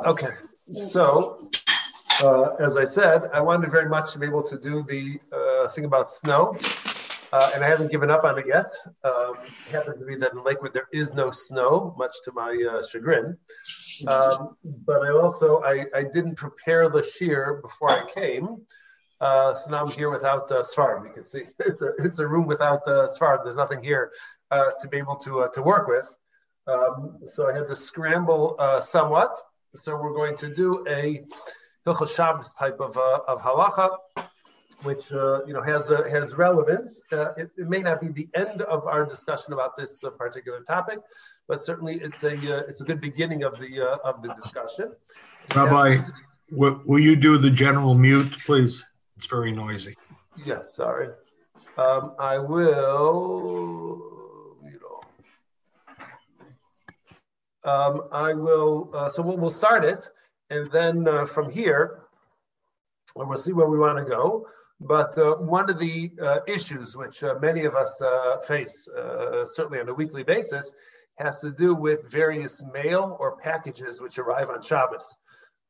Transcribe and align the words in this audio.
Okay, 0.00 0.30
so 0.72 1.50
uh, 2.20 2.56
as 2.56 2.76
I 2.76 2.84
said, 2.84 3.30
I 3.32 3.40
wanted 3.40 3.70
very 3.70 3.88
much 3.88 4.12
to 4.12 4.18
be 4.18 4.26
able 4.26 4.42
to 4.42 4.58
do 4.58 4.82
the 4.82 5.20
uh, 5.32 5.68
thing 5.68 5.84
about 5.84 6.10
snow, 6.10 6.58
uh, 7.32 7.52
and 7.54 7.64
I 7.64 7.68
haven't 7.68 7.92
given 7.92 8.10
up 8.10 8.24
on 8.24 8.36
it 8.36 8.46
yet. 8.46 8.74
Um, 9.04 9.36
it 9.68 9.70
happens 9.70 10.00
to 10.00 10.06
be 10.06 10.16
that 10.16 10.32
in 10.32 10.42
Lakewood 10.42 10.74
there 10.74 10.88
is 10.92 11.14
no 11.14 11.30
snow, 11.30 11.94
much 11.96 12.16
to 12.24 12.32
my 12.32 12.60
uh, 12.72 12.82
chagrin. 12.82 13.38
Um, 14.08 14.56
but 14.84 15.02
I 15.02 15.10
also 15.10 15.62
I, 15.62 15.86
I, 15.94 16.02
didn't 16.02 16.34
prepare 16.34 16.88
the 16.88 17.00
shiur 17.00 17.62
before 17.62 17.92
I 17.92 18.04
came, 18.12 18.62
uh, 19.20 19.54
so 19.54 19.70
now 19.70 19.86
I'm 19.86 19.92
here 19.92 20.10
without 20.10 20.50
uh, 20.50 20.64
You 21.04 21.12
can 21.14 21.24
see 21.24 21.44
it's 21.60 21.80
a, 21.80 21.92
it's 21.98 22.18
a 22.18 22.26
room 22.26 22.48
without 22.48 22.86
uh, 22.88 23.06
There's 23.44 23.56
nothing 23.56 23.82
here 23.82 24.10
uh, 24.50 24.72
to 24.80 24.88
be 24.88 24.96
able 24.96 25.16
to 25.18 25.48
to 25.52 25.62
work 25.62 25.86
with. 25.86 26.12
Um, 26.66 27.20
so 27.32 27.48
I 27.48 27.52
had 27.56 27.68
to 27.68 27.76
scramble 27.76 28.56
somewhat. 28.80 29.36
So 29.74 29.96
we're 30.00 30.14
going 30.14 30.36
to 30.36 30.54
do 30.54 30.84
a 30.88 31.24
Hilchot 31.86 32.14
Shabbos 32.14 32.54
type 32.54 32.78
of, 32.80 32.96
uh, 32.96 33.20
of 33.26 33.42
halacha, 33.42 33.96
which 34.82 35.12
uh, 35.12 35.44
you 35.46 35.52
know 35.52 35.62
has 35.62 35.90
uh, 35.90 36.04
has 36.04 36.34
relevance. 36.34 37.02
Uh, 37.12 37.32
it, 37.36 37.50
it, 37.56 37.68
may 37.68 37.80
not 37.80 38.00
be 38.00 38.08
the 38.08 38.28
end 38.34 38.62
of 38.62 38.86
our 38.86 39.04
discussion 39.04 39.52
about 39.52 39.76
this 39.76 40.04
uh, 40.04 40.10
particular 40.10 40.60
topic, 40.60 41.00
but 41.48 41.58
certainly 41.58 41.96
it's 42.00 42.22
a 42.22 42.32
uh, 42.32 42.62
it's 42.68 42.80
a 42.80 42.84
good 42.84 43.00
beginning 43.00 43.42
of 43.42 43.58
the 43.58 43.98
of 44.04 44.22
the 44.22 44.28
discussion. 44.28 44.92
Rabbi, 45.54 46.02
will, 46.50 46.80
will 46.86 47.00
you 47.00 47.16
do 47.16 47.36
the 47.36 47.50
general 47.50 47.94
mute, 47.94 48.32
please? 48.46 48.84
It's 49.16 49.26
very 49.26 49.52
noisy. 49.52 49.94
Yeah, 50.44 50.62
sorry. 50.66 51.08
Um, 51.76 52.12
I 52.18 52.38
will. 52.38 54.13
Um, 57.64 58.02
I 58.12 58.34
will, 58.34 58.90
uh, 58.94 59.08
so 59.08 59.22
we'll, 59.22 59.38
we'll, 59.38 59.50
start 59.50 59.84
it, 59.84 60.10
and 60.50 60.70
then 60.70 61.08
uh, 61.08 61.24
from 61.24 61.50
here, 61.50 62.02
we'll 63.16 63.38
see 63.38 63.52
where 63.52 63.68
we 63.68 63.78
want 63.78 63.98
to 63.98 64.04
go. 64.04 64.46
But 64.80 65.16
uh, 65.16 65.36
one 65.36 65.70
of 65.70 65.78
the 65.78 66.12
uh, 66.20 66.40
issues 66.46 66.94
which 66.96 67.22
uh, 67.22 67.36
many 67.40 67.64
of 67.64 67.74
us 67.74 68.02
uh, 68.02 68.38
face, 68.46 68.88
certainly 69.44 69.80
on 69.80 69.88
a 69.88 69.94
weekly 69.94 70.24
basis, 70.24 70.72
has 71.16 71.40
to 71.40 71.52
do 71.52 71.74
with 71.74 72.10
various 72.10 72.62
mail 72.72 73.16
or 73.18 73.36
packages 73.36 74.00
which 74.00 74.18
arrive 74.18 74.50
on 74.50 74.60
Shabbos. 74.60 75.16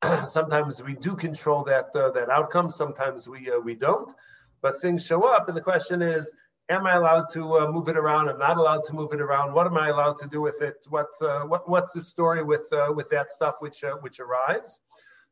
sometimes 0.24 0.82
we 0.82 0.94
do 0.96 1.14
control 1.14 1.64
that 1.64 1.92
that 1.92 2.28
outcome, 2.28 2.70
sometimes 2.70 3.28
we 3.28 3.50
we 3.62 3.76
don't. 3.76 4.12
But 4.62 4.80
things 4.80 5.06
show 5.06 5.22
up, 5.22 5.48
and 5.48 5.56
the 5.56 5.60
question 5.60 6.02
is, 6.02 6.34
am 6.68 6.86
I 6.86 6.94
allowed 6.94 7.26
to 7.32 7.58
uh, 7.58 7.70
move 7.70 7.88
it 7.88 7.96
around? 7.96 8.28
I'm 8.28 8.38
not 8.38 8.56
allowed 8.56 8.84
to 8.84 8.94
move 8.94 9.12
it 9.12 9.20
around. 9.20 9.52
What 9.52 9.66
am 9.66 9.76
I 9.76 9.88
allowed 9.88 10.16
to 10.18 10.28
do 10.28 10.40
with 10.40 10.62
it? 10.62 10.86
What's 10.88 11.20
uh, 11.22 11.40
what, 11.40 11.68
what's 11.68 11.92
the 11.92 12.00
story 12.00 12.42
with 12.42 12.72
uh, 12.72 12.92
with 12.94 13.08
that 13.10 13.30
stuff 13.30 13.56
which 13.60 13.84
uh, 13.84 13.96
which 14.00 14.20
arrives? 14.20 14.80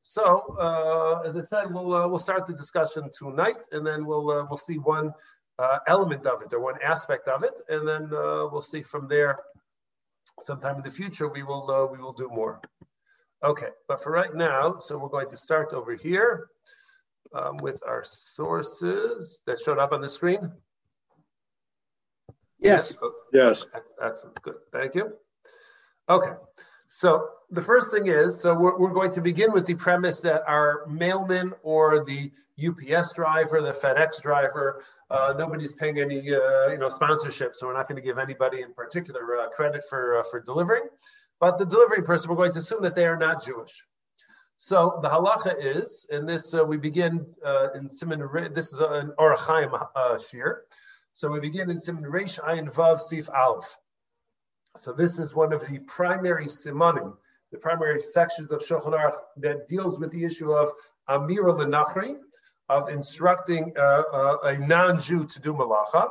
So 0.03 0.57
uh, 0.61 1.29
as 1.29 1.37
I 1.37 1.45
said, 1.45 1.73
we'll 1.73 1.95
uh, 1.95 2.09
we'll 2.09 2.19
start 2.19 2.47
the 2.47 2.55
discussion 2.55 3.11
tonight, 3.17 3.65
and 3.73 3.87
then 3.87 4.05
we'll 4.05 4.27
we'll 4.27 4.57
see 4.57 4.79
one 4.79 5.13
element 5.87 6.27
of 6.27 6.43
it 6.43 6.53
or 6.53 6.61
one 6.61 6.75
aspect 6.83 7.29
of 7.29 7.45
it, 7.45 7.61
and 7.69 7.87
then 7.87 8.11
we'll 8.11 8.61
see 8.61 8.83
from 8.83 9.09
there. 9.09 9.39
Sometime 10.41 10.77
in 10.77 10.83
the 10.83 10.91
future, 10.91 11.29
we 11.29 11.43
will 11.43 11.89
we 11.93 11.99
will 11.99 12.13
do 12.13 12.29
more. 12.29 12.61
Okay, 13.45 13.69
but 13.89 14.03
for 14.03 14.13
right 14.13 14.35
now, 14.35 14.79
so 14.79 14.97
we're 14.97 15.09
going 15.09 15.29
to 15.31 15.37
start 15.37 15.73
over 15.73 15.95
here 15.97 16.49
um, 17.35 17.57
with 17.57 17.83
our 17.87 18.05
sources 18.05 19.43
that 19.47 19.59
showed 19.59 19.79
up 19.79 19.93
on 19.93 20.01
the 20.01 20.09
screen. 20.09 20.53
Yes. 22.63 22.95
Yes. 23.33 23.67
Excellent. 24.01 24.41
Good. 24.43 24.55
Thank 24.73 24.95
you. 24.95 25.13
Okay. 26.09 26.33
So 26.89 27.29
the 27.51 27.63
first 27.63 27.91
thing 27.91 28.09
is, 28.09 28.39
so 28.41 28.55
we're, 28.55 28.79
we're 28.79 28.93
going 28.93 29.11
to 29.13 29.21
begin 29.21 29.53
with 29.53 29.67
the 29.67 29.75
premise 29.75 30.21
that 30.21 30.43
our 30.47 30.87
mailman 30.87 31.53
or 31.63 32.05
the 32.05 32.31
UPS 32.63 33.15
driver, 33.15 33.63
the 33.63 33.73
FedEx 33.73 34.21
driver, 34.21 34.83
uh, 35.11 35.35
nobody's 35.37 35.73
paying 35.73 35.99
any, 35.99 36.19
uh, 36.35 36.69
you 36.69 36.79
know, 36.79 36.89
sponsorship, 36.89 37.57
so 37.57 37.67
we're 37.67 37.73
not 37.73 37.89
going 37.89 37.97
to 37.97 38.03
give 38.03 38.19
anybody 38.19 38.61
in 38.61 38.75
particular 38.75 39.39
uh, 39.39 39.49
credit 39.49 39.83
for 39.89 40.19
uh, 40.19 40.23
for 40.31 40.41
delivering. 40.41 40.83
But 41.41 41.59
the 41.59 41.65
delivery 41.65 42.03
person, 42.03 42.31
we're 42.31 42.37
going 42.37 42.53
to 42.53 42.59
assume 42.59 42.83
that 42.83 42.95
they 42.95 43.07
are 43.07 43.17
not 43.17 43.45
Jewish. 43.45 43.87
So 44.59 45.01
the 45.03 45.09
halacha 45.09 45.55
is, 45.59 46.07
and 46.11 46.29
this 46.29 46.55
uh, 46.55 46.65
we 46.65 46.77
begin 46.77 47.27
uh, 47.45 47.73
in 47.73 47.89
Siman. 47.89 48.55
This 48.55 48.73
is 48.73 48.81
an 48.81 49.13
Orach 49.19 49.39
Chaim 49.39 49.71
uh, 49.97 50.19
shir. 50.19 50.63
So 51.15 51.31
we 51.31 51.41
begin 51.41 51.71
in 51.71 51.77
Siman 51.77 52.05
Reish 52.05 52.41
Ayin 52.41 52.73
Vav 52.73 52.99
Sif 52.99 53.29
Aleph. 53.29 53.77
So 54.77 54.93
this 54.93 55.19
is 55.19 55.35
one 55.35 55.53
of 55.53 55.67
the 55.67 55.79
primary 55.81 56.47
simanim, 56.47 57.15
the 57.51 57.59
primary 57.59 58.01
sections 58.01 58.51
of 58.51 58.61
Shulchan 58.61 58.95
Aruch 58.99 59.19
that 59.39 59.69
deals 59.69 60.01
with 60.01 60.11
the 60.11 60.25
issue 60.25 60.53
of 60.53 60.73
Amira 61.07 61.53
Lenachri, 61.53 62.17
of 62.71 62.89
instructing 62.89 63.75
uh, 63.77 63.81
uh, 63.81 64.37
a 64.45 64.59
non-Jew 64.59 65.27
to 65.27 65.41
do 65.41 65.53
malacha 65.53 66.11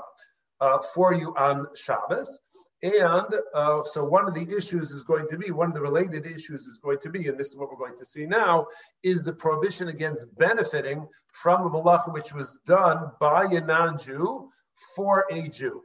uh, 0.60 0.78
for 0.94 1.14
you 1.14 1.34
on 1.36 1.68
Shabbos. 1.76 2.40
And 2.84 3.34
uh, 3.56 3.84
so 3.86 4.04
one 4.04 4.28
of 4.28 4.36
the 4.36 4.56
issues 4.56 4.92
is 4.92 5.04
going 5.04 5.28
to 5.30 5.38
be, 5.38 5.50
one 5.50 5.70
of 5.70 5.74
the 5.74 5.82
related 5.82 6.28
issues 6.28 6.68
is 6.68 6.80
going 6.84 7.00
to 7.00 7.10
be, 7.10 7.28
and 7.28 7.40
this 7.40 7.50
is 7.50 7.58
what 7.58 7.70
we're 7.72 7.88
going 7.88 7.98
to 7.98 8.06
see 8.06 8.28
now, 8.28 8.68
is 9.02 9.24
the 9.24 9.34
prohibition 9.34 9.88
against 9.88 10.36
benefiting 10.38 11.08
from 11.34 11.66
a 11.66 11.70
malacha 11.72 12.14
which 12.14 12.34
was 12.34 12.60
done 12.66 13.12
by 13.20 13.46
a 13.46 13.62
non-Jew 13.62 14.52
for 14.96 15.26
a 15.32 15.48
Jew. 15.48 15.84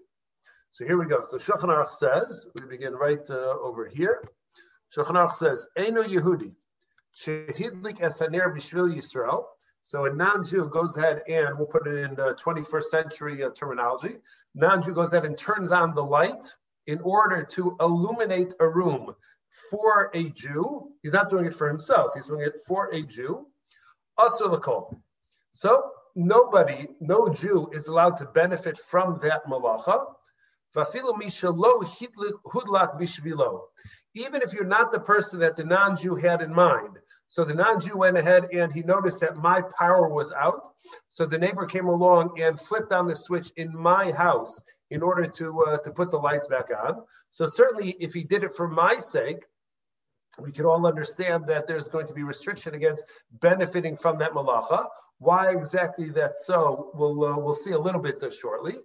So 0.72 0.84
here 0.84 0.98
we 0.98 1.06
go. 1.06 1.22
So 1.22 1.38
Shulchan 1.38 1.68
Aruch 1.68 1.90
says, 1.90 2.46
we 2.54 2.66
begin 2.66 2.92
right 2.94 3.24
uh, 3.30 3.34
over 3.34 3.86
here. 3.86 4.22
Shulchan 4.94 5.12
Aruch 5.12 5.34
says, 5.34 5.66
Eno 5.76 6.02
Yehudi, 6.02 6.52
shehidlik 7.16 8.00
esaner 8.00 8.54
bishvil 8.54 8.94
Yisrael. 8.94 9.44
So 9.82 10.04
a 10.04 10.12
non-Jew 10.12 10.68
goes 10.68 10.96
ahead 10.96 11.22
and 11.28 11.56
we'll 11.56 11.68
put 11.68 11.86
it 11.86 11.94
in 11.94 12.16
the 12.16 12.34
21st 12.34 12.82
century 12.82 13.44
uh, 13.44 13.50
terminology. 13.50 14.16
Non-Jew 14.54 14.92
goes 14.92 15.12
ahead 15.12 15.24
and 15.24 15.38
turns 15.38 15.72
on 15.72 15.94
the 15.94 16.02
light 16.02 16.44
in 16.86 17.00
order 17.00 17.44
to 17.52 17.76
illuminate 17.80 18.54
a 18.60 18.68
room 18.68 19.14
for 19.70 20.10
a 20.14 20.28
Jew. 20.30 20.92
He's 21.02 21.12
not 21.12 21.30
doing 21.30 21.46
it 21.46 21.54
for 21.54 21.68
himself. 21.68 22.12
He's 22.14 22.26
doing 22.26 22.42
it 22.42 22.54
for 22.66 22.92
a 22.92 23.02
Jew. 23.02 23.46
Asur 24.18 24.96
So 25.52 25.90
nobody, 26.16 26.88
no 27.00 27.28
Jew 27.28 27.70
is 27.72 27.86
allowed 27.86 28.16
to 28.16 28.26
benefit 28.26 28.78
from 28.78 29.20
that 29.22 29.46
malacha. 29.46 30.06
Even 34.14 34.42
if 34.42 34.52
you're 34.52 34.64
not 34.64 34.92
the 34.92 35.00
person 35.00 35.40
that 35.40 35.56
the 35.56 35.64
non-Jew 35.64 36.14
had 36.16 36.42
in 36.42 36.52
mind. 36.54 36.98
So 37.28 37.44
the 37.44 37.54
non-Jew 37.54 37.96
went 37.96 38.16
ahead 38.16 38.48
and 38.52 38.72
he 38.72 38.82
noticed 38.82 39.20
that 39.20 39.36
my 39.36 39.62
power 39.78 40.08
was 40.08 40.32
out. 40.32 40.72
So 41.08 41.26
the 41.26 41.38
neighbor 41.38 41.66
came 41.66 41.86
along 41.86 42.40
and 42.40 42.58
flipped 42.58 42.92
on 42.92 43.06
the 43.06 43.16
switch 43.16 43.50
in 43.56 43.76
my 43.76 44.12
house 44.12 44.62
in 44.90 45.02
order 45.02 45.26
to 45.26 45.62
uh, 45.62 45.78
to 45.78 45.90
put 45.90 46.10
the 46.10 46.18
lights 46.18 46.46
back 46.46 46.70
on. 46.70 47.02
So 47.30 47.46
certainly, 47.46 47.96
if 47.98 48.14
he 48.14 48.22
did 48.22 48.44
it 48.44 48.54
for 48.54 48.68
my 48.68 48.96
sake, 48.96 49.44
we 50.38 50.52
can 50.52 50.66
all 50.66 50.86
understand 50.86 51.46
that 51.46 51.66
there's 51.66 51.88
going 51.88 52.06
to 52.06 52.14
be 52.14 52.22
restriction 52.22 52.74
against 52.74 53.04
benefiting 53.40 53.96
from 53.96 54.18
that 54.18 54.32
malacha. 54.32 54.86
Why 55.18 55.50
exactly 55.50 56.10
that's 56.10 56.46
so, 56.46 56.90
we'll, 56.94 57.24
uh, 57.24 57.38
we'll 57.38 57.54
see 57.54 57.72
a 57.72 57.78
little 57.78 58.02
bit 58.02 58.22
shortly. 58.32 58.76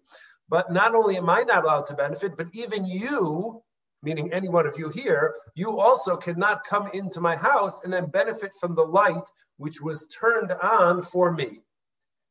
But 0.48 0.72
not 0.72 0.96
only 0.96 1.18
am 1.18 1.30
I 1.30 1.44
not 1.44 1.64
allowed 1.64 1.88
to 1.88 1.94
benefit, 1.94 2.38
but 2.38 2.48
even 2.54 2.86
you, 2.86 3.62
meaning 4.04 4.34
any 4.34 4.50
one 4.50 4.66
of 4.66 4.78
you 4.78 4.90
here, 4.90 5.36
you 5.56 5.80
also 5.80 6.16
cannot 6.16 6.64
come 6.64 6.90
into 6.94 7.22
my 7.22 7.36
house 7.36 7.82
and 7.84 7.92
then 7.92 8.06
benefit 8.06 8.52
from 8.60 8.76
the 8.76 8.84
light 8.84 9.30
which 9.58 9.82
was 9.82 10.08
turned 10.08 10.52
on 10.52 11.02
for 11.02 11.32
me. 11.32 11.62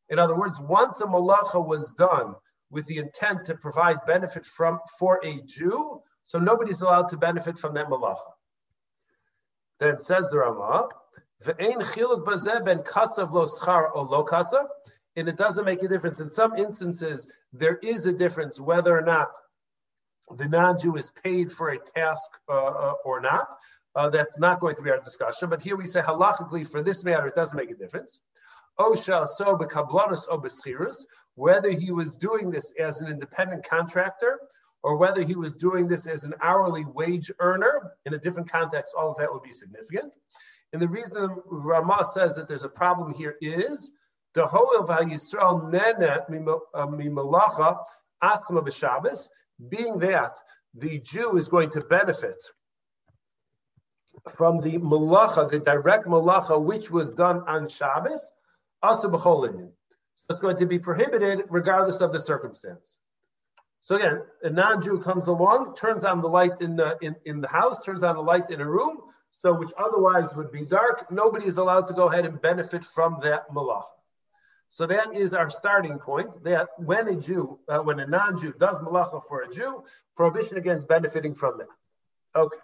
In 0.09 0.19
other 0.19 0.37
words, 0.37 0.59
once 0.59 1.01
a 1.01 1.07
malacha 1.07 1.65
was 1.65 1.93
done 1.93 2.35
with 2.71 2.87
the 2.87 2.99
intent 2.99 3.47
to 3.47 3.55
provide 3.55 4.05
benefit 4.07 4.45
from 4.45 4.81
for 4.99 5.21
a 5.25 5.41
Jew, 5.43 6.03
so 6.25 6.39
nobody's 6.39 6.83
allowed 6.83 7.09
to 7.09 7.17
benefit 7.17 7.59
from 7.59 7.75
that 7.75 7.89
malacha. 7.89 8.33
Then 9.81 9.99
says 9.99 10.29
the 10.29 10.39
Rama, 10.39 10.89
Ve'ein 11.43 11.81
chiluk 11.81 12.25
bazeh 12.25 12.65
ben 12.65 12.81
kasav 12.81 13.33
lo 13.33 13.47
schar 13.47 13.91
o 13.95 14.03
lo 14.03 14.25
kasav. 14.25 14.67
And 15.17 15.29
it 15.29 15.37
doesn't 15.37 15.65
make 15.65 15.83
a 15.83 15.89
difference. 15.89 16.21
In 16.21 16.31
some 16.31 16.55
instances, 16.55 17.27
there 17.53 17.77
is 17.77 18.07
a 18.07 18.13
difference 18.13 18.61
whether 18.61 18.97
or 18.97 19.01
not 19.01 19.31
the 20.37 20.47
non-Jew 20.47 20.97
is 20.97 21.11
paid 21.25 21.51
for 21.51 21.71
a 21.71 21.79
task 21.79 22.31
uh, 22.49 22.53
uh, 22.53 22.95
or 23.05 23.21
not. 23.21 23.49
Uh, 23.97 24.09
that's 24.11 24.39
not 24.39 24.61
going 24.61 24.77
to 24.77 24.83
be 24.83 24.91
our 24.91 25.01
discussion. 25.01 25.49
But 25.51 25.63
here 25.63 25.77
we 25.77 25.87
say 25.87 26.01
halachically, 26.01 26.71
for 26.71 26.83
this 26.83 27.05
matter, 27.05 27.27
it 27.27 27.35
doesn't 27.35 27.57
make 27.57 27.71
a 27.71 27.75
difference. 27.75 28.21
Osha 28.79 29.27
so 29.27 29.57
bekablanus 29.57 30.27
o 30.31 30.41
whether 31.35 31.71
he 31.71 31.91
was 31.91 32.15
doing 32.15 32.51
this 32.51 32.73
as 32.79 33.01
an 33.01 33.11
independent 33.11 33.65
contractor 33.69 34.39
or 34.83 34.97
whether 34.97 35.23
he 35.23 35.35
was 35.35 35.55
doing 35.57 35.87
this 35.87 36.07
as 36.07 36.25
an 36.25 36.35
hourly 36.41 36.85
wage 36.85 37.31
earner 37.39 37.93
in 38.07 38.15
a 38.15 38.19
different 38.19 38.51
context, 38.51 38.95
all 38.97 39.11
of 39.11 39.19
that 39.19 39.33
would 39.33 39.43
be 39.43 39.53
significant. 39.53 40.15
And 40.73 40.81
the 40.81 40.89
reason 40.89 41.37
Rama 41.47 42.05
says 42.05 42.37
that 42.37 42.49
there's 42.49 42.65
a 42.65 42.69
problem 42.69 43.13
here 43.13 43.37
is 43.41 43.91
the 44.35 44.47
Hoel 44.47 44.87
Yisrael 44.87 45.71
Nenet 45.71 46.31
uh, 46.75 46.87
Mimalacha 46.87 47.79
Atzma 48.23 48.65
B'Shabbos, 48.65 49.29
being 49.69 49.99
that 49.99 50.39
the 50.75 51.01
Jew 51.01 51.37
is 51.37 51.49
going 51.49 51.71
to 51.71 51.81
benefit 51.81 52.43
from 54.37 54.61
the 54.61 54.79
malacha, 54.79 55.51
the 55.51 55.59
direct 55.59 56.07
malacha, 56.07 56.61
which 56.61 56.91
was 56.91 57.13
done 57.13 57.43
on 57.47 57.69
Shabbos, 57.69 58.33
also 58.83 59.11
b'cholin. 59.11 59.71
So 60.17 60.27
it's 60.31 60.41
going 60.41 60.57
to 60.59 60.67
be 60.67 60.79
prohibited 60.79 61.45
regardless 61.49 62.01
of 62.01 62.13
the 62.13 62.21
circumstance. 62.21 62.99
So 63.83 63.97
again, 63.97 64.23
a 64.43 64.51
non-Jew 64.51 65.01
comes 65.01 65.27
along, 65.27 65.75
turns 65.77 66.05
on 66.05 66.21
the 66.21 66.29
light 66.29 66.61
in 66.61 66.77
the 66.77 66.99
in, 67.01 67.17
in 67.25 67.41
the 67.41 67.49
house, 67.49 67.83
turns 67.83 68.03
on 68.03 68.15
the 68.15 68.23
light 68.23 68.51
in 68.51 68.61
a 68.61 68.69
room, 68.69 68.99
so 69.31 69.53
which 69.55 69.71
otherwise 69.79 70.35
would 70.35 70.53
be 70.53 70.65
dark. 70.65 71.11
Nobody 71.11 71.47
is 71.47 71.59
allowed 71.59 71.87
to 71.87 71.95
go 71.95 72.09
ahead 72.09 72.27
and 72.27 72.41
benefit 72.41 72.85
from 72.85 73.19
that 73.23 73.51
malacha. 73.51 73.85
So 74.69 74.87
that 74.87 75.17
is 75.17 75.35
our 75.35 75.51
starting 75.51 75.99
point. 75.99 76.45
That 76.45 76.69
when 76.77 77.09
a 77.09 77.17
Jew, 77.17 77.59
uh, 77.69 77.79
when 77.81 78.01
a 78.01 78.07
non-Jew 78.07 78.55
does 78.59 78.81
malacha 78.81 79.23
for 79.27 79.43
a 79.43 79.51
Jew, 79.51 79.83
prohibition 80.15 80.59
against 80.59 80.87
benefiting 80.87 81.35
from 81.35 81.59
that. 81.59 82.39
Okay. 82.39 82.59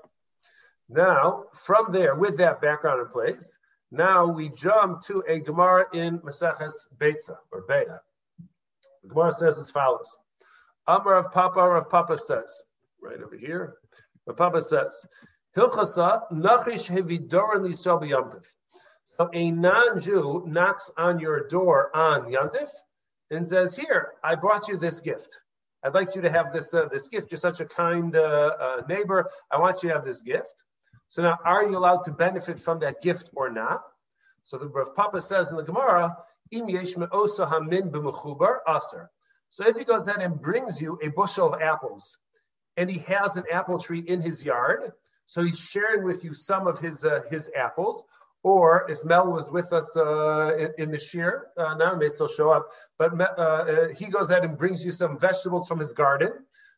Now, 0.89 1.47
from 1.53 1.91
there, 1.91 2.15
with 2.15 2.37
that 2.37 2.61
background 2.61 3.01
in 3.01 3.09
place, 3.09 3.59
now 3.91 4.27
we 4.27 4.51
jump 4.51 5.03
to 5.05 5.25
a 5.27 5.41
Gemara 5.41 5.87
in 5.93 6.19
Maseches 6.21 6.87
Beitza 6.97 7.39
or 7.51 7.63
Beya. 7.63 8.01
The 9.03 9.09
Gemara 9.09 9.33
says 9.33 9.59
as 9.59 9.71
follows: 9.71 10.17
Amar 10.88 11.15
Rav 11.15 11.33
Papa, 11.33 11.61
Rav 11.61 11.91
Papa 11.91 12.17
says, 12.19 12.65
right 13.03 13.21
over 13.21 13.37
here, 13.37 13.77
Rav 14.27 14.37
Papa 14.37 14.62
says, 14.62 15.05
Hilchasa 15.56 16.31
nachish 16.31 16.91
hevidoran 16.91 17.67
lisal 17.67 18.00
b'yamtiv. 18.00 18.47
So 19.17 19.31
a 19.33 19.50
non-Jew 19.50 20.44
knocks 20.47 20.91
on 20.99 21.19
your 21.19 21.49
door 21.49 21.91
on 21.97 22.31
Yantif 22.31 22.69
and 23.31 23.49
says, 23.49 23.75
"Here, 23.75 24.12
I 24.23 24.35
brought 24.35 24.69
you 24.69 24.77
this 24.77 25.00
gift. 25.00 25.41
I'd 25.83 25.94
like 25.94 26.15
you 26.15 26.21
to 26.23 26.31
have 26.31 26.53
this 26.53 26.75
uh, 26.75 26.87
this 26.93 27.09
gift. 27.09 27.32
You're 27.32 27.39
such 27.39 27.61
a 27.61 27.65
kind 27.65 28.15
uh, 28.15 28.50
uh, 28.61 28.82
neighbor. 28.87 29.31
I 29.50 29.59
want 29.59 29.82
you 29.82 29.89
to 29.89 29.94
have 29.94 30.05
this 30.05 30.21
gift." 30.21 30.62
So 31.09 31.23
now, 31.23 31.39
are 31.44 31.65
you 31.67 31.79
allowed 31.79 32.05
to 32.05 32.12
benefit 32.12 32.61
from 32.61 32.81
that 32.81 33.00
gift 33.00 33.31
or 33.35 33.50
not? 33.50 33.81
So 34.43 34.59
the 34.59 34.69
Rav 34.69 34.94
Papa 34.94 35.23
says 35.23 35.50
in 35.50 35.56
the 35.56 35.65
Gemara, 35.65 36.15
"Im 36.50 36.69
yesh 36.69 36.94
hamin 36.94 37.91
b'mechubar 37.91 38.59
aser." 38.69 39.11
So 39.50 39.66
if 39.66 39.76
he 39.76 39.84
goes 39.84 40.08
ahead 40.08 40.22
and 40.22 40.40
brings 40.40 40.81
you 40.81 40.98
a 41.02 41.08
bushel 41.08 41.52
of 41.52 41.60
apples, 41.60 42.19
and 42.76 42.90
he 42.90 42.98
has 43.00 43.37
an 43.37 43.44
apple 43.50 43.78
tree 43.78 44.00
in 44.00 44.20
his 44.20 44.44
yard, 44.44 44.93
so 45.25 45.43
he's 45.43 45.58
sharing 45.58 46.04
with 46.04 46.25
you 46.25 46.34
some 46.34 46.66
of 46.66 46.78
his 46.78 47.04
uh, 47.04 47.20
his 47.31 47.50
apples. 47.56 48.02
Or 48.43 48.88
if 48.88 49.04
Mel 49.04 49.32
was 49.32 49.50
with 49.50 49.72
us 49.72 49.96
uh, 49.96 50.54
in, 50.56 50.70
in, 50.78 50.90
the 50.93 50.98
shiur, 50.98 51.40
uh, 51.56 51.75
now 51.75 51.94
he 51.94 51.98
may 51.98 52.08
still 52.08 52.28
show 52.28 52.50
up, 52.50 52.69
but 52.96 53.20
uh, 53.20 53.25
uh, 53.25 53.88
he 53.88 54.06
goes 54.06 54.31
out 54.31 54.44
and 54.44 54.56
brings 54.56 54.84
you 54.84 54.93
some 54.93 55.19
vegetables 55.19 55.66
from 55.66 55.81
his 55.81 55.93
garden. 55.93 56.31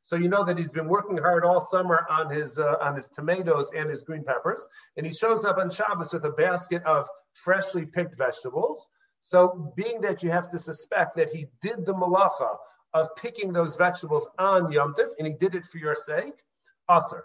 So 0.02 0.16
you 0.16 0.28
know 0.28 0.44
that 0.44 0.56
he's 0.56 0.72
been 0.72 0.88
working 0.88 1.18
hard 1.18 1.44
all 1.44 1.60
summer 1.60 2.06
on 2.08 2.30
his 2.30 2.58
uh, 2.58 2.76
on 2.80 2.96
his 2.96 3.08
tomatoes 3.08 3.70
and 3.76 3.90
his 3.90 4.02
green 4.02 4.24
peppers, 4.24 4.66
and 4.96 5.04
he 5.04 5.12
shows 5.12 5.44
up 5.44 5.58
on 5.58 5.68
Shabbos 5.68 6.14
with 6.14 6.24
a 6.24 6.30
basket 6.30 6.82
of 6.84 7.06
freshly 7.34 7.84
picked 7.84 8.16
vegetables. 8.16 8.88
So 9.20 9.72
being 9.76 10.00
that 10.02 10.22
you 10.22 10.30
have 10.30 10.48
to 10.50 10.58
suspect 10.58 11.16
that 11.16 11.30
he 11.30 11.46
did 11.60 11.84
the 11.84 11.94
malacha 11.94 12.56
of 12.94 13.14
picking 13.16 13.52
those 13.52 13.76
vegetables 13.76 14.28
on 14.38 14.72
Yom 14.72 14.94
Tif, 14.94 15.08
and 15.18 15.26
he 15.26 15.34
did 15.34 15.54
it 15.54 15.64
for 15.64 15.78
your 15.78 15.94
sake, 15.94 16.34
aser. 16.90 17.24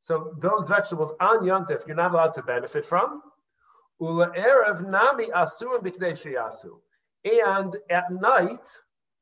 So 0.00 0.34
those 0.38 0.68
vegetables 0.68 1.12
on 1.20 1.44
Yom 1.44 1.66
Tif, 1.66 1.86
you're 1.86 1.96
not 1.96 2.12
allowed 2.12 2.34
to 2.34 2.42
benefit 2.42 2.84
from. 2.84 3.22
Ula 4.00 4.30
erev 4.30 4.88
nami 4.88 5.26
asurim 5.26 5.82
b'kdei 5.82 6.70
And 7.24 7.76
at 7.90 8.12
night, 8.12 8.68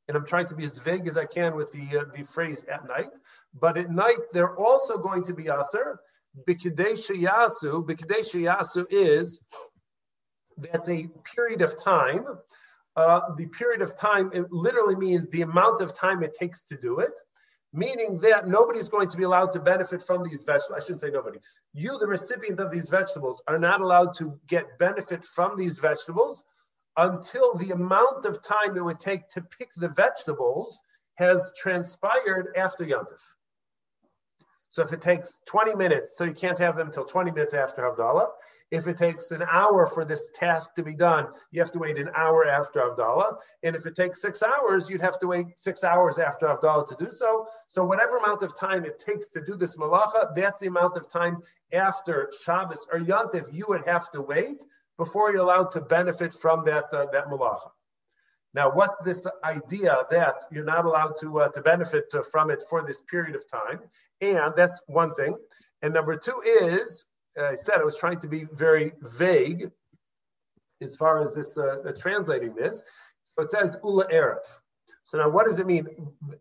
and 0.09 0.17
I'm 0.17 0.27
trying 0.27 0.47
to 0.49 0.55
be 0.55 0.65
as 0.65 0.79
vague 0.79 1.09
as 1.09 1.17
I 1.17 1.25
can 1.25 1.55
with 1.57 1.73
the 1.73 1.99
uh, 1.99 2.05
the 2.15 2.23
phrase 2.25 2.65
at 2.65 2.87
night, 2.87 3.11
but 3.55 3.79
at 3.79 3.91
night 3.91 4.19
they're 4.33 4.57
also 4.57 4.99
going 4.99 5.25
to 5.25 5.35
be 5.35 5.49
aser 5.49 5.99
b'kdei 6.47 6.93
sheyasu. 6.93 7.87
B'kdei 7.87 8.21
sheyasu 8.21 8.87
is 8.91 9.41
that's 10.59 10.89
a 10.89 11.09
period 11.35 11.63
of 11.63 11.83
time. 11.83 12.25
Uh, 12.95 13.35
the 13.37 13.47
period 13.47 13.83
of 13.83 13.97
time 13.99 14.31
it 14.33 14.51
literally 14.51 14.97
means 14.97 15.29
the 15.29 15.43
amount 15.43 15.81
of 15.81 15.93
time 15.93 16.23
it 16.23 16.35
takes 16.35 16.63
to 16.65 16.77
do 16.77 17.01
it 17.01 17.13
meaning 17.77 18.19
that 18.19 18.49
nobody's 18.49 18.89
going 18.89 19.09
to 19.09 19.17
be 19.17 19.25
allowed 19.25 19.53
to 19.53 19.61
benefit 19.61 20.03
from 20.03 20.23
these 20.23 20.45
vegetables. 20.45 20.83
I 20.83 20.85
shouldn't 20.85 21.03
say 21.03 21.11
nobody. 21.11 21.39
You, 21.75 21.99
the 21.99 22.07
recipient 22.07 22.59
of 22.59 22.71
these 22.71 22.89
vegetables, 22.89 23.43
are 23.47 23.59
not 23.59 23.83
allowed 23.83 24.15
to 24.15 24.41
get 24.47 24.79
benefit 24.79 25.25
from 25.25 25.57
these 25.57 25.79
vegetables 25.79 26.43
until 26.97 27.55
the 27.55 27.73
amount 27.73 28.25
of 28.25 28.43
time 28.43 28.77
it 28.77 28.85
would 28.85 28.99
take 28.99 29.29
to 29.29 29.43
pick 29.43 29.69
the 29.77 29.89
vegetables 29.89 30.81
has 31.17 31.53
transpired 31.57 32.55
after 32.57 32.85
Yontif. 32.85 33.21
So 34.77 34.83
if 34.83 34.93
it 34.93 35.01
takes 35.01 35.41
20 35.47 35.75
minutes, 35.75 36.19
so 36.19 36.25
you 36.25 36.35
can't 36.35 36.59
have 36.59 36.77
them 36.77 36.89
until 36.89 37.07
20 37.07 37.31
minutes 37.31 37.55
after 37.55 37.81
Havdalah. 37.81 38.29
If 38.71 38.87
it 38.87 38.99
takes 38.99 39.31
an 39.31 39.43
hour 39.51 39.87
for 39.87 40.05
this 40.05 40.29
task 40.35 40.75
to 40.75 40.83
be 40.83 40.93
done, 40.93 41.29
you 41.51 41.63
have 41.63 41.71
to 41.71 41.79
wait 41.79 41.97
an 41.97 42.11
hour 42.15 42.47
after 42.47 42.81
Havdalah. 42.81 43.39
And 43.63 43.75
if 43.75 43.87
it 43.87 43.97
takes 43.97 44.21
six 44.21 44.43
hours, 44.43 44.91
you'd 44.91 45.01
have 45.01 45.19
to 45.21 45.29
wait 45.29 45.59
six 45.59 45.83
hours 45.83 46.19
after 46.19 46.47
Havdalah 46.47 46.89
to 46.89 46.97
do 47.03 47.11
so. 47.11 47.47
So 47.69 47.87
whatever 47.87 48.19
amount 48.19 48.43
of 48.43 48.55
time 48.55 48.85
it 48.85 48.99
takes 48.99 49.29
to 49.29 49.41
do 49.41 49.57
this 49.57 49.79
malacha, 49.79 50.35
that's 50.35 50.61
the 50.61 50.67
amount 50.67 50.99
of 50.99 51.09
time 51.09 51.39
after 51.73 52.31
Shabbos 52.45 52.87
or 52.93 52.99
Yontif 52.99 53.51
you 53.55 53.65
would 53.69 53.87
have 53.87 54.11
to 54.11 54.21
wait 54.21 54.63
before 54.99 55.33
you're 55.33 55.41
allowed 55.41 55.71
to 55.71 55.81
benefit 55.81 56.35
from 56.35 56.67
that, 56.67 56.93
uh, 56.93 57.07
that 57.13 57.29
malacha. 57.29 57.71
Now, 58.57 58.71
what's 58.71 58.99
this 59.03 59.27
idea 59.45 59.99
that 60.11 60.45
you're 60.51 60.65
not 60.65 60.87
allowed 60.87 61.17
to 61.21 61.41
uh, 61.41 61.49
to 61.51 61.61
benefit 61.61 62.07
uh, 62.15 62.23
from 62.23 62.51
it 62.51 62.65
for 62.71 62.83
this 62.87 63.03
period 63.03 63.37
of 63.37 63.47
time? 63.47 63.81
And 64.23 64.55
that's 64.57 64.81
one 64.87 65.13
thing. 65.13 65.37
And 65.83 65.93
number 65.93 66.17
two 66.17 66.41
is, 66.43 67.05
I 67.39 67.57
said 67.57 67.81
I 67.81 67.85
was 67.85 67.99
trying 67.99 68.21
to 68.21 68.29
be 68.29 68.47
very 68.51 68.93
vague 69.03 69.71
as 70.81 70.97
far 70.97 71.21
as 71.21 71.35
this 71.35 71.59
uh, 71.59 71.83
uh, 71.87 71.93
translating 71.93 72.55
this. 72.55 72.83
So 73.35 73.45
it 73.45 73.51
says 73.51 73.77
ula 73.85 74.07
erev. 74.09 74.47
So 75.05 75.19
now, 75.19 75.29
what 75.29 75.45
does 75.47 75.59
it 75.59 75.67
mean 75.67 75.87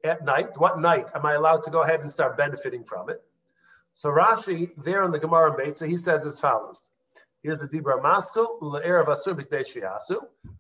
at 0.06 0.24
night? 0.24 0.58
What 0.58 0.80
night 0.80 1.12
am 1.14 1.26
I 1.26 1.34
allowed 1.34 1.64
to 1.64 1.70
go 1.70 1.84
ahead 1.84 2.00
and 2.00 2.10
start 2.10 2.38
benefiting 2.38 2.86
from 2.86 3.10
it? 3.10 3.22
So 3.92 4.10
Rashi, 4.10 4.72
there 4.78 5.04
in 5.04 5.12
the 5.12 5.20
Gemara 5.20 5.52
Beitza, 5.60 5.86
he 5.86 5.98
says 5.98 6.26
as 6.26 6.40
follows. 6.40 6.94
Here's 7.46 7.60
the 7.60 7.68
Dibra 7.68 8.02
Maschil, 8.02 8.60
Ula'er 8.60 9.00
of 9.00 9.06
Asur 9.06 9.40
B'kdei 9.40 10.18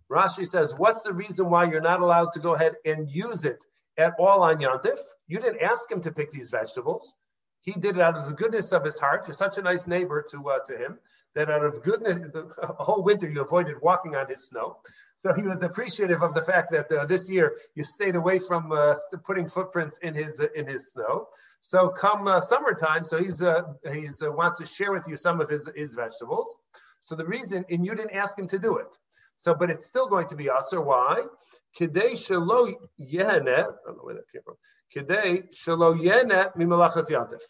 Rashi 0.07 0.45
says, 0.45 0.75
what's 0.77 1.01
the 1.01 1.13
reason 1.13 1.49
why 1.49 1.63
you're 1.63 1.81
not 1.81 1.99
allowed 1.99 2.33
to 2.33 2.39
go 2.39 2.53
ahead 2.53 2.75
and 2.85 3.09
use 3.09 3.43
it 3.43 3.63
at 3.97 4.13
all 4.19 4.43
on 4.43 4.59
Yantif? 4.59 4.99
You 5.25 5.39
didn't 5.39 5.63
ask 5.63 5.91
him 5.91 6.01
to 6.01 6.11
pick 6.11 6.29
these 6.29 6.51
vegetables. 6.51 7.15
He 7.61 7.71
did 7.71 7.95
it 7.95 8.01
out 8.03 8.15
of 8.15 8.27
the 8.27 8.35
goodness 8.35 8.71
of 8.71 8.83
his 8.83 8.99
heart. 8.99 9.25
You're 9.25 9.33
such 9.33 9.57
a 9.57 9.63
nice 9.63 9.87
neighbor 9.87 10.23
to 10.29 10.47
uh, 10.47 10.59
to 10.67 10.77
him 10.77 10.99
that 11.33 11.49
out 11.49 11.65
of 11.65 11.81
goodness, 11.81 12.17
the 12.31 12.51
whole 12.77 13.01
winter 13.01 13.27
you 13.27 13.41
avoided 13.41 13.81
walking 13.81 14.15
on 14.15 14.27
his 14.27 14.47
snow. 14.47 14.77
So 15.17 15.33
he 15.33 15.41
was 15.41 15.63
appreciative 15.63 16.21
of 16.21 16.35
the 16.35 16.43
fact 16.43 16.71
that 16.73 16.91
uh, 16.91 17.07
this 17.07 17.31
year 17.31 17.57
you 17.73 17.83
stayed 17.83 18.15
away 18.15 18.37
from 18.37 18.71
uh, 18.71 18.93
putting 19.23 19.49
footprints 19.49 19.97
in 19.97 20.13
his 20.13 20.39
uh, 20.39 20.49
in 20.53 20.67
his 20.67 20.91
snow. 20.91 21.29
So 21.65 21.89
come 21.89 22.27
uh, 22.27 22.41
summertime, 22.41 23.03
so 23.05 23.17
he's 23.17 23.41
uh, 23.41 23.63
he's 23.91 24.21
uh, 24.21 24.31
wants 24.31 24.59
to 24.59 24.67
share 24.67 24.91
with 24.91 25.07
you 25.07 25.17
some 25.17 25.41
of 25.41 25.49
his 25.49 25.67
his 25.75 25.95
vegetables. 25.95 26.55
So 26.99 27.15
the 27.15 27.25
reason, 27.25 27.65
and 27.71 27.83
you 27.83 27.95
didn't 27.95 28.11
ask 28.13 28.37
him 28.37 28.45
to 28.49 28.59
do 28.59 28.77
it. 28.77 28.95
So, 29.35 29.55
but 29.55 29.71
it's 29.71 29.87
still 29.87 30.05
going 30.05 30.27
to 30.27 30.35
be 30.35 30.47
aser. 30.55 30.79
Why? 30.79 31.23
Kidei 31.75 32.11
shelo 32.11 32.71
yehenet. 33.01 33.65
I 33.65 33.87
don't 33.87 33.97
know 33.97 34.03
where 34.03 34.13
that 34.13 34.31
came 34.31 34.43
from. 34.43 34.57
Kidei 34.95 35.51
shelo 35.55 35.99
yehenet 35.99 36.55
mimalachas 36.55 37.09
yantif. 37.09 37.41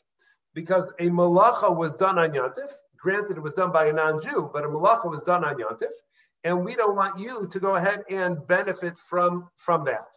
Because 0.54 0.94
a 1.00 1.10
malacha 1.10 1.76
was 1.76 1.98
done 1.98 2.18
on 2.18 2.32
yantif. 2.32 2.72
Granted, 2.98 3.36
it 3.36 3.44
was 3.44 3.54
done 3.54 3.74
by 3.74 3.88
a 3.88 3.92
non-Jew, 3.92 4.50
but 4.54 4.64
a 4.64 4.68
malacha 4.70 5.12
was 5.12 5.24
done 5.24 5.44
on 5.44 5.58
yantif, 5.58 5.92
and 6.46 6.64
we 6.64 6.74
don't 6.76 6.96
want 6.96 7.20
you 7.20 7.50
to 7.52 7.60
go 7.60 7.76
ahead 7.76 8.04
and 8.10 8.48
benefit 8.48 8.98
from 8.98 9.50
from 9.58 9.84
that. 9.84 10.08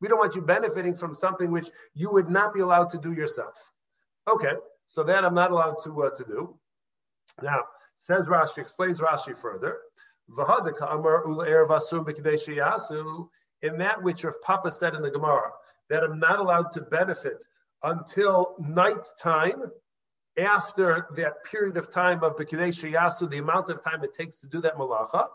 We 0.00 0.08
don't 0.08 0.18
want 0.18 0.34
you 0.36 0.42
benefiting 0.42 0.94
from 0.94 1.14
something 1.14 1.50
which 1.50 1.68
you 1.94 2.10
would 2.12 2.30
not 2.30 2.54
be 2.54 2.60
allowed 2.60 2.90
to 2.90 2.98
do 2.98 3.12
yourself. 3.12 3.54
Okay, 4.30 4.52
so 4.84 5.02
that 5.04 5.24
I'm 5.24 5.34
not 5.34 5.50
allowed 5.50 5.76
to 5.84 6.04
uh, 6.04 6.10
to 6.10 6.24
do. 6.24 6.58
Now, 7.42 7.64
says 7.94 8.26
Rashi, 8.26 8.58
explains 8.58 9.00
Rashi 9.00 9.36
further. 9.36 9.78
In 13.60 13.78
that 13.78 14.02
which 14.02 14.24
Rav 14.24 14.40
Papa 14.42 14.70
said 14.70 14.94
in 14.94 15.02
the 15.02 15.10
Gemara, 15.10 15.50
that 15.88 16.04
I'm 16.04 16.18
not 16.18 16.38
allowed 16.38 16.70
to 16.72 16.82
benefit 16.82 17.44
until 17.82 18.54
night 18.58 19.06
time, 19.20 19.62
after 20.38 21.08
that 21.16 21.42
period 21.44 21.76
of 21.76 21.90
time 21.90 22.22
of 22.22 22.36
B'Kadesh 22.36 22.88
Yasu, 22.90 23.28
the 23.28 23.38
amount 23.38 23.70
of 23.70 23.82
time 23.82 24.04
it 24.04 24.14
takes 24.14 24.40
to 24.40 24.46
do 24.46 24.60
that 24.60 24.76
malacha. 24.76 25.26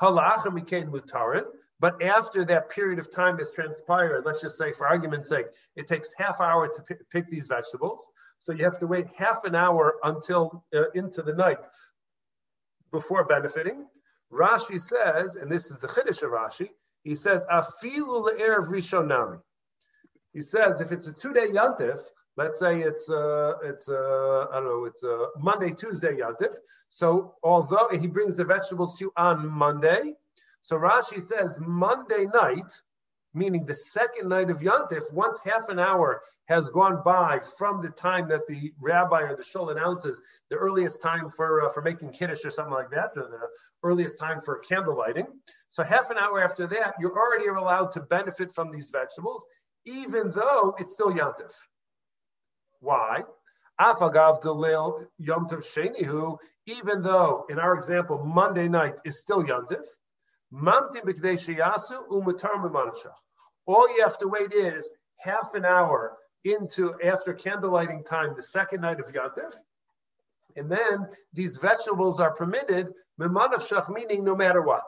Halacha 0.00 0.46
mikain 0.46 0.90
mutarin. 0.90 1.44
But 1.80 2.02
after 2.02 2.44
that 2.44 2.68
period 2.68 2.98
of 2.98 3.10
time 3.10 3.38
has 3.38 3.50
transpired, 3.50 4.24
let's 4.26 4.42
just 4.42 4.58
say 4.58 4.70
for 4.70 4.86
argument's 4.86 5.28
sake, 5.28 5.46
it 5.76 5.88
takes 5.88 6.12
half 6.16 6.40
hour 6.40 6.68
to 6.68 6.82
pick, 6.82 7.10
pick 7.10 7.28
these 7.30 7.46
vegetables. 7.46 8.06
So 8.38 8.52
you 8.52 8.64
have 8.64 8.78
to 8.80 8.86
wait 8.86 9.06
half 9.16 9.44
an 9.44 9.54
hour 9.54 9.96
until 10.04 10.64
uh, 10.74 10.90
into 10.94 11.22
the 11.22 11.34
night 11.34 11.58
before 12.92 13.24
benefiting. 13.24 13.86
Rashi 14.30 14.80
says, 14.80 15.36
and 15.36 15.50
this 15.50 15.70
is 15.70 15.78
the 15.78 15.88
Chiddush 15.88 16.22
of 16.22 16.30
Rashi, 16.30 16.68
he 17.02 17.16
says, 17.16 17.46
Afilu 17.50 18.28
le'erev 18.28 18.66
rishon 18.68 19.08
nami. 19.08 19.38
It 20.34 20.50
says 20.50 20.80
if 20.80 20.92
it's 20.92 21.08
a 21.08 21.12
two-day 21.12 21.48
yantif, 21.48 21.98
let's 22.36 22.60
say 22.60 22.80
it's 22.82 23.10
uh, 23.10 23.54
it's 23.64 23.88
uh, 23.88 24.46
I 24.50 24.54
don't 24.54 24.64
know, 24.64 24.84
it's 24.84 25.02
uh, 25.02 25.26
Monday, 25.38 25.72
Tuesday 25.72 26.16
Yantif. 26.16 26.54
So 26.88 27.34
although 27.42 27.88
he 27.90 28.06
brings 28.06 28.36
the 28.36 28.44
vegetables 28.44 28.98
to 28.98 29.06
you 29.06 29.12
on 29.16 29.48
Monday, 29.48 30.14
so 30.62 30.76
Rashi 30.76 31.20
says 31.20 31.58
Monday 31.60 32.26
night, 32.32 32.70
meaning 33.32 33.64
the 33.64 33.74
second 33.74 34.28
night 34.28 34.50
of 34.50 34.60
Yantif, 34.60 35.12
once 35.12 35.40
half 35.44 35.68
an 35.68 35.78
hour 35.78 36.20
has 36.48 36.68
gone 36.70 37.02
by 37.04 37.40
from 37.58 37.80
the 37.80 37.90
time 37.90 38.28
that 38.28 38.46
the 38.48 38.72
rabbi 38.80 39.20
or 39.20 39.36
the 39.36 39.42
shul 39.42 39.70
announces 39.70 40.20
the 40.50 40.56
earliest 40.56 41.00
time 41.00 41.30
for 41.30 41.64
uh, 41.64 41.68
for 41.68 41.80
making 41.80 42.10
kiddush 42.12 42.44
or 42.44 42.50
something 42.50 42.74
like 42.74 42.90
that, 42.90 43.10
or 43.16 43.28
the 43.28 43.48
earliest 43.82 44.18
time 44.18 44.40
for 44.40 44.58
candle 44.58 44.96
lighting. 44.96 45.26
So 45.68 45.84
half 45.84 46.10
an 46.10 46.18
hour 46.18 46.42
after 46.42 46.66
that, 46.66 46.94
you're 47.00 47.16
already 47.16 47.46
allowed 47.48 47.92
to 47.92 48.00
benefit 48.00 48.52
from 48.52 48.72
these 48.72 48.90
vegetables, 48.90 49.46
even 49.84 50.30
though 50.32 50.74
it's 50.78 50.92
still 50.92 51.12
Yantif. 51.12 51.52
Why? 52.80 53.22
Afagav 53.80 54.42
delil 54.42 55.06
Yom 55.18 55.46
Tov 55.46 55.64
Shenihu, 55.64 56.36
even 56.66 57.00
though 57.02 57.46
in 57.48 57.58
our 57.58 57.74
example 57.74 58.22
Monday 58.24 58.68
night 58.68 59.00
is 59.04 59.20
still 59.20 59.42
Yantif, 59.42 59.84
Mamtim 60.52 61.04
B'Kdei 61.04 61.36
Umutar 62.08 63.12
All 63.66 63.96
you 63.96 64.02
have 64.02 64.18
to 64.18 64.28
wait 64.28 64.52
is 64.52 64.90
half 65.16 65.54
an 65.54 65.64
hour 65.64 66.16
into 66.44 66.94
after 67.02 67.34
candlelighting 67.34 68.04
time, 68.06 68.34
the 68.34 68.42
second 68.42 68.80
night 68.80 69.00
of 69.00 69.12
Yantif, 69.12 69.54
and 70.56 70.70
then 70.70 71.08
these 71.32 71.56
vegetables 71.58 72.18
are 72.18 72.34
permitted, 72.34 72.88
Mimanavshach, 73.20 73.88
meaning 73.88 74.24
no 74.24 74.34
matter 74.34 74.62
what. 74.62 74.84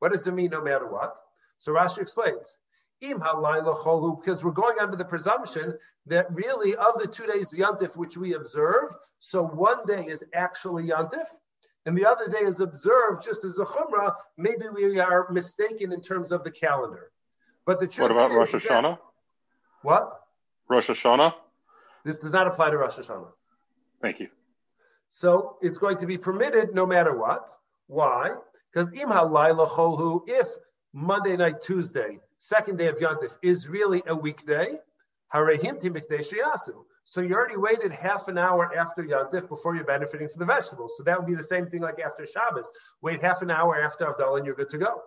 What 0.00 0.12
does 0.12 0.26
it 0.26 0.34
mean, 0.34 0.50
no 0.50 0.60
matter 0.62 0.86
what? 0.86 1.16
So 1.58 1.72
Rashi 1.72 1.98
explains 1.98 2.56
im 3.00 3.18
because 3.18 4.42
we're 4.42 4.50
going 4.50 4.78
under 4.80 4.96
the 4.96 5.04
presumption 5.04 5.78
that 6.06 6.26
really 6.32 6.74
of 6.74 6.98
the 6.98 7.06
two 7.06 7.26
days 7.26 7.54
yantif 7.56 7.96
which 7.96 8.16
we 8.16 8.34
observe, 8.34 8.94
so 9.20 9.44
one 9.44 9.86
day 9.86 10.04
is 10.04 10.24
actually 10.34 10.88
yantif, 10.88 11.26
and 11.86 11.96
the 11.96 12.06
other 12.06 12.28
day 12.28 12.40
is 12.40 12.60
observed 12.60 13.22
just 13.24 13.44
as 13.44 13.58
a 13.58 13.64
chumrah. 13.64 14.14
Maybe 14.36 14.68
we 14.72 14.98
are 15.00 15.28
mistaken 15.30 15.92
in 15.92 16.00
terms 16.00 16.32
of 16.32 16.44
the 16.44 16.50
calendar. 16.50 17.10
But 17.64 17.80
the 17.80 17.86
truth 17.86 18.10
What 18.10 18.10
about 18.10 18.32
Rosh 18.36 18.52
that- 18.52 18.62
Hashanah? 18.62 18.98
what? 19.82 20.20
Rosh 20.68 20.88
Hashanah? 20.88 21.34
This 22.04 22.20
does 22.20 22.32
not 22.32 22.46
apply 22.46 22.70
to 22.70 22.78
Rosh 22.78 22.98
Hashanah. 22.98 23.32
Thank 24.02 24.20
you. 24.20 24.28
So 25.10 25.56
it's 25.62 25.78
going 25.78 25.96
to 25.98 26.06
be 26.06 26.18
permitted 26.18 26.74
no 26.74 26.86
matter 26.86 27.16
what. 27.16 27.50
Why? 27.86 28.34
Because 28.72 28.92
im 28.92 29.08
halayla 29.08 29.66
cholhu, 29.68 30.22
if 30.28 30.46
Monday 30.92 31.36
night, 31.36 31.60
Tuesday, 31.62 32.18
second 32.38 32.76
day 32.76 32.88
of 32.88 32.98
Yantif, 32.98 33.36
is 33.42 33.68
really 33.68 34.02
a 34.06 34.14
weekday, 34.14 34.66
harehim 34.66 34.76
timikdei 34.76 34.76
sheyasu. 34.76 34.78
So 35.32 37.20
you 37.20 37.34
already 37.34 37.56
waited 37.56 37.92
half 37.92 38.28
an 38.28 38.38
hour 38.38 38.76
after 38.76 39.02
Yantif 39.02 39.48
before 39.48 39.74
you're 39.74 39.84
benefiting 39.84 40.28
from 40.28 40.40
the 40.40 40.46
vegetables. 40.46 40.94
So 40.96 41.02
that 41.04 41.18
would 41.18 41.26
be 41.26 41.34
the 41.34 41.44
same 41.44 41.66
thing 41.66 41.80
like 41.80 42.00
after 42.00 42.26
Shabbos. 42.26 42.70
Wait 43.02 43.20
half 43.20 43.42
an 43.42 43.50
hour 43.50 43.80
after 43.80 44.06
Avdallah 44.06 44.38
and 44.38 44.46
you're 44.46 44.54
good 44.54 44.70
to 44.70 44.78
go. 44.78 45.02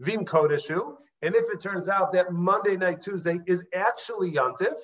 Vim 0.00 0.24
Kodeshu. 0.24 0.96
And 1.22 1.34
if 1.34 1.46
it 1.52 1.60
turns 1.60 1.88
out 1.88 2.12
that 2.12 2.32
Monday 2.32 2.76
night, 2.76 3.02
Tuesday 3.02 3.40
is 3.46 3.64
actually 3.74 4.32
Yantif, 4.32 4.76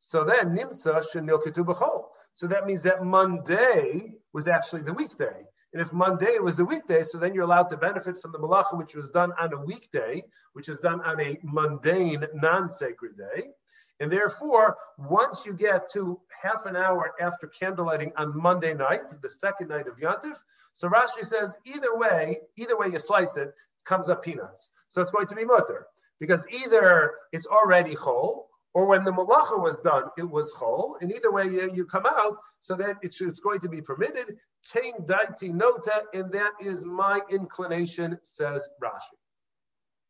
so 0.00 0.24
then 0.24 0.56
Nimsa 0.56 1.04
Shenil 1.04 1.42
Ketubachol. 1.42 2.04
So 2.32 2.46
that 2.46 2.66
means 2.66 2.84
that 2.84 3.04
Monday 3.04 4.12
was 4.32 4.46
actually 4.46 4.82
the 4.82 4.94
weekday. 4.94 5.44
And 5.72 5.82
if 5.82 5.92
Monday 5.92 6.38
was 6.38 6.58
a 6.58 6.64
weekday, 6.64 7.02
so 7.02 7.18
then 7.18 7.34
you're 7.34 7.44
allowed 7.44 7.68
to 7.70 7.76
benefit 7.76 8.20
from 8.22 8.32
the 8.32 8.38
malacha 8.38 8.78
which 8.78 8.94
was 8.94 9.10
done 9.10 9.32
on 9.38 9.52
a 9.52 9.60
weekday, 9.60 10.22
which 10.54 10.68
is 10.68 10.78
done 10.78 11.02
on 11.02 11.20
a 11.20 11.38
mundane, 11.42 12.24
non-sacred 12.34 13.18
day. 13.18 13.48
And 13.98 14.10
therefore, 14.12 14.76
once 14.98 15.46
you 15.46 15.54
get 15.54 15.90
to 15.92 16.20
half 16.42 16.66
an 16.66 16.76
hour 16.76 17.12
after 17.20 17.48
candlelighting 17.48 18.12
on 18.16 18.36
Monday 18.36 18.74
night, 18.74 19.08
the 19.22 19.30
second 19.30 19.68
night 19.68 19.86
of 19.86 19.96
Yantif, 19.98 20.36
so 20.74 20.88
Rashi 20.88 21.24
says 21.24 21.56
either 21.64 21.96
way, 21.96 22.40
either 22.56 22.76
way 22.76 22.88
you 22.88 22.98
slice 22.98 23.36
it, 23.38 23.48
it 23.48 23.84
comes 23.84 24.10
up 24.10 24.22
peanuts. 24.22 24.70
So 24.88 25.00
it's 25.00 25.10
going 25.10 25.28
to 25.28 25.34
be 25.34 25.44
mutter 25.44 25.86
because 26.20 26.46
either 26.48 27.14
it's 27.32 27.46
already 27.46 27.94
whole 27.94 28.50
or 28.76 28.84
when 28.84 29.04
the 29.04 29.10
malacha 29.10 29.58
was 29.58 29.80
done, 29.80 30.10
it 30.18 30.28
was 30.28 30.52
whole. 30.52 30.98
And 31.00 31.10
either 31.10 31.32
way 31.32 31.44
you, 31.44 31.72
you 31.74 31.86
come 31.86 32.04
out, 32.04 32.36
so 32.58 32.74
that 32.74 32.96
it's, 33.00 33.22
it's 33.22 33.40
going 33.40 33.60
to 33.60 33.70
be 33.70 33.80
permitted. 33.80 34.36
Kain 34.70 34.92
daiti 35.06 35.50
nota, 35.50 36.02
and 36.12 36.30
that 36.32 36.52
is 36.60 36.84
my 36.84 37.22
inclination, 37.30 38.18
says 38.22 38.68
Rashi. 38.82 39.16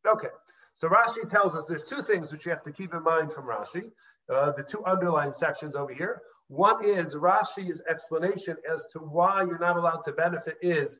Okay, 0.05 0.27
so 0.77 0.87
Rashi 0.87 1.27
tells 1.27 1.55
us 1.55 1.65
there's 1.65 1.81
two 1.81 2.03
things 2.03 2.31
which 2.31 2.45
you 2.45 2.51
have 2.51 2.61
to 2.61 2.71
keep 2.71 2.93
in 2.93 3.01
mind 3.01 3.33
from 3.33 3.45
Rashi, 3.45 3.89
uh, 4.31 4.51
the 4.51 4.61
two 4.61 4.85
underlined 4.85 5.33
sections 5.33 5.75
over 5.75 5.91
here. 5.91 6.21
One 6.49 6.85
is 6.85 7.15
Rashi's 7.15 7.81
explanation 7.89 8.57
as 8.71 8.85
to 8.93 8.99
why 8.99 9.41
you're 9.41 9.57
not 9.57 9.77
allowed 9.77 10.03
to 10.03 10.11
benefit 10.11 10.57
is 10.61 10.99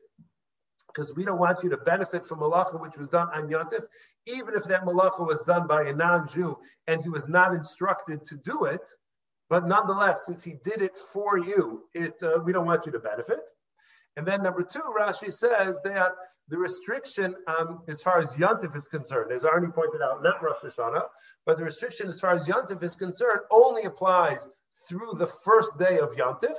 because 0.88 1.14
we 1.14 1.24
don't 1.24 1.38
want 1.38 1.62
you 1.62 1.70
to 1.70 1.76
benefit 1.76 2.26
from 2.26 2.40
malacha 2.40 2.80
which 2.80 2.98
was 2.98 3.08
done 3.08 3.28
on 3.32 3.48
Yontif, 3.48 3.84
even 4.26 4.56
if 4.56 4.64
that 4.64 4.84
malacha 4.84 5.24
was 5.24 5.44
done 5.44 5.68
by 5.68 5.84
a 5.84 5.94
non-Jew 5.94 6.58
and 6.88 7.00
he 7.00 7.08
was 7.08 7.28
not 7.28 7.54
instructed 7.54 8.24
to 8.24 8.36
do 8.38 8.64
it. 8.64 8.90
But 9.48 9.68
nonetheless, 9.68 10.26
since 10.26 10.42
he 10.42 10.54
did 10.64 10.82
it 10.82 10.98
for 10.98 11.38
you, 11.38 11.84
it 11.94 12.20
uh, 12.24 12.40
we 12.44 12.52
don't 12.52 12.66
want 12.66 12.84
you 12.84 12.90
to 12.90 12.98
benefit. 12.98 13.48
And 14.16 14.26
then 14.26 14.42
number 14.42 14.64
two, 14.64 14.82
Rashi 14.98 15.32
says 15.32 15.80
that 15.84 16.14
the 16.48 16.58
restriction 16.58 17.34
um, 17.46 17.82
as 17.88 18.02
far 18.02 18.20
as 18.20 18.30
Yontif 18.30 18.76
is 18.76 18.88
concerned, 18.88 19.32
as 19.32 19.44
Arnie 19.44 19.74
pointed 19.74 20.00
out, 20.02 20.22
not 20.22 20.42
Rosh 20.42 20.56
Hashanah, 20.64 21.04
but 21.44 21.58
the 21.58 21.64
restriction 21.64 22.08
as 22.08 22.20
far 22.20 22.34
as 22.34 22.48
Yontif 22.48 22.82
is 22.82 22.96
concerned 22.96 23.40
only 23.50 23.84
applies 23.84 24.46
through 24.88 25.14
the 25.18 25.26
first 25.26 25.78
day 25.78 25.98
of 25.98 26.10
Yontif. 26.16 26.56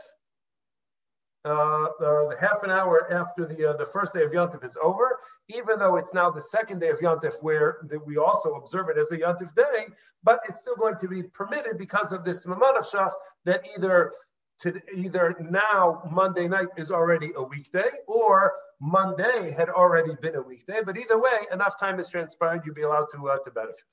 Uh, 1.46 1.86
uh, 2.04 2.30
half 2.40 2.64
an 2.64 2.70
hour 2.70 3.12
after 3.14 3.46
the 3.46 3.70
uh, 3.70 3.78
the 3.78 3.86
first 3.86 4.14
day 4.14 4.24
of 4.24 4.32
Yontif 4.32 4.64
is 4.66 4.78
over, 4.84 5.18
even 5.48 5.80
though 5.80 5.96
it's 5.96 6.14
now 6.14 6.30
the 6.30 6.42
second 6.42 6.80
day 6.80 6.90
of 6.90 7.00
Yontif, 7.00 7.42
where 7.42 7.78
the, 7.84 7.98
we 8.00 8.18
also 8.18 8.56
observe 8.56 8.90
it 8.90 8.98
as 8.98 9.10
a 9.14 9.18
Yontif 9.18 9.56
day, 9.56 9.86
but 10.22 10.42
it's 10.50 10.60
still 10.60 10.76
going 10.76 10.98
to 10.98 11.08
be 11.08 11.24
permitted 11.24 11.78
because 11.78 12.12
of 12.12 12.26
this 12.26 12.46
Mamanavshach 12.46 13.12
that 13.46 13.62
either 13.78 14.12
to 14.60 14.82
either 14.94 15.36
now 15.40 16.02
Monday 16.12 16.48
night 16.48 16.68
is 16.78 16.92
already 16.92 17.32
a 17.36 17.42
weekday 17.42 17.90
or 18.08 18.54
Monday 18.82 19.54
had 19.58 19.70
already 19.70 20.16
been 20.22 20.36
a 20.36 20.42
weekday. 20.42 20.82
But 20.86 20.98
either 20.98 21.20
way, 21.20 21.38
enough 21.52 21.80
time 21.80 21.98
has 21.98 22.10
transpired, 22.10 22.64
you'll 22.66 22.76
be 22.76 22.82
allowed 22.84 23.08
to 23.14 23.30
uh, 23.30 23.38
to 23.44 23.52
benefit. 23.52 23.84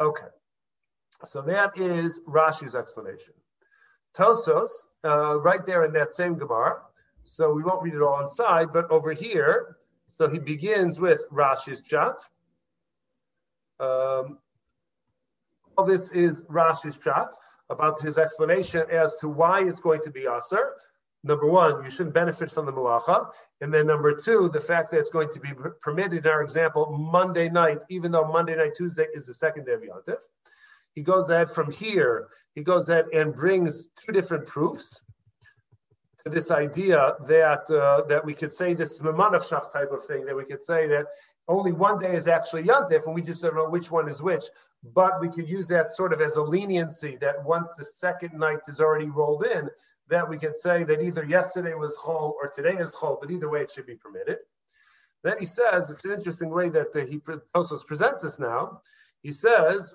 Okay, 0.00 0.26
so 1.24 1.42
that 1.42 1.78
is 1.78 2.20
Rashi's 2.26 2.74
explanation. 2.74 3.34
Tosos, 4.14 4.70
uh, 5.04 5.38
right 5.40 5.64
there 5.64 5.84
in 5.84 5.92
that 5.94 6.12
same 6.12 6.36
Gemara. 6.36 6.82
So 7.24 7.52
we 7.52 7.62
won't 7.62 7.82
read 7.82 7.94
it 7.94 8.02
all 8.02 8.20
inside, 8.20 8.72
but 8.72 8.90
over 8.90 9.12
here, 9.12 9.76
so 10.06 10.28
he 10.28 10.38
begins 10.38 10.98
with 10.98 11.24
Rashi's 11.30 11.80
Pshat. 11.80 12.16
Um, 13.80 14.38
all 15.78 15.86
this 15.86 16.10
is 16.10 16.42
Rashi's 16.42 16.98
Pshat 16.98 17.32
about 17.70 18.00
his 18.00 18.18
explanation 18.18 18.84
as 18.90 19.16
to 19.16 19.28
why 19.28 19.64
it's 19.64 19.80
going 19.80 20.02
to 20.04 20.10
be 20.10 20.26
Aser. 20.26 20.74
Number 21.24 21.46
one, 21.46 21.84
you 21.84 21.90
shouldn't 21.90 22.14
benefit 22.14 22.50
from 22.50 22.66
the 22.66 22.72
malacha. 22.72 23.28
And 23.60 23.72
then 23.72 23.86
number 23.86 24.14
two, 24.14 24.50
the 24.52 24.60
fact 24.60 24.90
that 24.90 24.98
it's 24.98 25.10
going 25.10 25.30
to 25.30 25.40
be 25.40 25.50
permitted 25.80 26.26
in 26.26 26.30
our 26.30 26.42
example 26.42 26.96
Monday 26.98 27.48
night, 27.48 27.78
even 27.88 28.10
though 28.10 28.26
Monday 28.26 28.56
night, 28.56 28.72
Tuesday 28.76 29.06
is 29.14 29.26
the 29.26 29.34
second 29.34 29.66
day 29.66 29.74
of 29.74 29.82
Yontif. 29.82 30.18
He 30.94 31.02
goes 31.02 31.30
ahead 31.30 31.50
from 31.50 31.70
here, 31.70 32.28
he 32.54 32.62
goes 32.62 32.88
ahead 32.88 33.06
and 33.14 33.34
brings 33.34 33.88
two 34.04 34.12
different 34.12 34.46
proofs 34.46 35.00
to 36.22 36.28
this 36.28 36.50
idea 36.50 37.14
that 37.26 37.70
uh, 37.70 38.02
that 38.08 38.24
we 38.24 38.34
could 38.34 38.52
say 38.52 38.74
this 38.74 38.98
Mamanavshach 38.98 39.72
type 39.72 39.90
of 39.90 40.04
thing, 40.04 40.26
that 40.26 40.36
we 40.36 40.44
could 40.44 40.62
say 40.62 40.86
that 40.88 41.06
only 41.52 41.72
one 41.72 41.98
day 41.98 42.16
is 42.16 42.28
actually 42.28 42.64
Yantif, 42.64 43.06
and 43.06 43.14
we 43.14 43.22
just 43.22 43.42
don't 43.42 43.54
know 43.54 43.68
which 43.68 43.90
one 43.90 44.08
is 44.08 44.22
which. 44.22 44.44
But 44.82 45.20
we 45.20 45.28
could 45.28 45.48
use 45.48 45.68
that 45.68 45.92
sort 45.92 46.12
of 46.12 46.20
as 46.20 46.36
a 46.36 46.42
leniency 46.42 47.16
that 47.20 47.44
once 47.44 47.72
the 47.74 47.84
second 47.84 48.38
night 48.38 48.60
is 48.68 48.80
already 48.80 49.10
rolled 49.10 49.46
in, 49.46 49.70
that 50.08 50.28
we 50.28 50.38
could 50.38 50.56
say 50.56 50.84
that 50.84 51.02
either 51.02 51.24
yesterday 51.24 51.74
was 51.74 51.96
Chol 51.96 52.32
or 52.32 52.48
today 52.48 52.76
is 52.76 52.96
Chol, 52.96 53.20
but 53.20 53.30
either 53.30 53.48
way 53.48 53.62
it 53.62 53.70
should 53.70 53.86
be 53.86 53.94
permitted. 53.94 54.38
Then 55.22 55.38
he 55.38 55.46
says, 55.46 55.90
it's 55.90 56.04
an 56.04 56.12
interesting 56.12 56.50
way 56.50 56.68
that 56.70 56.94
he 57.08 57.20
also 57.54 57.78
presents 57.78 58.24
us 58.24 58.38
now. 58.38 58.82
He 59.22 59.36
says, 59.36 59.94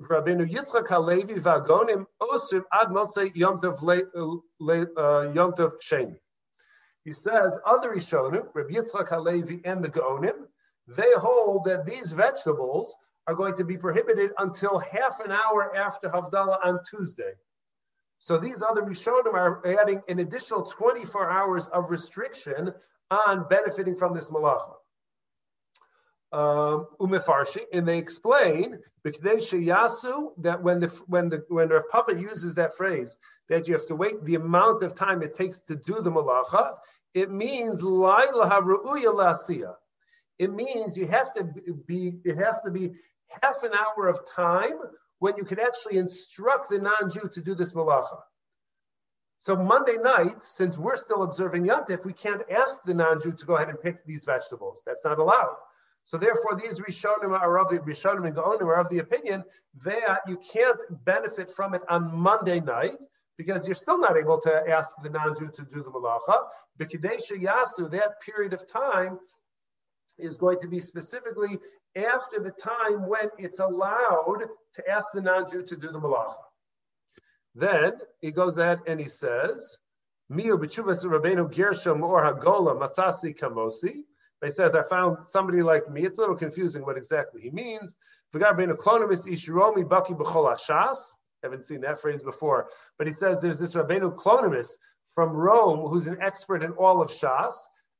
Rabbeinu 0.00 0.50
Yitzchak 0.50 0.88
Halevi 0.88 1.34
Vagonim 1.34 2.06
Osim 2.20 2.64
Ad 2.72 2.88
uh, 2.88 2.96
Yom 5.32 5.52
Tov 5.52 5.80
Sheni. 5.80 6.16
He 7.04 7.14
says 7.16 7.58
other 7.64 7.94
Rishonim, 7.94 8.48
Rabbi 8.52 8.74
Yitzchak 8.74 9.08
Halevi 9.08 9.60
and 9.64 9.84
the 9.84 9.90
Gaonim, 9.90 10.48
they 10.86 11.12
hold 11.16 11.64
that 11.64 11.86
these 11.86 12.12
vegetables 12.12 12.94
are 13.26 13.34
going 13.34 13.54
to 13.56 13.64
be 13.64 13.76
prohibited 13.78 14.32
until 14.38 14.78
half 14.78 15.20
an 15.20 15.32
hour 15.32 15.74
after 15.76 16.08
Havdalah 16.08 16.58
on 16.64 16.80
Tuesday. 16.88 17.32
So 18.18 18.38
these 18.38 18.62
other 18.62 18.82
Rishonim 18.82 19.34
are 19.34 19.66
adding 19.80 20.02
an 20.08 20.18
additional 20.18 20.62
24 20.64 21.30
hours 21.30 21.68
of 21.68 21.90
restriction 21.90 22.72
on 23.10 23.48
benefiting 23.48 23.96
from 23.96 24.14
this 24.14 24.30
malacha. 24.30 24.74
um, 26.32 26.88
umefarshi, 27.00 27.60
and 27.72 27.86
they 27.86 27.98
explain 27.98 28.78
that 29.04 30.58
when 30.62 30.80
the 30.80 30.88
when 31.06 31.28
the 31.28 31.44
when 31.48 31.68
Rav 31.68 31.88
Papa 31.90 32.18
uses 32.18 32.56
that 32.56 32.76
phrase 32.76 33.16
that 33.48 33.68
you 33.68 33.74
have 33.74 33.86
to 33.86 33.94
wait 33.94 34.24
the 34.24 34.34
amount 34.34 34.82
of 34.82 34.94
time 34.94 35.22
it 35.22 35.36
takes 35.36 35.60
to 35.60 35.76
do 35.76 36.00
the 36.00 36.10
malacha, 36.10 36.74
it 37.14 37.30
means 37.30 37.82
laila 37.82 38.50
haruya 38.50 39.74
It 40.38 40.52
means 40.52 40.96
you 40.96 41.06
have 41.06 41.32
to 41.34 41.44
be 41.86 42.20
it 42.24 42.36
has 42.36 42.60
to 42.64 42.70
be 42.70 42.92
half 43.42 43.62
an 43.62 43.72
hour 43.72 44.08
of 44.08 44.20
time 44.34 44.78
when 45.18 45.36
you 45.36 45.44
can 45.44 45.60
actually 45.60 45.98
instruct 45.98 46.70
the 46.70 46.78
non-Jew 46.78 47.28
to 47.32 47.40
do 47.40 47.54
this 47.54 47.72
malacha. 47.72 48.18
So 49.38 49.56
Monday 49.56 49.96
night, 49.96 50.42
since 50.42 50.78
we're 50.78 50.96
still 50.96 51.22
observing 51.22 51.66
Yantif, 51.66 52.04
we 52.04 52.12
can't 52.12 52.42
ask 52.50 52.82
the 52.82 52.94
non-Jew 52.94 53.32
to 53.32 53.46
go 53.46 53.56
ahead 53.56 53.68
and 53.68 53.80
pick 53.80 54.04
these 54.06 54.24
vegetables. 54.24 54.82
That's 54.86 55.04
not 55.04 55.18
allowed. 55.18 55.56
So 56.04 56.18
therefore, 56.18 56.58
these 56.62 56.80
Rishonim 56.80 57.38
are 57.38 57.58
of 57.58 57.70
the 57.70 57.78
Rishonim 57.78 58.26
and 58.26 58.36
Gaonim 58.36 58.62
are 58.62 58.80
of 58.80 58.88
the 58.90 58.98
opinion 58.98 59.44
that 59.84 60.20
you 60.28 60.38
can't 60.52 60.80
benefit 61.04 61.50
from 61.50 61.74
it 61.74 61.82
on 61.88 62.14
Monday 62.14 62.60
night 62.60 63.02
because 63.36 63.66
you're 63.66 63.74
still 63.74 63.98
not 63.98 64.16
able 64.16 64.38
to 64.40 64.70
ask 64.70 64.96
the 65.02 65.10
non-Jew 65.10 65.50
to 65.54 65.62
do 65.62 65.82
the 65.82 65.90
malacha. 65.90 66.38
B'kidesha 66.78 67.40
yasu, 67.40 67.90
that 67.90 68.20
period 68.20 68.52
of 68.52 68.66
time 68.66 69.18
is 70.18 70.36
going 70.36 70.60
to 70.60 70.68
be 70.68 70.80
specifically 70.80 71.58
after 71.96 72.40
the 72.40 72.50
time 72.50 73.06
when 73.08 73.30
it's 73.38 73.60
allowed 73.60 74.44
to 74.74 74.90
ask 74.90 75.08
the 75.14 75.20
non-Jew 75.20 75.64
to 75.64 75.76
do 75.76 75.90
the 75.92 76.00
malacha. 76.00 76.36
Then 77.54 77.92
he 78.20 78.32
goes 78.32 78.58
ahead 78.58 78.80
and 78.86 78.98
he 78.98 79.08
says, 79.08 79.78
Miu 80.30 80.58
b'chuvas 80.58 81.04
Rabbeinu 81.04 82.02
or 82.02 82.24
Hagola 82.24 83.34
kamosi. 83.36 84.02
It 84.42 84.56
says, 84.56 84.74
I 84.74 84.82
found 84.82 85.28
somebody 85.28 85.62
like 85.62 85.88
me. 85.90 86.02
It's 86.02 86.18
a 86.18 86.20
little 86.20 86.36
confusing 86.36 86.82
what 86.84 86.98
exactly 86.98 87.40
he 87.40 87.50
means. 87.50 87.94
Haven't 91.44 91.66
seen 91.66 91.80
that 91.82 92.00
phrase 92.00 92.22
before, 92.22 92.68
but 92.98 93.06
he 93.06 93.12
says 93.12 93.40
there's 93.40 93.58
this 93.58 93.74
Rabbeinu 93.74 94.16
Kalonymus 94.16 94.70
from 95.14 95.30
Rome 95.30 95.88
who's 95.88 96.06
an 96.06 96.18
expert 96.20 96.62
in 96.62 96.72
all 96.72 97.00
of 97.00 97.10
Shas. 97.10 97.54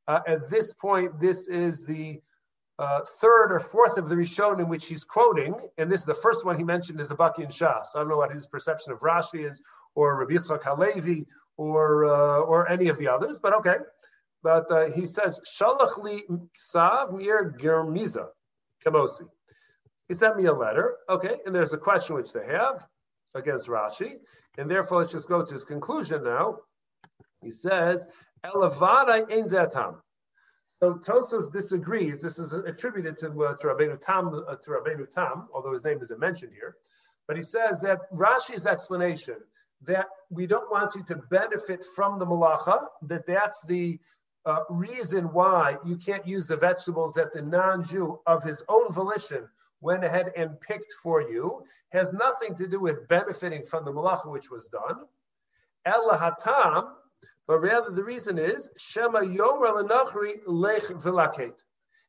Uh, 0.06 0.20
at 0.26 0.50
this 0.50 0.74
point, 0.74 1.18
this 1.18 1.48
is 1.48 1.84
the 1.84 2.20
uh, 2.78 3.00
third 3.20 3.52
or 3.52 3.60
fourth 3.60 3.96
of 3.96 4.08
the 4.08 4.14
Rishon 4.14 4.60
in 4.60 4.68
which 4.68 4.86
he's 4.86 5.04
quoting, 5.04 5.54
and 5.78 5.90
this 5.90 6.00
is 6.00 6.06
the 6.06 6.14
first 6.14 6.44
one 6.44 6.56
he 6.56 6.64
mentioned 6.64 7.00
is 7.00 7.10
a 7.10 7.16
Baki 7.16 7.38
and 7.38 7.48
Shas. 7.48 7.86
So 7.86 7.98
I 7.98 8.02
don't 8.02 8.10
know 8.10 8.16
what 8.16 8.32
his 8.32 8.46
perception 8.46 8.92
of 8.92 9.00
Rashi 9.00 9.48
is, 9.48 9.62
or 9.94 10.16
Rabbi 10.18 10.34
Yitzchak 10.34 10.64
Halevi, 10.64 11.26
or 11.56 12.06
uh, 12.06 12.40
or 12.40 12.68
any 12.68 12.88
of 12.88 12.98
the 12.98 13.08
others, 13.08 13.38
but 13.38 13.54
okay. 13.54 13.76
But 14.42 14.70
uh, 14.70 14.90
he 14.90 15.06
says, 15.06 15.40
Shalach 15.58 16.02
li 16.02 16.24
tzav 16.66 17.16
mir 17.16 17.54
germiza 17.58 18.26
kamosi. 18.84 19.28
He 20.08 20.16
sent 20.16 20.36
me 20.36 20.44
a 20.46 20.52
letter, 20.52 20.96
okay, 21.08 21.36
and 21.46 21.54
there's 21.54 21.72
a 21.72 21.78
question 21.78 22.16
which 22.16 22.32
they 22.32 22.44
have 22.46 22.86
against 23.34 23.68
Rashi, 23.68 24.16
and 24.58 24.70
therefore 24.70 24.98
let's 24.98 25.12
just 25.12 25.28
go 25.28 25.44
to 25.44 25.54
his 25.54 25.64
conclusion 25.64 26.24
now. 26.24 26.58
He 27.40 27.52
says, 27.52 28.06
Elavada 28.44 29.30
ein 29.30 29.48
zatam. 29.48 30.00
So 30.80 30.96
Tosos 30.96 31.52
disagrees. 31.52 32.20
This 32.20 32.38
is 32.38 32.52
attributed 32.52 33.16
to, 33.18 33.28
uh, 33.44 33.56
to 33.56 33.66
Rabbeinu 33.68 34.00
Tam, 34.00 34.44
uh, 34.46 34.56
to 34.56 34.70
Rabbeinu 34.70 35.08
Tam, 35.10 35.48
although 35.54 35.72
his 35.72 35.84
name 35.84 35.98
isn't 36.02 36.20
mentioned 36.20 36.52
here. 36.52 36.76
But 37.26 37.36
he 37.36 37.42
says 37.42 37.80
that 37.80 38.12
Rashi's 38.12 38.66
explanation 38.66 39.36
that 39.82 40.08
we 40.30 40.46
don't 40.46 40.70
want 40.70 40.94
you 40.94 41.02
to 41.04 41.16
benefit 41.16 41.84
from 41.96 42.18
the 42.18 42.26
malacha, 42.26 42.86
that 43.02 43.26
that's 43.26 43.62
the 43.64 43.98
uh, 44.44 44.60
reason 44.68 45.32
why 45.32 45.78
you 45.84 45.96
can't 45.96 46.26
use 46.26 46.46
the 46.46 46.56
vegetables 46.56 47.14
that 47.14 47.32
the 47.32 47.40
non-Jew 47.40 48.20
of 48.26 48.42
his 48.42 48.62
own 48.68 48.92
volition 48.92 49.48
went 49.80 50.04
ahead 50.04 50.32
and 50.36 50.60
picked 50.60 50.92
for 51.02 51.22
you, 51.22 51.62
has 51.92 52.12
nothing 52.12 52.54
to 52.56 52.66
do 52.66 52.80
with 52.80 53.08
benefiting 53.08 53.62
from 53.62 53.84
the 53.84 53.92
malacha 53.92 54.30
which 54.30 54.50
was 54.50 54.68
done. 54.68 55.04
Ella 55.86 56.18
hatam, 56.18 56.92
but 57.46 57.60
rather 57.60 57.90
the 57.90 58.04
reason 58.04 58.38
is 58.38 58.70
Shema 58.76 59.20
Yomer 59.20 59.82
Lenachri 59.82 60.40
Lech 60.46 60.84
Vilaket. 60.84 61.62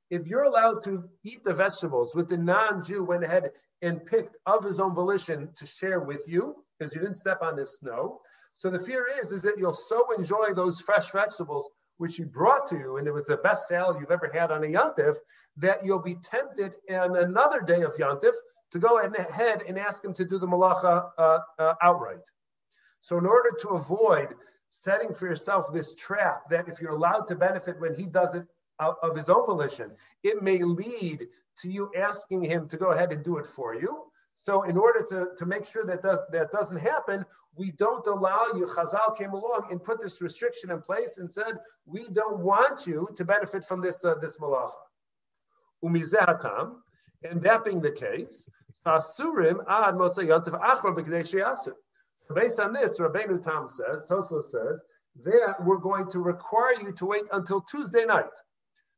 If 0.09 0.27
you're 0.27 0.43
allowed 0.43 0.83
to 0.85 1.09
eat 1.23 1.43
the 1.43 1.53
vegetables 1.53 2.13
with 2.15 2.29
the 2.29 2.37
non-Jew 2.37 3.03
went 3.03 3.23
ahead 3.23 3.51
and 3.81 4.05
picked 4.05 4.37
of 4.45 4.63
his 4.63 4.79
own 4.79 4.93
volition 4.93 5.49
to 5.55 5.65
share 5.65 5.99
with 5.99 6.27
you, 6.27 6.55
because 6.77 6.93
you 6.95 7.01
didn't 7.01 7.17
step 7.17 7.41
on 7.41 7.57
his 7.57 7.77
snow. 7.77 8.19
So 8.53 8.69
the 8.69 8.79
fear 8.79 9.07
is, 9.19 9.31
is 9.31 9.41
that 9.43 9.57
you'll 9.57 9.73
so 9.73 10.13
enjoy 10.17 10.53
those 10.53 10.79
fresh 10.79 11.11
vegetables 11.11 11.69
which 11.97 12.17
he 12.17 12.23
brought 12.23 12.65
to 12.67 12.77
you, 12.77 12.97
and 12.97 13.07
it 13.07 13.13
was 13.13 13.25
the 13.25 13.37
best 13.37 13.67
sale 13.67 13.97
you've 13.99 14.11
ever 14.11 14.29
had 14.33 14.51
on 14.51 14.63
a 14.63 14.67
Yantif, 14.67 15.15
that 15.57 15.85
you'll 15.85 16.01
be 16.01 16.15
tempted 16.15 16.73
on 16.91 17.15
another 17.15 17.61
day 17.61 17.81
of 17.81 17.95
Yantif 17.95 18.33
to 18.71 18.79
go 18.79 18.99
ahead 18.99 19.61
and 19.67 19.79
ask 19.79 20.03
him 20.03 20.13
to 20.13 20.25
do 20.25 20.37
the 20.37 20.47
malacha 20.47 21.09
uh, 21.17 21.39
uh, 21.57 21.73
outright. 21.81 22.25
So 23.01 23.17
in 23.17 23.25
order 23.25 23.51
to 23.61 23.69
avoid 23.69 24.29
setting 24.75 25.13
for 25.13 25.27
yourself 25.27 25.71
this 25.73 25.93
trap 25.95 26.49
that 26.49 26.67
if 26.67 26.81
you're 26.81 26.91
allowed 26.91 27.27
to 27.27 27.35
benefit 27.35 27.79
when 27.79 27.93
he 27.93 28.05
does 28.05 28.35
it 28.35 28.45
of 28.79 29.15
his 29.15 29.29
own 29.29 29.45
volition, 29.45 29.91
it 30.23 30.43
may 30.43 30.61
lead 30.61 31.27
to 31.59 31.71
you 31.71 31.89
asking 31.95 32.43
him 32.43 32.67
to 32.67 32.77
go 32.77 32.91
ahead 32.91 33.13
and 33.13 33.23
do 33.23 33.37
it 33.37 33.47
for 33.47 33.73
you. 33.73 34.03
So 34.33 34.63
in 34.63 34.77
order 34.77 35.01
to, 35.11 35.27
to 35.37 35.45
make 35.45 35.65
sure 35.65 35.85
that 35.85 36.03
does, 36.03 36.21
that 36.31 36.51
doesn't 36.51 36.79
happen, 36.79 37.25
we 37.55 37.71
don't 37.71 38.05
allow 38.05 38.47
you. 38.53 38.65
Chazal 38.65 39.17
came 39.17 39.31
along 39.31 39.67
and 39.71 39.81
put 39.81 40.01
this 40.01 40.21
restriction 40.21 40.71
in 40.71 40.81
place 40.81 41.17
and 41.19 41.31
said, 41.31 41.57
we 41.85 42.09
don't 42.09 42.39
want 42.39 42.85
you 42.85 43.07
to 43.15 43.23
benefit 43.23 43.63
from 43.63 43.79
this 43.79 44.03
uh, 44.03 44.15
this 44.15 44.37
malacha. 44.37 44.71
Umizehatam, 45.83 46.73
and 47.23 47.41
that 47.43 47.63
being 47.63 47.79
the 47.81 47.91
case, 47.91 48.45
asurim 48.85 49.63
ad 49.69 49.95
yantiv 49.95 50.61
achra 50.61 51.73
so 52.27 52.33
based 52.33 52.59
on 52.59 52.73
this, 52.73 52.99
Rabbeinu 52.99 53.43
Tam 53.43 53.69
says, 53.69 54.05
Tosfos 54.09 54.45
says, 54.45 54.81
that 55.23 55.55
we're 55.63 55.77
going 55.77 56.09
to 56.09 56.19
require 56.19 56.73
you 56.81 56.91
to 56.93 57.05
wait 57.05 57.23
until 57.31 57.61
Tuesday 57.61 58.05
night. 58.05 58.25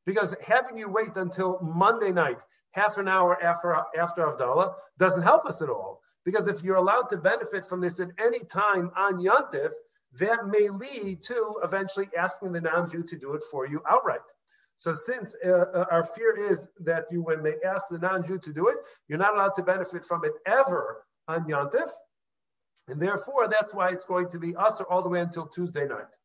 Because 0.05 0.35
having 0.45 0.77
you 0.77 0.89
wait 0.89 1.15
until 1.17 1.59
Monday 1.61 2.11
night, 2.11 2.41
half 2.71 2.97
an 2.97 3.07
hour 3.07 3.41
after, 3.43 3.75
after 3.99 4.25
Avdallah, 4.25 4.73
doesn't 4.97 5.23
help 5.23 5.45
us 5.45 5.61
at 5.61 5.69
all. 5.69 6.01
Because 6.23 6.47
if 6.47 6.63
you're 6.63 6.77
allowed 6.77 7.09
to 7.09 7.17
benefit 7.17 7.65
from 7.65 7.81
this 7.81 7.99
at 7.99 8.09
any 8.17 8.39
time 8.39 8.91
on 8.95 9.19
Yantif, 9.19 9.71
that 10.19 10.47
may 10.47 10.69
lead 10.69 11.21
to 11.23 11.55
eventually 11.63 12.09
asking 12.17 12.53
the 12.53 12.61
non-Jew 12.61 13.03
to 13.03 13.17
do 13.17 13.33
it 13.33 13.43
for 13.51 13.67
you 13.67 13.81
outright. 13.89 14.21
So 14.77 14.93
since 14.93 15.35
uh, 15.45 15.49
uh 15.49 15.85
our 15.91 16.03
fear 16.03 16.49
is 16.49 16.69
that 16.81 17.05
you, 17.11 17.23
when 17.23 17.43
they 17.43 17.55
ask 17.65 17.87
the 17.89 17.97
non-Jew 17.97 18.39
to 18.39 18.53
do 18.53 18.67
it, 18.67 18.77
you're 19.07 19.19
not 19.19 19.35
allowed 19.35 19.55
to 19.55 19.63
benefit 19.63 20.05
from 20.05 20.23
it 20.23 20.33
ever 20.45 21.03
on 21.27 21.45
Yantif, 21.45 21.89
and 22.87 23.01
therefore, 23.01 23.47
that's 23.47 23.73
why 23.73 23.89
it's 23.89 24.05
going 24.05 24.29
to 24.29 24.39
be 24.39 24.55
us 24.55 24.81
all 24.81 25.01
the 25.01 25.09
way 25.09 25.19
until 25.19 25.47
Tuesday 25.47 25.85
night. 25.87 26.15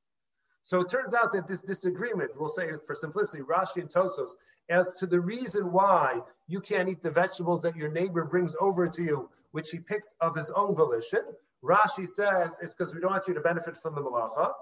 So 0.63 0.81
it 0.81 0.89
turns 0.89 1.13
out 1.13 1.33
that 1.33 1.49
this 1.49 1.61
disagreement, 1.61 2.31
we'll 2.37 2.49
say 2.49 2.71
for 2.87 2.95
simplicity, 2.95 3.43
Rashi 3.43 3.79
and 3.79 3.91
Tosos, 3.91 4.31
as 4.69 4.93
to 4.95 5.07
the 5.07 5.21
reason 5.21 5.73
why 5.73 6.21
you 6.47 6.61
can't 6.61 6.89
eat 6.89 7.03
the 7.03 7.11
vegetables 7.11 7.63
that 7.63 7.77
your 7.77 7.91
neighbor 7.91 8.25
brings 8.25 8.55
over 8.61 8.87
to 8.89 9.03
you, 9.03 9.29
which 9.51 9.71
he 9.71 9.81
picked 9.81 10.15
of 10.21 10.37
his 10.37 10.51
own 10.51 10.75
volition. 10.75 11.21
Rashi 11.65 12.09
says 12.09 12.59
it's 12.63 12.75
because 12.75 12.95
we 12.95 13.01
don't 13.01 13.11
want 13.11 13.27
you 13.27 13.35
to 13.35 13.41
benefit 13.41 13.77
from 13.77 13.97
the 13.97 14.01
malacha. 14.01 14.53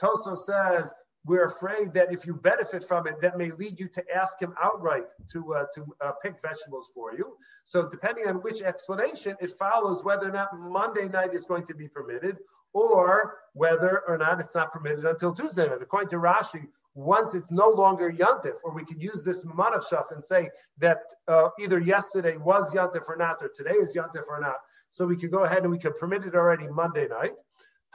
Tosos 0.00 0.38
says 0.38 0.92
we're 1.26 1.46
afraid 1.46 1.94
that 1.94 2.12
if 2.12 2.26
you 2.26 2.34
benefit 2.34 2.84
from 2.84 3.06
it, 3.06 3.20
that 3.22 3.38
may 3.38 3.50
lead 3.52 3.80
you 3.80 3.88
to 3.88 4.04
ask 4.14 4.40
him 4.40 4.54
outright 4.62 5.10
to 5.32 5.54
uh, 5.54 5.64
to 5.74 5.96
uh, 6.00 6.12
pick 6.22 6.34
vegetables 6.42 6.90
for 6.94 7.14
you. 7.14 7.36
So 7.64 7.88
depending 7.88 8.26
on 8.28 8.36
which 8.36 8.62
explanation, 8.62 9.36
it 9.40 9.52
follows 9.52 10.04
whether 10.04 10.28
or 10.28 10.32
not 10.32 10.48
Monday 10.58 11.08
night 11.08 11.32
is 11.32 11.46
going 11.46 11.64
to 11.66 11.74
be 11.74 11.88
permitted, 11.88 12.38
or 12.74 13.38
whether 13.54 14.02
or 14.06 14.18
not 14.18 14.40
it's 14.40 14.54
not 14.54 14.72
permitted 14.72 15.04
until 15.06 15.32
Tuesday 15.32 15.66
night. 15.66 15.80
According 15.80 16.10
to 16.10 16.16
Rashi, 16.16 16.66
once 16.94 17.34
it's 17.34 17.50
no 17.50 17.70
longer 17.70 18.12
yantif, 18.12 18.54
or 18.62 18.74
we 18.74 18.84
could 18.84 19.00
use 19.00 19.24
this 19.24 19.44
manavshaf 19.44 20.12
and 20.12 20.22
say 20.22 20.50
that 20.78 20.98
uh, 21.26 21.48
either 21.58 21.78
yesterday 21.78 22.36
was 22.36 22.72
yantif 22.74 23.08
or 23.08 23.16
not, 23.16 23.42
or 23.42 23.48
today 23.48 23.72
is 23.72 23.96
yantif 23.96 24.28
or 24.28 24.40
not. 24.40 24.56
So 24.90 25.06
we 25.06 25.16
could 25.16 25.30
go 25.30 25.44
ahead 25.44 25.62
and 25.62 25.72
we 25.72 25.78
could 25.78 25.96
permit 25.98 26.24
it 26.24 26.34
already 26.34 26.68
Monday 26.68 27.08
night. 27.08 27.32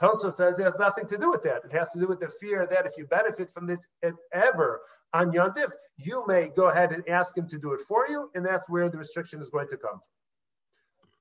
Toso 0.00 0.32
says 0.32 0.58
it 0.58 0.64
has 0.64 0.78
nothing 0.78 1.06
to 1.06 1.18
do 1.18 1.30
with 1.30 1.42
that. 1.42 1.62
It 1.64 1.72
has 1.72 1.90
to 1.92 2.00
do 2.00 2.06
with 2.06 2.20
the 2.20 2.28
fear 2.28 2.66
that 2.70 2.86
if 2.86 2.96
you 2.96 3.06
benefit 3.06 3.50
from 3.50 3.66
this 3.66 3.86
ever 4.32 4.80
on 5.12 5.32
Yontif, 5.32 5.70
you 5.98 6.24
may 6.26 6.48
go 6.48 6.68
ahead 6.68 6.92
and 6.92 7.06
ask 7.08 7.36
him 7.36 7.48
to 7.48 7.58
do 7.58 7.72
it 7.72 7.80
for 7.86 8.08
you, 8.08 8.30
and 8.34 8.44
that's 8.44 8.68
where 8.68 8.88
the 8.88 8.96
restriction 8.96 9.40
is 9.40 9.50
going 9.50 9.68
to 9.68 9.76
come 9.76 10.00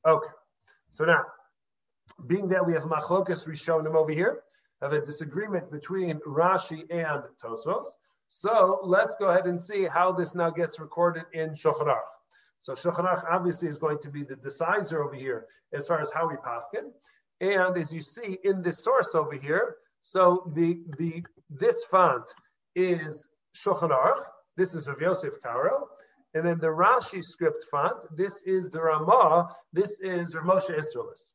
from. 0.05 0.13
Okay, 0.13 0.33
so 0.89 1.03
now, 1.03 1.25
being 2.27 2.47
that 2.49 2.65
we 2.65 2.73
have 2.73 2.83
machlokas 2.83 3.47
rishonim 3.47 3.95
over 3.95 4.11
here, 4.11 4.43
have 4.81 4.93
a 4.93 5.01
disagreement 5.01 5.69
between 5.71 6.19
Rashi 6.19 6.83
and 6.89 7.23
Tosos. 7.43 7.85
So 8.27 8.79
let's 8.83 9.15
go 9.17 9.27
ahead 9.27 9.45
and 9.45 9.59
see 9.59 9.85
how 9.85 10.13
this 10.13 10.35
now 10.35 10.51
gets 10.51 10.79
recorded 10.79 11.23
in 11.33 11.49
Shulchan 11.49 11.93
So 12.59 12.73
Shulchan 12.73 13.23
obviously 13.29 13.67
is 13.67 13.77
going 13.77 13.97
to 13.99 14.09
be 14.09 14.23
the 14.23 14.35
decider 14.37 15.03
over 15.03 15.15
here 15.15 15.47
as 15.73 15.87
far 15.87 15.99
as 15.99 16.11
how 16.11 16.29
we 16.29 16.35
paskin. 16.35 16.91
And 17.41 17.77
as 17.77 17.93
you 17.93 18.01
see 18.01 18.37
in 18.43 18.61
this 18.61 18.83
source 18.83 19.15
over 19.15 19.35
here, 19.35 19.77
so 20.01 20.51
the 20.55 20.81
the 20.97 21.23
this 21.49 21.85
font 21.85 22.25
is 22.75 23.27
Shulchan 23.55 23.91
Aruch. 23.91 24.23
This 24.57 24.75
is 24.75 24.87
Rav 24.89 24.99
Yosef 25.01 25.41
Karo, 25.41 25.87
And 26.33 26.45
then 26.45 26.59
the 26.59 26.67
Rashi 26.67 27.23
script 27.23 27.65
font, 27.71 27.95
this 28.15 28.43
is 28.43 28.69
the 28.69 28.81
Ramah, 28.81 29.55
this 29.71 29.99
is 30.01 30.35
Rav 30.35 30.45
Moshe 30.45 30.69
Isserles. 30.69 31.31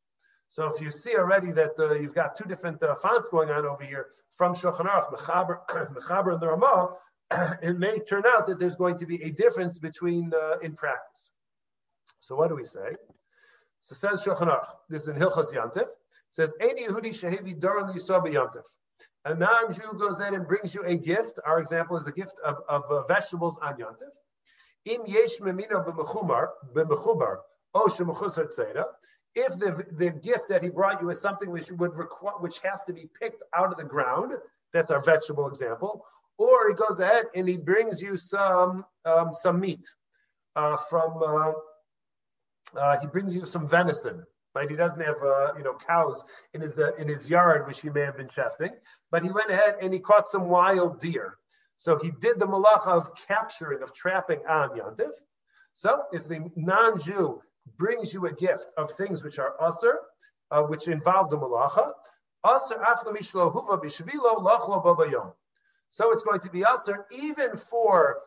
So 0.50 0.66
if 0.66 0.80
you 0.80 0.90
see 0.90 1.16
already 1.16 1.50
that 1.52 1.72
uh, 1.78 1.94
you've 1.94 2.14
got 2.14 2.36
two 2.36 2.44
different 2.44 2.82
uh, 2.82 2.94
fonts 2.94 3.28
going 3.28 3.50
on 3.50 3.64
over 3.66 3.82
here 3.82 4.08
from 4.36 4.54
Shulchan 4.54 4.86
Aruch, 4.86 5.12
Mechaber, 5.12 5.60
Mechaber 5.96 6.34
and 6.34 6.40
the 6.40 6.48
Ramah, 6.48 6.96
it 7.62 7.78
may 7.78 7.98
turn 8.00 8.24
out 8.26 8.46
that 8.46 8.58
there's 8.58 8.76
going 8.76 8.98
to 8.98 9.06
be 9.06 9.22
a 9.22 9.30
difference 9.30 9.78
between 9.78 10.32
uh, 10.34 10.58
in 10.58 10.74
practice. 10.74 11.32
So 12.20 12.36
what 12.36 12.48
do 12.48 12.54
we 12.54 12.64
say? 12.64 12.94
So 13.84 13.94
says 13.94 14.24
Shulchan 14.24 14.48
Aruch, 14.48 14.74
this 14.88 15.02
is 15.02 15.08
in 15.08 15.16
Hilchas 15.16 15.52
Yantif, 15.52 15.88
says, 16.30 16.54
Any 16.58 16.86
Yehudi 16.86 17.10
Shehevi 17.10 17.60
Doran 17.60 17.94
Yisrael 17.94 18.22
Yantif. 18.32 18.62
A 19.26 19.34
non-Jew 19.34 19.98
goes 19.98 20.20
in 20.20 20.34
and 20.34 20.48
brings 20.48 20.74
you 20.74 20.82
a 20.84 20.96
gift. 20.96 21.38
Our 21.44 21.60
example 21.60 21.98
is 21.98 22.06
a 22.06 22.12
gift 22.12 22.32
of, 22.42 22.62
of 22.66 22.84
uh, 22.90 23.02
vegetables 23.02 23.58
on 23.60 23.74
Yantif. 23.74 24.08
Im 24.86 25.02
yesh 25.06 25.38
memino 25.40 25.84
b'mechubar, 25.84 26.48
b'mechubar, 26.74 27.40
o 27.74 27.86
shemechusar 27.88 28.46
tzeda. 28.46 28.84
If 29.34 29.58
the, 29.58 29.84
the 29.92 30.12
gift 30.12 30.48
that 30.48 30.62
he 30.62 30.70
brought 30.70 31.02
you 31.02 31.10
is 31.10 31.20
something 31.20 31.50
which 31.50 31.70
would 31.70 31.94
require, 31.94 32.38
which 32.40 32.60
has 32.60 32.82
to 32.84 32.94
be 32.94 33.10
picked 33.20 33.42
out 33.54 33.70
of 33.70 33.76
the 33.76 33.84
ground, 33.84 34.32
that's 34.72 34.90
our 34.90 35.00
vegetable 35.04 35.46
example. 35.46 36.06
Or 36.38 36.70
he 36.70 36.74
goes 36.74 37.00
ahead 37.00 37.26
and 37.34 37.46
he 37.46 37.58
brings 37.58 38.00
you 38.00 38.16
some 38.16 38.86
um, 39.04 39.34
some 39.34 39.60
meat 39.60 39.86
uh, 40.56 40.78
from. 40.88 41.22
Uh, 41.22 41.52
uh, 42.76 42.98
he 43.00 43.06
brings 43.06 43.34
you 43.34 43.46
some 43.46 43.68
venison, 43.68 44.24
right? 44.54 44.68
He 44.68 44.76
doesn't 44.76 45.00
have 45.00 45.22
uh, 45.22 45.52
you 45.56 45.64
know 45.64 45.74
cows 45.74 46.24
in 46.52 46.60
his 46.60 46.78
uh, 46.78 46.94
in 46.96 47.08
his 47.08 47.28
yard, 47.28 47.66
which 47.66 47.80
he 47.80 47.90
may 47.90 48.02
have 48.02 48.16
been 48.16 48.28
shefting, 48.28 48.70
but 49.10 49.22
he 49.22 49.30
went 49.30 49.50
ahead 49.50 49.76
and 49.80 49.92
he 49.92 50.00
caught 50.00 50.28
some 50.28 50.48
wild 50.48 51.00
deer. 51.00 51.36
So 51.76 51.98
he 51.98 52.12
did 52.20 52.38
the 52.38 52.46
malacha 52.46 52.88
of 52.88 53.10
capturing, 53.28 53.82
of 53.82 53.92
trapping 53.92 54.40
on 54.48 54.70
Yantiv. 54.70 55.12
So 55.72 56.04
if 56.12 56.28
the 56.28 56.50
non-Jew 56.54 57.42
brings 57.76 58.14
you 58.14 58.26
a 58.26 58.32
gift 58.32 58.66
of 58.76 58.92
things 58.92 59.24
which 59.24 59.38
are 59.38 59.54
usr, 59.60 59.94
uh, 60.50 60.62
which 60.62 60.88
involve 60.88 61.30
the 61.30 61.36
malacha, 61.36 61.92
usr 62.44 62.82
aflamishlo 62.82 63.52
huva 63.52 63.82
bishvilo 63.82 64.36
lachlo 64.38 64.84
babayom. 64.84 65.32
So 65.88 66.12
it's 66.12 66.22
going 66.22 66.40
to 66.40 66.50
be 66.50 66.60
usr 66.60 67.04
even 67.10 67.56
for 67.56 68.18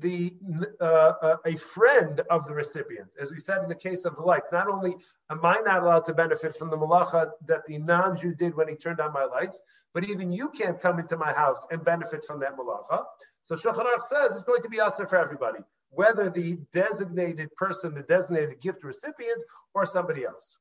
the 0.00 0.34
uh, 0.80 1.36
a 1.44 1.56
friend 1.56 2.20
of 2.30 2.46
the 2.46 2.54
recipient, 2.54 3.08
as 3.20 3.30
we 3.30 3.38
said 3.38 3.62
in 3.62 3.68
the 3.68 3.74
case 3.74 4.04
of 4.04 4.16
the 4.16 4.22
lights. 4.22 4.46
Not 4.52 4.68
only 4.68 4.96
am 5.30 5.44
I 5.44 5.60
not 5.64 5.82
allowed 5.82 6.04
to 6.04 6.14
benefit 6.14 6.56
from 6.56 6.70
the 6.70 6.76
malacha 6.76 7.30
that 7.46 7.66
the 7.66 7.78
non-Jew 7.78 8.34
did 8.34 8.54
when 8.54 8.68
he 8.68 8.74
turned 8.74 9.00
on 9.00 9.12
my 9.12 9.24
lights, 9.24 9.60
but 9.94 10.04
even 10.04 10.32
you 10.32 10.50
can't 10.50 10.80
come 10.80 10.98
into 10.98 11.16
my 11.16 11.32
house 11.32 11.66
and 11.70 11.84
benefit 11.84 12.24
from 12.24 12.40
that 12.40 12.56
malacha. 12.56 13.04
So 13.42 13.54
Shulchan 13.54 13.86
Aruch 13.86 14.02
says 14.02 14.34
it's 14.34 14.44
going 14.44 14.62
to 14.62 14.68
be 14.68 14.80
usher 14.80 15.06
for 15.06 15.16
everybody, 15.16 15.60
whether 15.90 16.30
the 16.30 16.58
designated 16.72 17.54
person, 17.56 17.94
the 17.94 18.02
designated 18.02 18.60
gift 18.60 18.84
recipient, 18.84 19.42
or 19.74 19.86
somebody 19.86 20.24
else. 20.24 20.58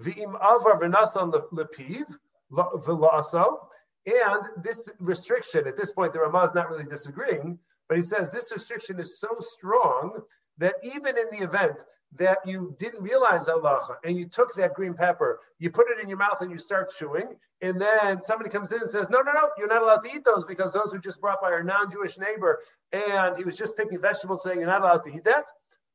V'im 0.00 0.34
avar 0.34 0.80
v'nasan 0.80 1.32
lepiv 1.52 2.04
v'la'aso. 2.52 3.58
And 4.06 4.64
this 4.64 4.90
restriction, 5.00 5.66
at 5.66 5.76
this 5.76 5.92
point, 5.92 6.12
the 6.12 6.20
Ramah 6.20 6.44
is 6.44 6.54
not 6.54 6.70
really 6.70 6.84
disagreeing, 6.84 7.58
but 7.88 7.96
he 7.96 8.02
says 8.02 8.32
this 8.32 8.52
restriction 8.52 9.00
is 9.00 9.18
so 9.18 9.28
strong 9.40 10.20
that 10.58 10.74
even 10.82 11.16
in 11.16 11.26
the 11.30 11.44
event 11.44 11.84
that 12.16 12.38
you 12.46 12.74
didn't 12.78 13.02
realize 13.02 13.48
Allah 13.48 13.96
and 14.02 14.16
you 14.16 14.26
took 14.26 14.54
that 14.54 14.74
green 14.74 14.94
pepper, 14.94 15.40
you 15.58 15.70
put 15.70 15.90
it 15.90 16.02
in 16.02 16.08
your 16.08 16.18
mouth 16.18 16.40
and 16.40 16.50
you 16.50 16.58
start 16.58 16.90
chewing, 16.96 17.36
and 17.60 17.80
then 17.80 18.22
somebody 18.22 18.50
comes 18.50 18.72
in 18.72 18.80
and 18.80 18.90
says, 18.90 19.10
No, 19.10 19.20
no, 19.20 19.32
no, 19.32 19.50
you're 19.58 19.68
not 19.68 19.82
allowed 19.82 20.02
to 20.02 20.10
eat 20.14 20.24
those 20.24 20.44
because 20.44 20.72
those 20.72 20.92
were 20.92 20.98
just 20.98 21.20
brought 21.20 21.40
by 21.42 21.48
our 21.48 21.62
non 21.62 21.90
Jewish 21.90 22.18
neighbor 22.18 22.60
and 22.92 23.36
he 23.36 23.44
was 23.44 23.56
just 23.56 23.76
picking 23.76 24.00
vegetables 24.00 24.42
saying 24.42 24.58
you're 24.58 24.68
not 24.68 24.82
allowed 24.82 25.04
to 25.04 25.14
eat 25.14 25.24
that. 25.24 25.46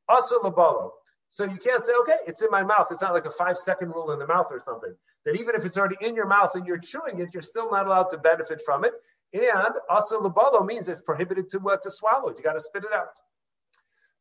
Also, 0.08 0.38
labalo. 0.40 0.90
So 1.30 1.44
you 1.44 1.56
can't 1.56 1.84
say, 1.84 1.92
Okay, 2.02 2.16
it's 2.26 2.42
in 2.42 2.50
my 2.50 2.62
mouth. 2.62 2.88
It's 2.90 3.02
not 3.02 3.14
like 3.14 3.26
a 3.26 3.30
five 3.30 3.58
second 3.58 3.88
rule 3.90 4.12
in 4.12 4.18
the 4.18 4.26
mouth 4.26 4.48
or 4.50 4.60
something. 4.60 4.94
That 5.24 5.40
even 5.40 5.54
if 5.56 5.64
it's 5.64 5.78
already 5.78 5.96
in 6.00 6.14
your 6.14 6.26
mouth 6.26 6.54
and 6.54 6.66
you're 6.66 6.78
chewing 6.78 7.18
it, 7.20 7.30
you're 7.32 7.42
still 7.42 7.70
not 7.70 7.86
allowed 7.86 8.10
to 8.10 8.18
benefit 8.18 8.60
from 8.64 8.84
it. 8.84 8.92
And 9.34 9.74
also 9.90 10.20
labalo 10.20 10.64
means 10.64 10.88
it's 10.88 11.00
prohibited 11.00 11.48
to, 11.50 11.58
uh, 11.68 11.76
to 11.78 11.90
swallow 11.90 12.28
it. 12.28 12.38
You 12.38 12.44
got 12.44 12.52
to 12.52 12.60
spit 12.60 12.84
it 12.84 12.92
out. 12.92 13.20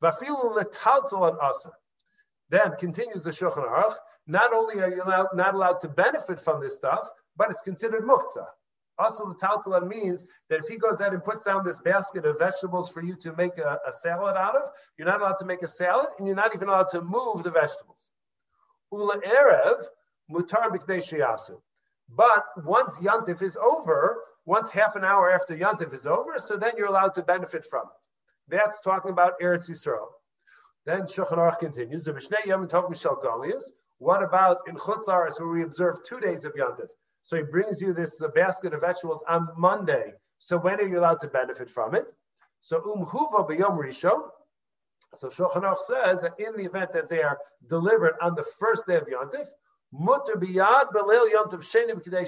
Vafilu 0.01 0.57
letalzel 0.57 1.29
an 1.29 1.37
asa. 1.39 1.69
Then 2.49 2.75
continues 2.77 3.23
the 3.23 3.29
Shulchan 3.31 3.67
Aruch. 3.67 3.93
Not 4.25 4.53
only 4.53 4.81
are 4.81 4.89
you 4.89 5.03
allowed, 5.03 5.27
not 5.35 5.53
allowed 5.53 5.79
to 5.81 5.87
benefit 5.87 6.39
from 6.39 6.61
this 6.61 6.75
stuff, 6.75 7.07
but 7.37 7.51
it's 7.51 7.61
considered 7.61 8.03
muktzah. 8.03 8.47
Also, 8.99 9.25
the 9.25 9.85
means 9.85 10.25
that 10.49 10.59
if 10.59 10.67
he 10.67 10.77
goes 10.77 11.01
out 11.01 11.13
and 11.13 11.23
puts 11.23 11.43
down 11.43 11.63
this 11.63 11.79
basket 11.79 12.25
of 12.25 12.37
vegetables 12.37 12.89
for 12.89 13.01
you 13.01 13.15
to 13.15 13.35
make 13.35 13.57
a, 13.57 13.79
a, 13.87 13.91
salad 13.91 14.37
out 14.37 14.55
of, 14.55 14.69
you're 14.97 15.07
not 15.07 15.19
allowed 15.19 15.37
to 15.39 15.45
make 15.45 15.63
a 15.63 15.67
salad, 15.67 16.07
and 16.17 16.27
you're 16.27 16.35
not 16.35 16.53
even 16.53 16.67
allowed 16.67 16.89
to 16.89 17.01
move 17.01 17.41
the 17.41 17.49
vegetables. 17.49 18.11
Ula 18.91 19.19
erev 19.19 19.83
mutar 20.31 20.69
b'kdei 20.69 21.57
But 22.09 22.45
once 22.63 22.99
yantif 22.99 23.41
is 23.41 23.57
over, 23.57 24.17
once 24.45 24.71
half 24.71 24.95
an 24.95 25.03
hour 25.03 25.31
after 25.31 25.55
yantif 25.55 25.93
is 25.93 26.05
over, 26.05 26.37
so 26.37 26.57
then 26.57 26.73
you're 26.77 26.87
allowed 26.87 27.13
to 27.15 27.23
benefit 27.23 27.65
from 27.65 27.83
it. 27.83 28.55
That's 28.55 28.81
talking 28.81 29.11
about 29.11 29.39
Eretz 29.41 29.69
Yisrael. 29.69 30.07
Then 30.85 31.03
Shulchan 31.03 31.37
Aruch 31.37 31.59
continues. 31.59 32.07
What 33.99 34.21
about 34.21 34.57
in 34.67 34.75
Chutzaris 34.75 35.39
where 35.39 35.49
we 35.49 35.63
observe 35.63 36.03
two 36.03 36.19
days 36.19 36.43
of 36.43 36.53
Yantiv? 36.55 36.87
So 37.21 37.37
he 37.37 37.43
brings 37.43 37.79
you 37.81 37.93
this 37.93 38.21
uh, 38.21 38.27
basket 38.27 38.73
of 38.73 38.81
vegetables 38.81 39.23
on 39.27 39.47
Monday. 39.55 40.11
So 40.39 40.57
when 40.57 40.81
are 40.81 40.87
you 40.87 40.99
allowed 40.99 41.21
to 41.21 41.29
benefit 41.29 41.69
from 41.69 41.95
it? 41.95 42.05
So 42.59 42.81
umhuva 42.81 43.49
b'yom 43.49 43.77
rishon. 43.79 44.27
So 45.15 45.29
Shulchan 45.29 45.61
Aruch 45.61 45.77
says 45.77 46.23
that 46.23 46.37
in 46.37 46.57
the 46.57 46.65
event 46.65 46.91
that 46.91 47.07
they 47.07 47.23
are 47.23 47.37
delivered 47.69 48.15
on 48.19 48.35
the 48.35 48.43
first 48.43 48.85
day 48.87 48.97
of 48.97 49.07
Yantiv, 49.07 49.47
mutter 49.93 50.35
biyad 50.35 50.91
belil 50.91 51.29
Yantiv 51.31 51.61
sheni 51.61 51.91
b'kidei 51.91 52.27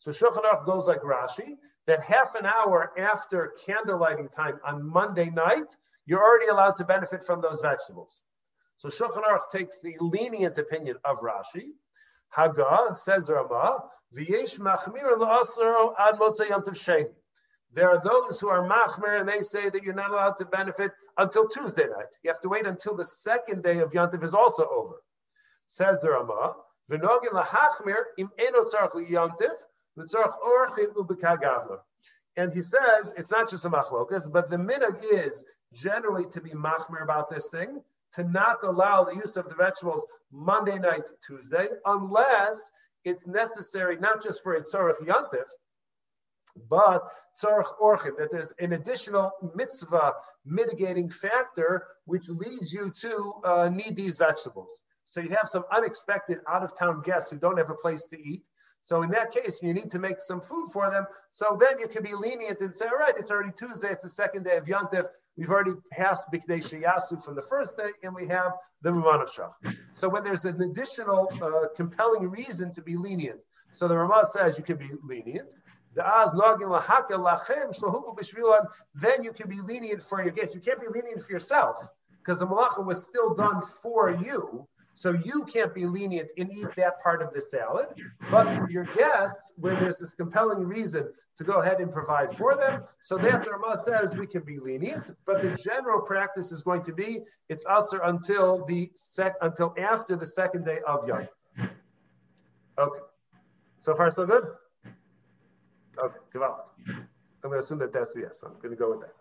So 0.00 0.10
Shulchan 0.10 0.64
goes 0.64 0.86
like 0.86 1.02
Rashi 1.02 1.56
that 1.86 2.00
half 2.02 2.34
an 2.34 2.46
hour 2.46 2.92
after 2.98 3.54
candlelighting 3.66 4.30
time 4.30 4.60
on 4.64 4.86
Monday 4.86 5.30
night, 5.30 5.76
you're 6.06 6.22
already 6.22 6.48
allowed 6.48 6.76
to 6.76 6.84
benefit 6.84 7.24
from 7.24 7.40
those 7.40 7.60
vegetables. 7.60 8.22
So 8.76 8.88
Shulchan 8.88 9.24
Aruch 9.24 9.50
takes 9.50 9.80
the 9.80 9.96
lenient 10.00 10.58
opinion 10.58 10.96
of 11.04 11.18
Rashi. 11.18 11.70
Haga 12.28 12.94
says 12.94 13.28
Rama, 13.28 13.78
V'yesh 14.16 14.58
machmir 14.60 15.12
ad. 15.98 17.06
There 17.72 17.90
are 17.90 18.00
those 18.00 18.40
who 18.40 18.48
are 18.48 18.68
machmir 18.68 19.20
and 19.20 19.28
they 19.28 19.42
say 19.42 19.68
that 19.68 19.82
you're 19.82 19.94
not 19.94 20.10
allowed 20.10 20.36
to 20.38 20.46
benefit 20.46 20.92
until 21.16 21.48
Tuesday 21.48 21.86
night. 21.86 22.16
You 22.22 22.30
have 22.30 22.40
to 22.42 22.48
wait 22.48 22.66
until 22.66 22.94
the 22.94 23.04
second 23.04 23.62
day 23.62 23.78
of 23.80 23.92
Yantiv 23.92 24.22
is 24.22 24.34
also 24.34 24.66
over. 24.68 25.02
Says 25.66 26.00
the 26.02 26.10
Rama, 26.10 26.54
V'nogin 26.90 27.32
lahachmir 27.32 28.04
im 28.16 28.30
eno 28.38 28.62
tzarch 28.62 28.92
liyantiv, 28.92 29.00
l'tzarch 29.00 29.06
orchim 29.08 29.46
ubekagavla. 29.48 29.77
And 32.36 32.52
he 32.52 32.62
says 32.62 33.14
it's 33.16 33.30
not 33.32 33.50
just 33.50 33.64
a 33.64 33.70
machlokas, 33.70 34.30
but 34.32 34.48
the 34.48 34.56
minhag 34.56 35.02
is 35.10 35.44
generally 35.72 36.24
to 36.30 36.40
be 36.40 36.50
machmir 36.50 37.02
about 37.02 37.28
this 37.28 37.48
thing, 37.50 37.82
to 38.14 38.24
not 38.24 38.58
allow 38.62 39.04
the 39.04 39.14
use 39.14 39.36
of 39.36 39.48
the 39.48 39.54
vegetables 39.54 40.06
Monday 40.30 40.78
night, 40.78 41.10
Tuesday, 41.26 41.68
unless 41.84 42.70
it's 43.04 43.26
necessary 43.26 43.96
not 43.98 44.22
just 44.22 44.42
for 44.42 44.54
a 44.54 44.62
tzorach 44.62 45.00
yantif, 45.00 45.46
but 46.68 47.02
tzorach 47.42 47.72
orchid, 47.80 48.14
that 48.18 48.30
there's 48.30 48.52
an 48.58 48.72
additional 48.72 49.32
mitzvah 49.54 50.14
mitigating 50.44 51.10
factor 51.10 51.86
which 52.04 52.28
leads 52.28 52.72
you 52.72 52.90
to 52.90 53.32
uh, 53.44 53.68
need 53.68 53.96
these 53.96 54.16
vegetables. 54.16 54.80
So 55.04 55.20
you 55.20 55.30
have 55.30 55.48
some 55.48 55.64
unexpected 55.72 56.38
out 56.48 56.62
of 56.62 56.76
town 56.78 57.02
guests 57.02 57.30
who 57.30 57.38
don't 57.38 57.58
have 57.58 57.70
a 57.70 57.74
place 57.74 58.04
to 58.06 58.18
eat. 58.20 58.42
So 58.82 59.02
in 59.02 59.10
that 59.10 59.32
case, 59.32 59.60
you 59.62 59.74
need 59.74 59.90
to 59.90 59.98
make 59.98 60.20
some 60.20 60.40
food 60.40 60.70
for 60.72 60.90
them. 60.90 61.06
So 61.30 61.58
then 61.60 61.78
you 61.78 61.88
can 61.88 62.02
be 62.02 62.14
lenient 62.14 62.60
and 62.60 62.74
say, 62.74 62.86
all 62.86 62.96
right, 62.96 63.14
it's 63.16 63.30
already 63.30 63.52
Tuesday, 63.52 63.90
it's 63.90 64.04
the 64.04 64.08
second 64.08 64.44
day 64.44 64.56
of 64.56 64.64
Yantif. 64.64 65.06
We've 65.36 65.50
already 65.50 65.74
passed 65.92 66.26
Bikdei 66.32 66.82
Yasu 66.82 67.22
from 67.22 67.36
the 67.36 67.42
first 67.42 67.76
day, 67.76 67.90
and 68.02 68.14
we 68.14 68.26
have 68.28 68.52
the 68.82 68.92
Ramah 68.92 69.26
Shach. 69.26 69.52
So 69.92 70.08
when 70.08 70.24
there's 70.24 70.46
an 70.46 70.60
additional 70.62 71.30
uh, 71.40 71.68
compelling 71.76 72.28
reason 72.28 72.72
to 72.74 72.82
be 72.82 72.96
lenient, 72.96 73.38
so 73.70 73.86
the 73.86 73.96
Ramah 73.96 74.24
says 74.24 74.58
you 74.58 74.64
can 74.64 74.78
be 74.78 74.90
lenient. 75.04 75.52
Then 75.94 76.06
you 79.24 79.32
can 79.32 79.48
be 79.48 79.60
lenient 79.60 80.02
for 80.02 80.22
your 80.22 80.32
guest. 80.32 80.54
You 80.54 80.60
can't 80.60 80.80
be 80.80 80.88
lenient 80.88 81.24
for 81.24 81.32
yourself 81.32 81.88
because 82.18 82.40
the 82.40 82.46
malacha 82.46 82.84
was 82.84 83.06
still 83.06 83.34
done 83.34 83.62
for 83.82 84.10
you. 84.10 84.68
So 84.98 85.12
you 85.12 85.44
can't 85.44 85.72
be 85.72 85.86
lenient 85.86 86.32
and 86.36 86.52
eat 86.52 86.74
that 86.74 87.00
part 87.04 87.22
of 87.22 87.32
the 87.32 87.40
salad. 87.40 87.86
But 88.32 88.52
for 88.56 88.68
your 88.68 88.82
guests, 88.82 89.52
where 89.56 89.76
there's 89.76 89.98
this 89.98 90.12
compelling 90.12 90.64
reason 90.64 91.12
to 91.36 91.44
go 91.44 91.60
ahead 91.60 91.78
and 91.78 91.92
provide 91.92 92.36
for 92.36 92.56
them, 92.56 92.82
so 92.98 93.16
that's 93.16 93.46
what 93.46 93.60
Ramah 93.60 93.76
says 93.76 94.16
we 94.16 94.26
can 94.26 94.42
be 94.42 94.58
lenient. 94.58 95.12
But 95.24 95.40
the 95.40 95.54
general 95.54 96.00
practice 96.00 96.50
is 96.50 96.62
going 96.62 96.82
to 96.82 96.92
be 96.92 97.20
it's 97.48 97.64
usher 97.64 98.00
until 98.02 98.66
the 98.66 98.90
sec 98.92 99.36
until 99.40 99.72
after 99.78 100.16
the 100.16 100.26
second 100.26 100.64
day 100.64 100.80
of 100.84 101.06
Yom. 101.06 101.28
Okay. 102.76 103.00
So 103.78 103.94
far, 103.94 104.10
so 104.10 104.26
good. 104.26 104.46
Okay, 106.02 106.18
Gaval. 106.34 106.56
I'm 106.88 107.06
going 107.42 107.52
to 107.52 107.58
assume 107.58 107.78
that 107.78 107.92
that's 107.92 108.14
the 108.14 108.22
yes. 108.22 108.42
I'm 108.44 108.54
going 108.54 108.70
to 108.70 108.76
go 108.76 108.90
with 108.90 109.02
that. 109.02 109.14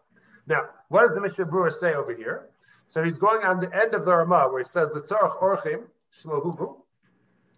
Now, 0.48 0.70
what 0.90 1.02
does 1.04 1.14
the 1.14 1.22
Mishnah 1.22 1.46
Berurah 1.46 1.72
say 1.72 1.94
over 1.94 2.16
here? 2.16 2.50
So 2.88 3.04
he's 3.04 3.20
going 3.20 3.44
on 3.44 3.60
the 3.60 3.74
end 3.76 3.94
of 3.94 4.06
the 4.06 4.16
Ramah 4.16 4.50
where 4.50 4.60
he 4.60 4.66
says, 4.66 4.96
Tzarach 4.96 5.42
Orchim, 5.42 5.84
Shlohuvu. 6.14 6.78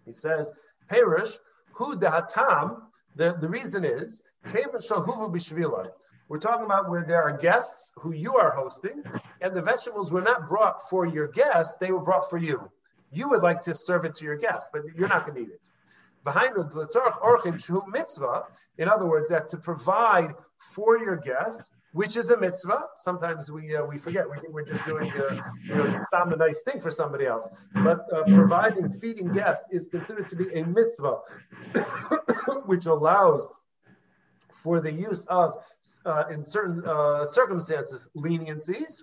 He 0.04 0.12
says, 0.12 0.50
Perish, 0.88 1.38
Hu 1.72 1.96
Dahatam. 1.96 2.82
The, 3.14 3.36
the 3.38 3.48
reason 3.48 3.84
is. 3.84 4.22
We're 6.30 6.38
talking 6.38 6.64
about 6.64 6.88
where 6.88 7.04
there 7.04 7.22
are 7.22 7.36
guests 7.36 7.92
who 7.96 8.14
you 8.14 8.36
are 8.36 8.52
hosting, 8.52 9.02
and 9.40 9.54
the 9.54 9.60
vegetables 9.60 10.10
were 10.10 10.22
not 10.22 10.48
brought 10.48 10.88
for 10.88 11.04
your 11.04 11.28
guests, 11.28 11.76
they 11.76 11.90
were 11.90 12.00
brought 12.00 12.30
for 12.30 12.38
you. 12.38 12.70
You 13.12 13.28
would 13.30 13.42
like 13.42 13.62
to 13.62 13.74
serve 13.74 14.04
it 14.04 14.14
to 14.16 14.24
your 14.24 14.36
guests, 14.36 14.70
but 14.72 14.82
you're 14.96 15.08
not 15.08 15.26
going 15.26 15.34
to 15.34 15.42
eat 15.42 15.54
it. 15.54 15.68
Behind 16.24 16.54
the 16.54 16.62
orchim 16.62 17.86
mitzvah, 17.88 18.44
in 18.78 18.88
other 18.88 19.06
words, 19.06 19.28
that 19.30 19.48
to 19.50 19.56
provide 19.58 20.34
for 20.56 20.98
your 20.98 21.16
guests, 21.16 21.70
which 21.92 22.16
is 22.16 22.30
a 22.30 22.36
mitzvah. 22.36 22.82
Sometimes 22.94 23.50
we 23.50 23.76
uh, 23.76 23.84
we 23.84 23.98
forget. 23.98 24.28
We 24.30 24.38
think 24.38 24.52
we're 24.52 24.64
just 24.64 24.84
doing 24.86 25.10
uh, 25.12 25.42
you 25.64 25.74
know 25.74 25.94
a 26.12 26.36
nice 26.36 26.62
thing 26.62 26.80
for 26.80 26.90
somebody 26.90 27.26
else. 27.26 27.48
But 27.74 28.06
uh, 28.12 28.22
providing 28.24 28.90
feeding 28.90 29.32
guests 29.32 29.66
is 29.72 29.88
considered 29.88 30.28
to 30.30 30.36
be 30.36 30.52
a 30.54 30.64
mitzvah, 30.64 31.18
which 32.66 32.86
allows 32.86 33.48
for 34.52 34.80
the 34.80 34.92
use 34.92 35.24
of, 35.26 35.64
uh, 36.04 36.24
in 36.30 36.44
certain 36.44 36.82
uh, 36.86 37.24
circumstances, 37.24 38.08
leniencies. 38.16 39.02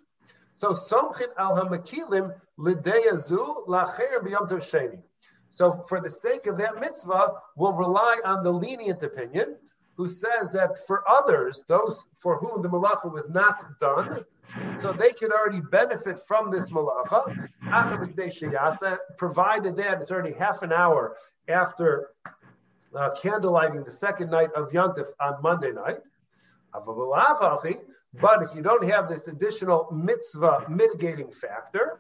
So 0.52 0.70
somchin 0.70 1.28
al 1.38 1.56
hamakilim 1.56 2.34
lideyazu 2.60 3.68
lacher 3.68 4.22
sheni. 4.22 5.00
So 5.50 5.72
for 5.72 6.02
the 6.02 6.10
sake 6.10 6.48
of 6.48 6.58
that 6.58 6.80
mitzvah, 6.80 7.34
we'll 7.56 7.74
rely 7.74 8.20
on 8.26 8.44
the 8.44 8.52
lenient 8.52 9.02
opinion, 9.04 9.56
who 9.98 10.08
says 10.08 10.54
that 10.54 10.78
for 10.86 11.04
others, 11.10 11.66
those 11.68 12.00
for 12.16 12.38
whom 12.38 12.62
the 12.62 12.70
malacha 12.70 13.12
was 13.12 13.28
not 13.30 13.80
done, 13.80 14.24
so 14.76 14.94
they 14.94 15.12
could 15.12 15.34
already 15.34 15.60
benefit 15.60 16.20
from 16.20 16.52
this 16.52 16.72
malacha, 16.72 17.50
provided 19.18 19.76
that 19.76 20.02
it's 20.02 20.12
already 20.12 20.34
half 20.34 20.62
an 20.62 20.72
hour 20.72 21.18
after 21.50 22.12
uh, 22.96 23.10
candlelighting 23.22 23.84
the 23.84 23.92
second 23.92 24.30
night 24.30 24.52
of 24.56 24.70
Yontif 24.72 25.08
on 25.20 25.42
Monday 25.42 25.72
night. 25.72 26.00
But 28.22 28.42
if 28.44 28.56
you 28.56 28.62
don't 28.62 28.86
have 28.86 29.10
this 29.10 29.28
additional 29.28 29.90
mitzvah 29.92 30.68
mitigating 30.70 31.32
factor, 31.32 32.00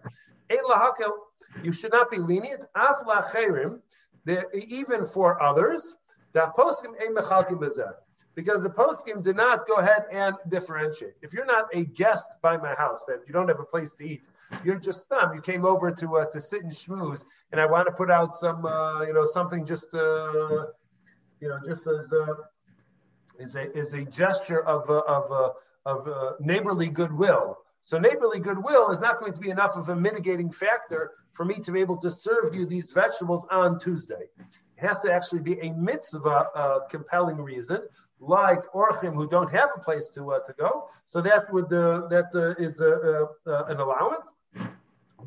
you 1.63 1.73
should 1.73 1.91
not 1.91 2.11
be 2.11 2.17
lenient. 2.17 2.63
Even 4.53 5.05
for 5.05 5.41
others, 5.41 5.95
because 8.37 8.61
the 8.61 8.69
poskim 8.69 9.23
did 9.23 9.35
not 9.35 9.67
go 9.67 9.77
ahead 9.77 10.03
and 10.11 10.35
differentiate. 10.47 11.13
If 11.23 11.33
you're 11.33 11.45
not 11.45 11.65
a 11.73 11.85
guest 11.85 12.35
by 12.39 12.55
my 12.55 12.75
house, 12.75 13.03
that 13.07 13.21
you 13.25 13.33
don't 13.33 13.47
have 13.47 13.59
a 13.59 13.65
place 13.65 13.93
to 13.93 14.07
eat, 14.07 14.27
you're 14.63 14.79
just 14.79 15.09
stum. 15.09 15.33
You 15.33 15.41
came 15.41 15.65
over 15.65 15.91
to 15.91 16.17
uh, 16.17 16.25
to 16.25 16.39
sit 16.39 16.63
and 16.63 16.71
schmooze, 16.71 17.25
and 17.51 17.59
I 17.59 17.65
want 17.65 17.87
to 17.87 17.93
put 17.93 18.11
out 18.11 18.35
some, 18.35 18.63
uh, 18.63 19.01
you 19.01 19.13
know, 19.13 19.25
something 19.25 19.65
just, 19.65 19.91
uh, 19.95 20.67
you 21.41 21.49
know, 21.49 21.57
just 21.65 21.87
as 21.87 22.13
uh, 22.13 22.35
is 23.39 23.55
a 23.55 23.75
is 23.75 23.95
a 23.95 24.05
gesture 24.05 24.63
of 24.63 24.87
uh, 24.87 25.01
of 25.07 25.31
uh, 25.31 25.49
of 25.87 26.39
neighborly 26.39 26.89
goodwill. 26.89 27.57
So 27.81 27.97
neighborly 27.97 28.39
goodwill 28.39 28.91
is 28.91 29.01
not 29.01 29.19
going 29.19 29.33
to 29.33 29.39
be 29.39 29.49
enough 29.49 29.77
of 29.77 29.89
a 29.89 29.95
mitigating 29.95 30.51
factor 30.51 31.11
for 31.33 31.43
me 31.45 31.55
to 31.61 31.71
be 31.71 31.79
able 31.79 31.97
to 31.97 32.11
serve 32.11 32.53
you 32.53 32.67
these 32.67 32.91
vegetables 32.91 33.47
on 33.49 33.79
Tuesday. 33.79 34.27
Has 34.77 35.01
to 35.01 35.11
actually 35.11 35.41
be 35.41 35.59
a 35.59 35.73
mitzvah 35.73 36.49
uh, 36.55 36.79
compelling 36.89 37.37
reason, 37.37 37.81
like 38.19 38.61
orchim 38.73 39.13
who 39.15 39.27
don't 39.27 39.51
have 39.51 39.69
a 39.75 39.79
place 39.79 40.09
to 40.09 40.33
uh, 40.33 40.39
to 40.39 40.53
go. 40.53 40.87
So 41.05 41.21
that 41.21 41.51
would 41.51 41.71
uh, 41.73 42.07
that 42.09 42.29
uh, 42.35 42.63
is 42.63 42.79
an 42.79 43.79
allowance. 43.79 44.31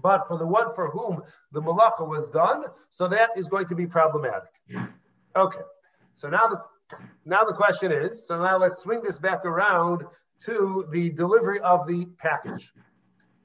But 0.02 0.28
for 0.28 0.38
the 0.38 0.46
one 0.46 0.72
for 0.74 0.88
whom 0.90 1.22
the 1.50 1.60
malacha 1.60 2.06
was 2.06 2.28
done, 2.28 2.64
so 2.90 3.08
that 3.08 3.30
is 3.36 3.48
going 3.48 3.66
to 3.66 3.74
be 3.74 3.86
problematic. 3.86 4.50
Okay. 5.34 5.64
So 6.14 6.28
now 6.28 6.46
the 6.48 6.62
now 7.24 7.44
the 7.44 7.54
question 7.54 7.92
is, 7.92 8.26
so 8.26 8.42
now 8.42 8.56
let's 8.58 8.80
swing 8.80 9.02
this 9.02 9.18
back 9.18 9.44
around 9.44 10.04
to 10.40 10.86
the 10.90 11.10
delivery 11.10 11.60
of 11.60 11.86
the 11.86 12.06
package. 12.18 12.72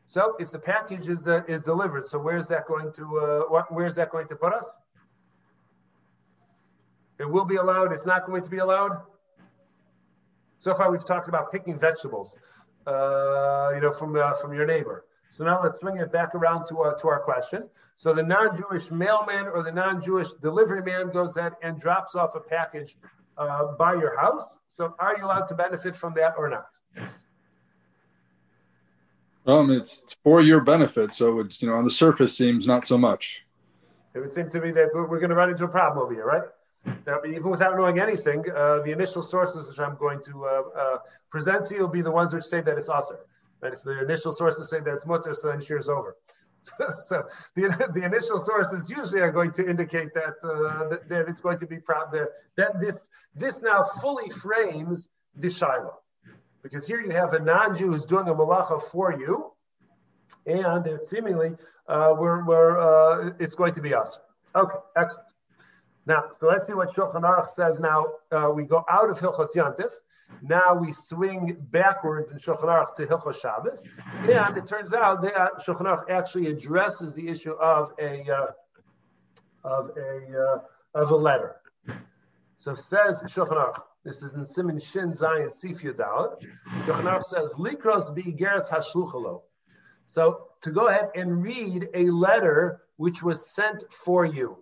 So 0.05 0.35
if 0.39 0.51
the 0.51 0.59
package 0.59 1.09
is 1.09 1.27
uh, 1.27 1.41
is 1.47 1.63
delivered, 1.63 2.07
so 2.07 2.19
where's 2.19 2.47
that 2.49 2.67
going 2.67 2.91
to 2.93 3.19
uh, 3.19 3.39
what, 3.49 3.71
where's 3.71 3.95
that 3.95 4.11
going 4.11 4.27
to 4.27 4.35
put 4.35 4.53
us? 4.53 4.77
It 7.19 7.29
will 7.29 7.45
be 7.45 7.55
allowed. 7.55 7.91
It's 7.91 8.05
not 8.05 8.25
going 8.25 8.43
to 8.43 8.49
be 8.49 8.57
allowed. 8.57 9.01
So 10.59 10.73
far, 10.73 10.91
we've 10.91 11.05
talked 11.05 11.27
about 11.27 11.51
picking 11.51 11.77
vegetables, 11.77 12.37
uh, 12.87 13.71
you 13.75 13.81
know, 13.81 13.91
from 13.91 14.15
uh, 14.15 14.33
from 14.33 14.53
your 14.53 14.65
neighbor. 14.65 15.05
So 15.29 15.43
now 15.43 15.61
let's 15.61 15.79
swing 15.79 15.97
it 15.97 16.11
back 16.11 16.33
around 16.33 16.65
to, 16.67 16.79
uh, 16.79 16.93
to 16.95 17.07
our 17.07 17.19
question. 17.19 17.67
So 17.95 18.13
the 18.13 18.23
non-Jewish 18.23 18.89
mailman 18.91 19.47
or 19.47 19.63
the 19.63 19.71
non-Jewish 19.71 20.31
delivery 20.33 20.81
man 20.81 21.11
goes 21.11 21.35
ahead 21.35 21.53
and 21.61 21.79
drops 21.79 22.15
off 22.15 22.35
a 22.35 22.39
package 22.39 22.95
uh, 23.37 23.73
by 23.73 23.93
your 23.93 24.17
house. 24.19 24.59
So 24.67 24.95
are 24.99 25.17
you 25.17 25.25
allowed 25.25 25.47
to 25.47 25.55
benefit 25.55 25.95
from 25.95 26.13
that 26.15 26.35
or 26.37 26.49
not? 26.49 27.09
Um, 29.45 29.69
it's 29.69 30.15
for 30.23 30.41
your 30.41 30.61
benefit, 30.61 31.13
so 31.13 31.39
it's 31.39 31.61
you 31.61 31.69
know 31.69 31.75
on 31.75 31.83
the 31.83 31.91
surface 31.91 32.35
seems 32.35 32.65
not 32.65 32.87
so 32.87 32.97
much. 32.97 33.45
It 34.15 34.19
would 34.19 34.33
seem 34.33 34.49
to 34.49 34.61
me 34.61 34.71
that 34.71 34.89
we're 34.93 35.19
going 35.19 35.29
to 35.29 35.35
run 35.35 35.49
into 35.49 35.65
a 35.65 35.67
problem 35.67 36.03
over 36.03 36.13
here, 36.13 36.25
right? 36.25 36.43
Even 37.27 37.49
without 37.49 37.75
knowing 37.77 37.99
anything, 37.99 38.43
uh, 38.49 38.79
the 38.79 38.91
initial 38.91 39.21
sources 39.21 39.67
which 39.67 39.79
I'm 39.79 39.95
going 39.95 40.21
to 40.23 40.45
uh, 40.45 40.61
uh, 40.77 40.97
present 41.29 41.65
to 41.65 41.75
you 41.75 41.81
will 41.81 41.87
be 41.87 42.01
the 42.01 42.11
ones 42.11 42.33
which 42.33 42.43
say 42.43 42.61
that 42.61 42.77
it's 42.77 42.89
usher. 42.89 43.19
And 43.61 43.73
if 43.73 43.83
the 43.83 44.01
initial 44.01 44.31
sources 44.31 44.69
say 44.69 44.79
that 44.79 44.93
it's 44.93 45.05
mutter, 45.05 45.33
so 45.33 45.49
then 45.49 45.61
shiur's 45.61 45.89
over. 45.89 46.15
so 46.95 47.23
the, 47.55 47.91
the 47.93 48.03
initial 48.03 48.39
sources 48.39 48.89
usually 48.89 49.21
are 49.21 49.31
going 49.31 49.51
to 49.51 49.67
indicate 49.67 50.13
that 50.15 50.35
uh, 50.43 50.89
that, 50.89 51.09
that, 51.09 51.29
it's 51.29 51.41
going 51.41 51.59
to 51.59 51.67
be 51.67 51.77
proud 51.77 52.11
that, 52.11 52.29
that 52.57 52.79
this 52.79 53.07
this 53.35 53.61
now 53.61 53.83
fully 53.83 54.31
frames 54.31 55.09
the 55.35 55.49
shiloh 55.49 55.99
because 56.65 56.87
here 56.87 56.99
you 56.99 57.11
have 57.11 57.33
a 57.33 57.39
non-Jew 57.39 57.91
who's 57.91 58.07
doing 58.07 58.27
a 58.27 58.33
malacha 58.33 58.81
for 58.81 59.13
you, 59.13 59.51
and 60.47 60.87
seemingly 61.03 61.53
uh, 61.87 62.15
we're, 62.17 62.43
we're 62.43 62.79
uh, 62.79 63.33
it's 63.39 63.53
going 63.53 63.75
to 63.75 63.81
be 63.81 63.93
us. 63.93 64.17
Okay, 64.55 64.77
excellent. 64.95 65.29
Now, 66.05 66.25
so 66.37 66.47
let's 66.47 66.67
see 66.67 66.73
what 66.73 66.93
Shulchan 66.93 67.21
Aruch 67.21 67.49
says. 67.49 67.79
Now 67.79 68.05
uh, 68.31 68.51
we 68.53 68.65
go 68.65 68.83
out 68.89 69.09
of 69.09 69.19
Hilchos 69.19 69.55
Yantif. 69.55 69.91
Now 70.41 70.75
we 70.75 70.91
swing 70.91 71.57
backwards 71.71 72.31
in 72.31 72.37
Shulchan 72.37 72.65
Aruch 72.65 72.95
to 72.95 73.05
Hilchos 73.05 73.41
Shabbos, 73.41 73.83
and 74.27 74.57
it 74.57 74.65
turns 74.65 74.93
out 74.93 75.21
that 75.21 75.63
Shulchan 75.65 75.85
Aruch 75.85 76.09
actually 76.09 76.47
addresses 76.47 77.13
the 77.15 77.27
issue 77.27 77.53
of 77.53 77.93
a 77.99 78.23
uh, 78.31 78.47
of 79.63 79.91
a 79.97 80.59
uh, 80.95 81.01
of 81.01 81.11
a 81.11 81.15
letter. 81.15 81.55
So 82.57 82.75
says 82.75 83.23
Shulchan 83.23 83.57
Aruch. 83.57 83.81
This 84.03 84.21
is 84.21 84.35
in 84.35 84.43
Siman 84.43 84.83
Shin 84.83 85.13
Zion 85.13 85.49
Sif 85.49 85.81
Yudal. 85.81 86.37
Shulchan 86.83 87.03
Aruch 87.03 87.23
says 87.23 87.55
Likros 87.57 88.15
Geras 88.37 88.69
Hashluchalo. 88.69 89.41
So 90.05 90.47
to 90.61 90.71
go 90.71 90.87
ahead 90.87 91.09
and 91.15 91.41
read 91.41 91.87
a 91.93 92.05
letter 92.11 92.81
which 92.97 93.23
was 93.23 93.49
sent 93.53 93.83
for 93.91 94.25
you. 94.25 94.57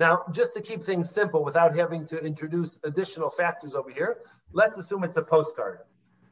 Now, 0.00 0.24
just 0.32 0.54
to 0.54 0.60
keep 0.60 0.82
things 0.82 1.10
simple 1.10 1.44
without 1.44 1.76
having 1.76 2.06
to 2.06 2.18
introduce 2.18 2.80
additional 2.82 3.30
factors 3.30 3.74
over 3.74 3.90
here, 3.90 4.18
let's 4.52 4.76
assume 4.76 5.04
it's 5.04 5.16
a 5.16 5.22
postcard. 5.22 5.78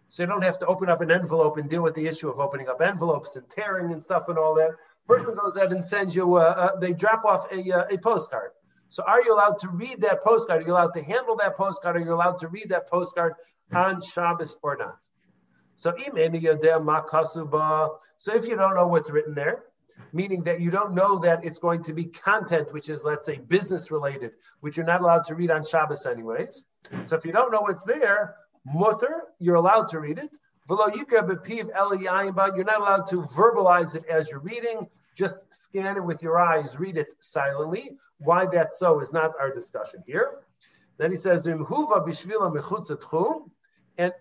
So 0.08 0.22
you 0.24 0.26
don't 0.26 0.42
have 0.42 0.58
to 0.58 0.66
open 0.66 0.88
up 0.90 1.00
an 1.00 1.10
envelope 1.10 1.56
and 1.56 1.70
deal 1.70 1.82
with 1.82 1.94
the 1.94 2.06
issue 2.06 2.28
of 2.28 2.38
opening 2.38 2.68
up 2.68 2.82
envelopes 2.82 3.36
and 3.36 3.48
tearing 3.48 3.92
and 3.92 4.02
stuff 4.02 4.28
and 4.28 4.36
all 4.36 4.54
that. 4.56 4.72
Person 5.06 5.34
goes 5.34 5.56
ahead 5.56 5.72
and 5.72 5.84
sends 5.84 6.14
you, 6.14 6.34
uh, 6.34 6.40
uh, 6.40 6.78
they 6.78 6.92
drop 6.92 7.24
off 7.24 7.50
a, 7.50 7.72
uh, 7.72 7.84
a 7.90 7.98
postcard. 7.98 8.50
So 8.88 9.02
are 9.06 9.22
you 9.24 9.32
allowed 9.34 9.58
to 9.60 9.68
read 9.70 10.02
that 10.02 10.22
postcard? 10.22 10.62
Are 10.62 10.66
you 10.66 10.72
allowed 10.72 10.92
to 10.94 11.02
handle 11.02 11.36
that 11.36 11.56
postcard? 11.56 11.96
Are 11.96 12.00
you 12.00 12.12
allowed 12.12 12.38
to 12.40 12.48
read 12.48 12.68
that 12.68 12.90
postcard 12.90 13.34
on 13.72 14.02
Shabbos 14.02 14.58
or 14.62 14.76
not? 14.76 14.98
So, 15.76 15.94
so 18.18 18.34
if 18.34 18.46
you 18.46 18.56
don't 18.56 18.74
know 18.74 18.86
what's 18.86 19.10
written 19.10 19.34
there, 19.34 19.64
meaning 20.12 20.42
that 20.44 20.60
you 20.60 20.70
don't 20.70 20.94
know 20.94 21.18
that 21.20 21.44
it's 21.44 21.58
going 21.58 21.82
to 21.84 21.92
be 21.92 22.04
content 22.04 22.72
which 22.72 22.88
is, 22.88 23.04
let's 23.04 23.26
say, 23.26 23.38
business 23.38 23.90
related, 23.90 24.32
which 24.60 24.76
you're 24.76 24.86
not 24.86 25.00
allowed 25.00 25.24
to 25.26 25.34
read 25.34 25.50
on 25.50 25.64
Shabbos 25.64 26.06
anyways. 26.06 26.64
So 27.06 27.16
if 27.16 27.24
you 27.24 27.32
don't 27.32 27.50
know 27.52 27.62
what's 27.62 27.84
there, 27.84 28.36
mutter, 28.64 29.22
you're 29.38 29.56
allowed 29.56 29.88
to 29.88 30.00
read 30.00 30.18
it. 30.18 30.30
You're 30.68 30.78
not 30.86 32.80
allowed 32.80 33.06
to 33.08 33.22
verbalize 33.22 33.94
it 33.96 34.04
as 34.06 34.30
you're 34.30 34.40
reading. 34.40 34.88
Just 35.16 35.52
scan 35.52 35.96
it 35.96 36.04
with 36.04 36.22
your 36.22 36.38
eyes, 36.38 36.78
read 36.78 36.96
it 36.96 37.12
silently. 37.20 37.98
Why 38.18 38.46
that's 38.46 38.78
so 38.78 39.00
is 39.00 39.12
not 39.12 39.32
our 39.38 39.52
discussion 39.52 40.02
here. 40.06 40.38
Then 40.98 41.10
he 41.10 41.16
says, 41.16 41.46
and 41.46 41.60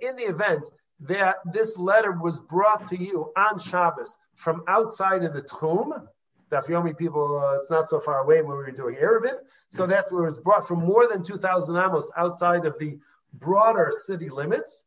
in 0.01 0.15
the 0.15 0.23
event 0.23 0.69
that 1.01 1.37
this 1.51 1.77
letter 1.77 2.11
was 2.11 2.39
brought 2.39 2.87
to 2.87 2.97
you 2.97 3.31
on 3.35 3.59
Shabbos 3.59 4.17
from 4.35 4.63
outside 4.67 5.23
of 5.23 5.33
the 5.33 5.41
Tchum, 5.41 6.07
Dafyomi 6.51 6.97
people, 6.97 7.41
uh, 7.43 7.57
it's 7.57 7.71
not 7.71 7.87
so 7.87 7.99
far 7.99 8.19
away 8.19 8.41
when 8.41 8.57
we 8.57 8.63
were 8.63 8.71
doing 8.71 8.95
Eruvin. 8.95 9.35
So 9.69 9.87
that's 9.87 10.11
where 10.11 10.23
it 10.23 10.25
was 10.25 10.37
brought 10.37 10.67
from 10.67 10.79
more 10.79 11.07
than 11.07 11.23
2,000 11.23 11.77
amos 11.77 12.11
outside 12.17 12.65
of 12.65 12.77
the 12.77 12.99
broader 13.33 13.91
city 13.91 14.29
limits. 14.29 14.83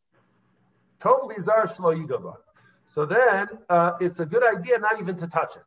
Totally 0.98 1.36
zar 1.40 1.66
shlo. 1.66 2.36
So 2.86 3.06
then 3.06 3.48
uh, 3.68 3.92
it's 4.00 4.20
a 4.20 4.26
good 4.26 4.44
idea 4.44 4.78
not 4.78 5.00
even 5.00 5.16
to 5.16 5.26
touch 5.26 5.56
it. 5.56 5.62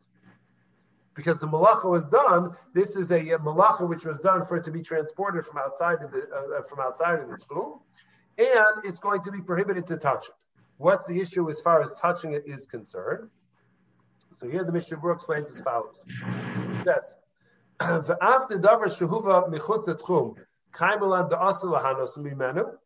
Because 1.16 1.40
the 1.40 1.48
malacha 1.48 1.90
was 1.90 2.08
done, 2.08 2.52
this 2.74 2.96
is 2.96 3.12
a, 3.12 3.32
a 3.32 3.40
malacha 3.40 3.90
which 3.90 4.06
was 4.06 4.20
done 4.20 4.46
for 4.46 4.58
it 4.58 4.64
to 4.66 4.72
be 4.72 4.84
transported 4.84 5.46
from 5.46 5.58
outside 5.58 6.04
of 6.04 6.12
the 6.12 6.28
uh, 6.32 6.60
uh 6.60 6.62
from 6.62 6.80
outside 6.80 7.20
of 7.20 7.32
the 7.32 7.40
school, 7.40 7.84
and 8.38 8.86
it's 8.86 9.00
going 9.00 9.22
to 9.24 9.32
be 9.32 9.42
prohibited 9.42 9.88
to 9.88 9.98
touch 9.98 10.28
it. 10.28 10.36
What's 10.78 11.08
the 11.08 11.20
issue 11.20 11.50
as 11.50 11.60
far 11.62 11.82
as 11.82 11.96
touching 11.96 12.34
it 12.34 12.44
is 12.46 12.66
concerned? 12.66 13.30
So 14.34 14.48
here 14.48 14.64
the 14.64 14.72
Mishnah 14.72 14.98
Berurah 14.98 15.16
explains 15.16 15.50
as 15.50 15.62
follows. 15.62 16.06
Yes. 16.86 17.16
After 17.80 18.16
"V'after 18.16 18.62
davar 18.62 18.86
shehuva 18.86 19.50
michutz 19.50 19.88
etchum 19.88 20.36
kaimelan 20.72 21.32
da'asel 21.32 22.18
mimenu." 22.20 22.78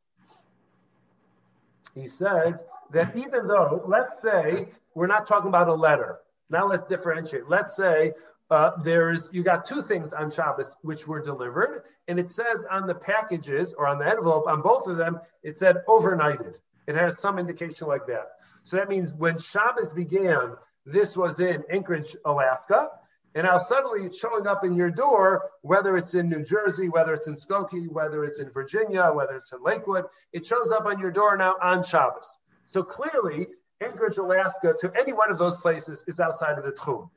He 1.93 2.07
says 2.07 2.63
that 2.91 3.15
even 3.17 3.47
though, 3.47 3.83
let's 3.85 4.21
say, 4.21 4.69
we're 4.95 5.07
not 5.07 5.27
talking 5.27 5.49
about 5.49 5.67
a 5.67 5.73
letter. 5.73 6.19
Now 6.49 6.67
let's 6.67 6.85
differentiate. 6.85 7.49
Let's 7.49 7.75
say 7.75 8.13
uh, 8.51 8.71
there's 8.83 9.29
you 9.31 9.43
got 9.43 9.65
two 9.65 9.81
things 9.81 10.11
on 10.11 10.29
Shabbos 10.29 10.75
which 10.81 11.07
were 11.07 11.21
delivered, 11.21 11.83
and 12.07 12.19
it 12.19 12.29
says 12.29 12.65
on 12.69 12.85
the 12.85 12.93
packages 12.93 13.73
or 13.73 13.87
on 13.87 13.97
the 13.97 14.05
envelope 14.05 14.45
on 14.47 14.61
both 14.61 14.87
of 14.87 14.97
them 14.97 15.21
it 15.41 15.57
said 15.57 15.77
overnighted. 15.87 16.55
It 16.85 16.95
has 16.95 17.17
some 17.17 17.39
indication 17.39 17.87
like 17.87 18.07
that. 18.07 18.27
So 18.63 18.75
that 18.75 18.89
means 18.89 19.13
when 19.13 19.39
Shabbos 19.39 19.91
began, 19.91 20.55
this 20.85 21.15
was 21.15 21.39
in 21.39 21.63
Anchorage, 21.69 22.15
Alaska, 22.25 22.89
and 23.33 23.45
now 23.45 23.57
suddenly 23.57 24.07
it's 24.07 24.19
showing 24.19 24.45
up 24.45 24.65
in 24.65 24.75
your 24.75 24.91
door, 24.91 25.49
whether 25.61 25.95
it's 25.95 26.13
in 26.15 26.27
New 26.27 26.43
Jersey, 26.43 26.89
whether 26.89 27.13
it's 27.13 27.27
in 27.27 27.35
Skokie, 27.35 27.89
whether 27.89 28.25
it's 28.25 28.39
in 28.41 28.49
Virginia, 28.49 29.11
whether 29.13 29.37
it's 29.37 29.53
in 29.53 29.63
Lakewood, 29.63 30.05
it 30.33 30.45
shows 30.45 30.71
up 30.71 30.85
on 30.85 30.99
your 30.99 31.11
door 31.11 31.37
now 31.37 31.55
on 31.61 31.83
Shabbos. 31.83 32.37
So 32.65 32.83
clearly, 32.83 33.47
Anchorage, 33.79 34.17
Alaska, 34.17 34.75
to 34.81 34.91
any 34.99 35.13
one 35.13 35.31
of 35.31 35.37
those 35.37 35.57
places 35.57 36.03
is 36.07 36.19
outside 36.19 36.57
of 36.57 36.65
the 36.65 36.73
Tchum. 36.73 37.09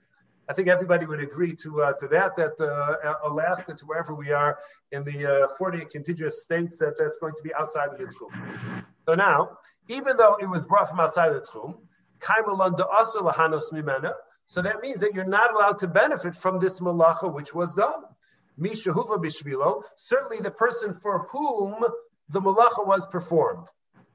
I 0.48 0.52
think 0.52 0.68
everybody 0.68 1.06
would 1.06 1.20
agree 1.20 1.54
to 1.62 1.82
uh, 1.82 1.92
to 2.00 2.08
that. 2.08 2.36
That 2.36 2.60
uh, 2.60 3.14
Alaska, 3.28 3.74
to 3.74 3.86
wherever 3.86 4.14
we 4.14 4.32
are 4.32 4.58
in 4.92 5.04
the 5.04 5.44
uh, 5.44 5.48
48 5.58 5.90
contiguous 5.90 6.42
states, 6.42 6.78
that 6.78 6.94
that's 6.98 7.18
going 7.18 7.34
to 7.36 7.42
be 7.42 7.54
outside 7.54 7.88
of 7.88 7.98
the 7.98 8.04
Tchum. 8.04 8.84
So 9.06 9.14
now, 9.14 9.58
even 9.88 10.16
though 10.16 10.36
it 10.40 10.46
was 10.46 10.64
brought 10.64 10.90
from 10.90 11.00
outside 11.00 11.28
of 11.32 11.34
the 11.34 11.40
Tchum, 11.40 11.76
so 14.46 14.62
that 14.62 14.80
means 14.82 15.00
that 15.00 15.14
you're 15.14 15.24
not 15.24 15.54
allowed 15.54 15.78
to 15.78 15.88
benefit 15.88 16.34
from 16.34 16.58
this 16.58 16.80
malacha 16.80 17.32
which 17.32 17.54
was 17.54 17.74
done. 17.74 18.02
Mishahuva 18.58 19.18
bishvilo, 19.18 19.82
certainly 19.96 20.40
the 20.40 20.50
person 20.50 20.94
for 20.94 21.26
whom 21.30 21.84
the 22.28 22.40
malacha 22.40 22.86
was 22.86 23.06
performed. 23.06 23.66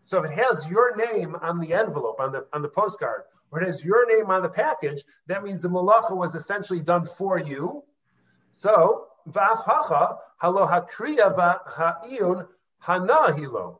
So 0.09 0.23
if 0.23 0.31
it 0.31 0.39
has 0.39 0.67
your 0.67 0.95
name 0.95 1.35
on 1.39 1.59
the 1.59 1.71
envelope, 1.71 2.19
on 2.19 2.31
the 2.31 2.47
on 2.51 2.63
the 2.63 2.67
postcard, 2.67 3.25
or 3.51 3.61
it 3.61 3.67
has 3.67 3.85
your 3.85 4.07
name 4.11 4.31
on 4.31 4.41
the 4.41 4.49
package, 4.49 5.03
that 5.27 5.43
means 5.43 5.61
the 5.61 5.69
malacha 5.69 6.17
was 6.17 6.33
essentially 6.33 6.79
done 6.79 7.05
for 7.05 7.37
you. 7.37 7.83
So 8.49 9.05
vaf 9.27 9.63
hacha 9.63 10.17
halo 10.41 10.65
hakriya 10.65 11.29
ha'iyun 11.35 12.47
hanahilo. 12.83 13.78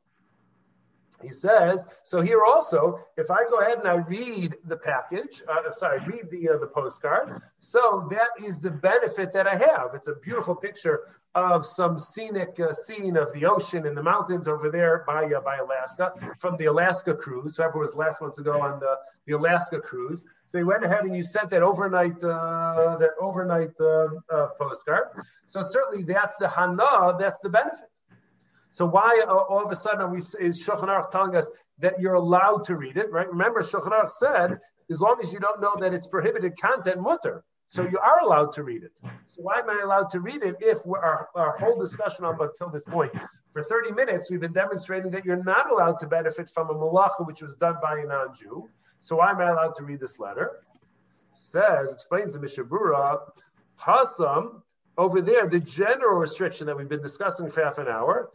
He 1.21 1.29
says, 1.29 1.85
so 2.03 2.21
here 2.21 2.43
also, 2.43 2.99
if 3.17 3.29
I 3.29 3.43
go 3.49 3.59
ahead 3.59 3.79
and 3.79 3.87
I 3.87 3.95
read 3.95 4.55
the 4.65 4.77
package, 4.77 5.41
uh, 5.47 5.71
sorry, 5.71 5.99
read 6.07 6.29
the 6.29 6.49
uh, 6.49 6.57
the 6.57 6.67
postcard, 6.67 7.41
so 7.57 8.07
that 8.09 8.29
is 8.43 8.61
the 8.61 8.71
benefit 8.71 9.33
that 9.33 9.47
I 9.47 9.55
have. 9.55 9.91
It's 9.93 10.07
a 10.07 10.15
beautiful 10.15 10.55
picture 10.55 11.01
of 11.35 11.65
some 11.65 11.99
scenic 11.99 12.59
uh, 12.59 12.73
scene 12.73 13.17
of 13.17 13.31
the 13.33 13.45
ocean 13.45 13.85
and 13.85 13.95
the 13.95 14.03
mountains 14.03 14.47
over 14.47 14.69
there 14.69 15.03
by 15.05 15.25
uh, 15.25 15.41
by 15.41 15.57
Alaska 15.57 16.13
from 16.39 16.55
the 16.57 16.65
Alaska 16.65 17.13
cruise. 17.13 17.57
Whoever 17.57 17.79
was 17.79 17.95
last 17.95 18.21
one 18.21 18.31
to 18.33 18.41
go 18.41 18.61
on 18.61 18.79
the, 18.79 18.95
the 19.25 19.33
Alaska 19.33 19.79
cruise. 19.79 20.25
So 20.47 20.57
you 20.57 20.65
went 20.65 20.83
ahead 20.83 21.03
and 21.03 21.15
you 21.15 21.23
sent 21.23 21.49
that 21.51 21.61
overnight 21.61 22.23
uh, 22.23 22.97
that 22.99 23.11
overnight 23.19 23.79
uh, 23.79 24.47
postcard. 24.59 25.09
So 25.45 25.61
certainly 25.61 26.03
that's 26.03 26.37
the 26.37 26.47
hana, 26.47 27.17
that's 27.19 27.39
the 27.39 27.49
benefit. 27.49 27.89
So 28.69 28.85
why 28.85 29.23
uh, 29.27 29.33
all 29.33 29.65
of 29.65 29.71
a 29.71 29.75
sudden 29.75 30.01
are 30.01 30.09
we 30.09 30.19
is 30.19 30.65
Shulchan 30.65 30.87
Aruch 30.87 31.11
telling 31.11 31.35
us 31.35 31.49
that 31.79 31.99
you're 31.99 32.13
allowed 32.13 32.65
to 32.65 32.75
read 32.75 32.97
it, 32.97 33.11
right? 33.11 33.27
Remember, 33.27 33.61
Shulchan 33.61 33.91
Aruch 33.91 34.11
said 34.11 34.59
as 34.91 35.01
long 35.01 35.17
as 35.21 35.33
you 35.33 35.39
don't 35.39 35.61
know 35.61 35.75
that 35.79 35.93
it's 35.93 36.07
prohibited 36.07 36.59
content, 36.59 37.01
mutter. 37.01 37.43
So 37.67 37.83
you 37.83 37.99
are 37.99 38.21
allowed 38.23 38.53
to 38.53 38.63
read 38.63 38.83
it. 38.83 38.91
So 39.27 39.43
why 39.43 39.59
am 39.59 39.69
I 39.69 39.81
allowed 39.83 40.09
to 40.09 40.19
read 40.19 40.41
it 40.41 40.55
if 40.59 40.79
our, 40.87 41.29
our 41.35 41.55
whole 41.57 41.79
discussion 41.79 42.25
up 42.25 42.41
until 42.41 42.69
this 42.69 42.83
point, 42.83 43.11
for 43.53 43.61
30 43.61 43.91
minutes, 43.91 44.31
we've 44.31 44.39
been 44.39 44.53
demonstrating 44.53 45.11
that 45.11 45.23
you're 45.23 45.43
not 45.43 45.69
allowed 45.69 45.99
to 45.99 46.07
benefit 46.07 46.49
from 46.49 46.69
a 46.69 46.73
malacha 46.73 47.25
which 47.27 47.43
was 47.43 47.55
done 47.55 47.75
by 47.81 47.99
a 47.99 48.05
non-Jew. 48.05 48.67
So 49.01 49.17
why 49.17 49.31
am 49.31 49.39
I 49.39 49.49
allowed 49.49 49.75
to 49.75 49.83
read 49.83 49.99
this 49.99 50.19
letter? 50.19 50.51
Says, 51.31 51.93
explains 51.93 52.33
the 52.33 52.39
Mishnah 52.39 52.65
Berurah, 52.65 53.19
Hasam, 53.79 54.61
over 54.97 55.21
there, 55.21 55.47
the 55.47 55.59
general 55.59 56.19
restriction 56.19 56.67
that 56.67 56.77
we've 56.77 56.89
been 56.89 57.01
discussing 57.01 57.49
for 57.49 57.63
half 57.63 57.77
an 57.77 57.87
hour, 57.87 58.29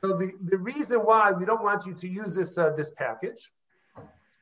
so 0.00 0.16
the, 0.16 0.32
the 0.42 0.56
reason 0.56 1.00
why 1.00 1.30
we 1.30 1.44
don't 1.44 1.62
want 1.62 1.86
you 1.86 1.94
to 1.94 2.08
use 2.08 2.34
this 2.34 2.56
uh, 2.56 2.70
this 2.70 2.90
package, 2.90 3.52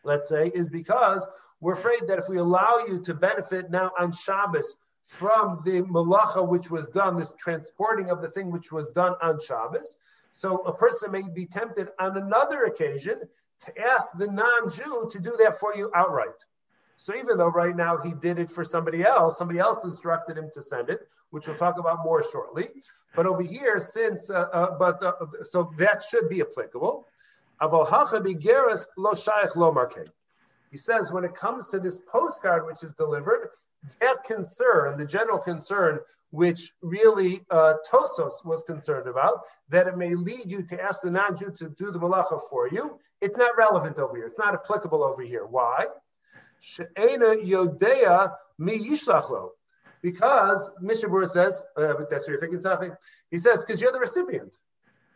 let's 0.05 0.29
say, 0.29 0.53
is 0.55 0.71
because 0.71 1.27
we're 1.61 1.73
afraid 1.73 2.03
that 2.07 2.19
if 2.19 2.29
we 2.29 2.39
allow 2.39 2.85
you 2.87 3.01
to 3.01 3.15
benefit 3.15 3.71
now 3.71 3.91
on 3.99 4.13
Shabbos 4.13 4.77
from 5.07 5.63
the 5.65 5.83
malacha 5.83 6.47
which 6.47 6.71
was 6.71 6.87
done, 6.87 7.17
this 7.17 7.35
transporting 7.39 8.11
of 8.11 8.23
the 8.23 8.29
thing 8.29 8.53
which 8.53 8.71
was 8.71 8.93
done 8.93 9.15
on 9.21 9.41
Shabbos, 9.41 9.99
so 10.31 10.59
a 10.59 10.73
person 10.73 11.11
may 11.11 11.23
be 11.23 11.47
tempted 11.47 11.89
on 11.99 12.17
another 12.17 12.65
occasion 12.65 13.21
to 13.61 13.81
ask 13.81 14.13
the 14.17 14.29
non-Jew 14.29 15.09
to 15.11 15.19
do 15.19 15.37
that 15.41 15.59
for 15.59 15.75
you 15.75 15.91
outright. 15.95 16.45
So 17.01 17.15
even 17.15 17.39
though 17.39 17.49
right 17.49 17.77
now 17.77 17.99
he 17.99 18.13
did 18.13 18.41
it 18.41 18.51
for 18.51 18.65
somebody 18.65 19.05
else, 19.05 19.39
somebody 19.39 19.61
else 19.61 19.85
instructed 19.85 20.37
him 20.37 20.51
to 20.53 20.61
send 20.61 20.91
it, 20.91 21.07
which 21.31 21.47
we'll 21.47 21.57
talk 21.57 21.79
about 21.79 22.03
more 22.03 22.25
shortly. 22.29 22.71
But 23.15 23.25
over 23.25 23.41
here, 23.41 23.79
since 23.79 24.31
uh, 24.31 24.49
uh, 24.53 24.77
but 24.77 25.01
uh, 25.01 25.13
so 25.43 25.73
that 25.79 26.03
should 26.03 26.29
be 26.29 26.41
applicable. 26.41 27.07
He 30.71 30.77
says 30.77 31.13
when 31.13 31.25
it 31.25 31.35
comes 31.37 31.69
to 31.69 31.79
this 31.79 32.01
postcard 32.01 32.67
which 32.67 32.83
is 32.83 32.93
delivered, 32.95 33.51
that 34.01 34.25
concern, 34.25 34.99
the 34.99 35.07
general 35.07 35.39
concern, 35.39 36.01
which 36.31 36.73
really 36.83 37.45
uh, 37.49 37.75
Tosfos 37.89 38.45
was 38.45 38.65
concerned 38.65 39.07
about, 39.07 39.43
that 39.69 39.87
it 39.87 39.97
may 39.97 40.17
lead 40.17 40.51
you 40.51 40.63
to 40.65 40.83
ask 40.83 41.03
the 41.03 41.13
non-Jew 41.13 41.53
to 41.59 41.69
do 41.69 41.93
the 41.93 42.01
malacha 42.01 42.41
for 42.51 42.69
you, 42.69 42.99
it's 43.21 43.37
not 43.37 43.57
relevant 43.57 44.01
over 44.01 44.17
here. 44.17 44.27
It's 44.27 44.39
not 44.39 44.55
applicable 44.55 45.05
over 45.05 45.23
here. 45.23 45.47
Why? 45.47 45.87
She'ena 46.61 47.37
Yodea 47.37 48.33
mi 48.59 48.79
yishlachlo. 48.79 49.51
Because 50.03 50.71
Mishnah 50.81 51.09
Berurah 51.09 51.29
says, 51.29 51.61
uh, 51.77 51.95
that's 52.09 52.27
what 52.27 52.29
you're 52.29 52.41
thinking, 52.41 52.61
Tafi. 52.61 52.97
He 53.31 53.43
says, 53.43 53.65
because 53.65 53.81
you're 53.81 53.93
the 53.93 53.99
recipient. 53.99 54.55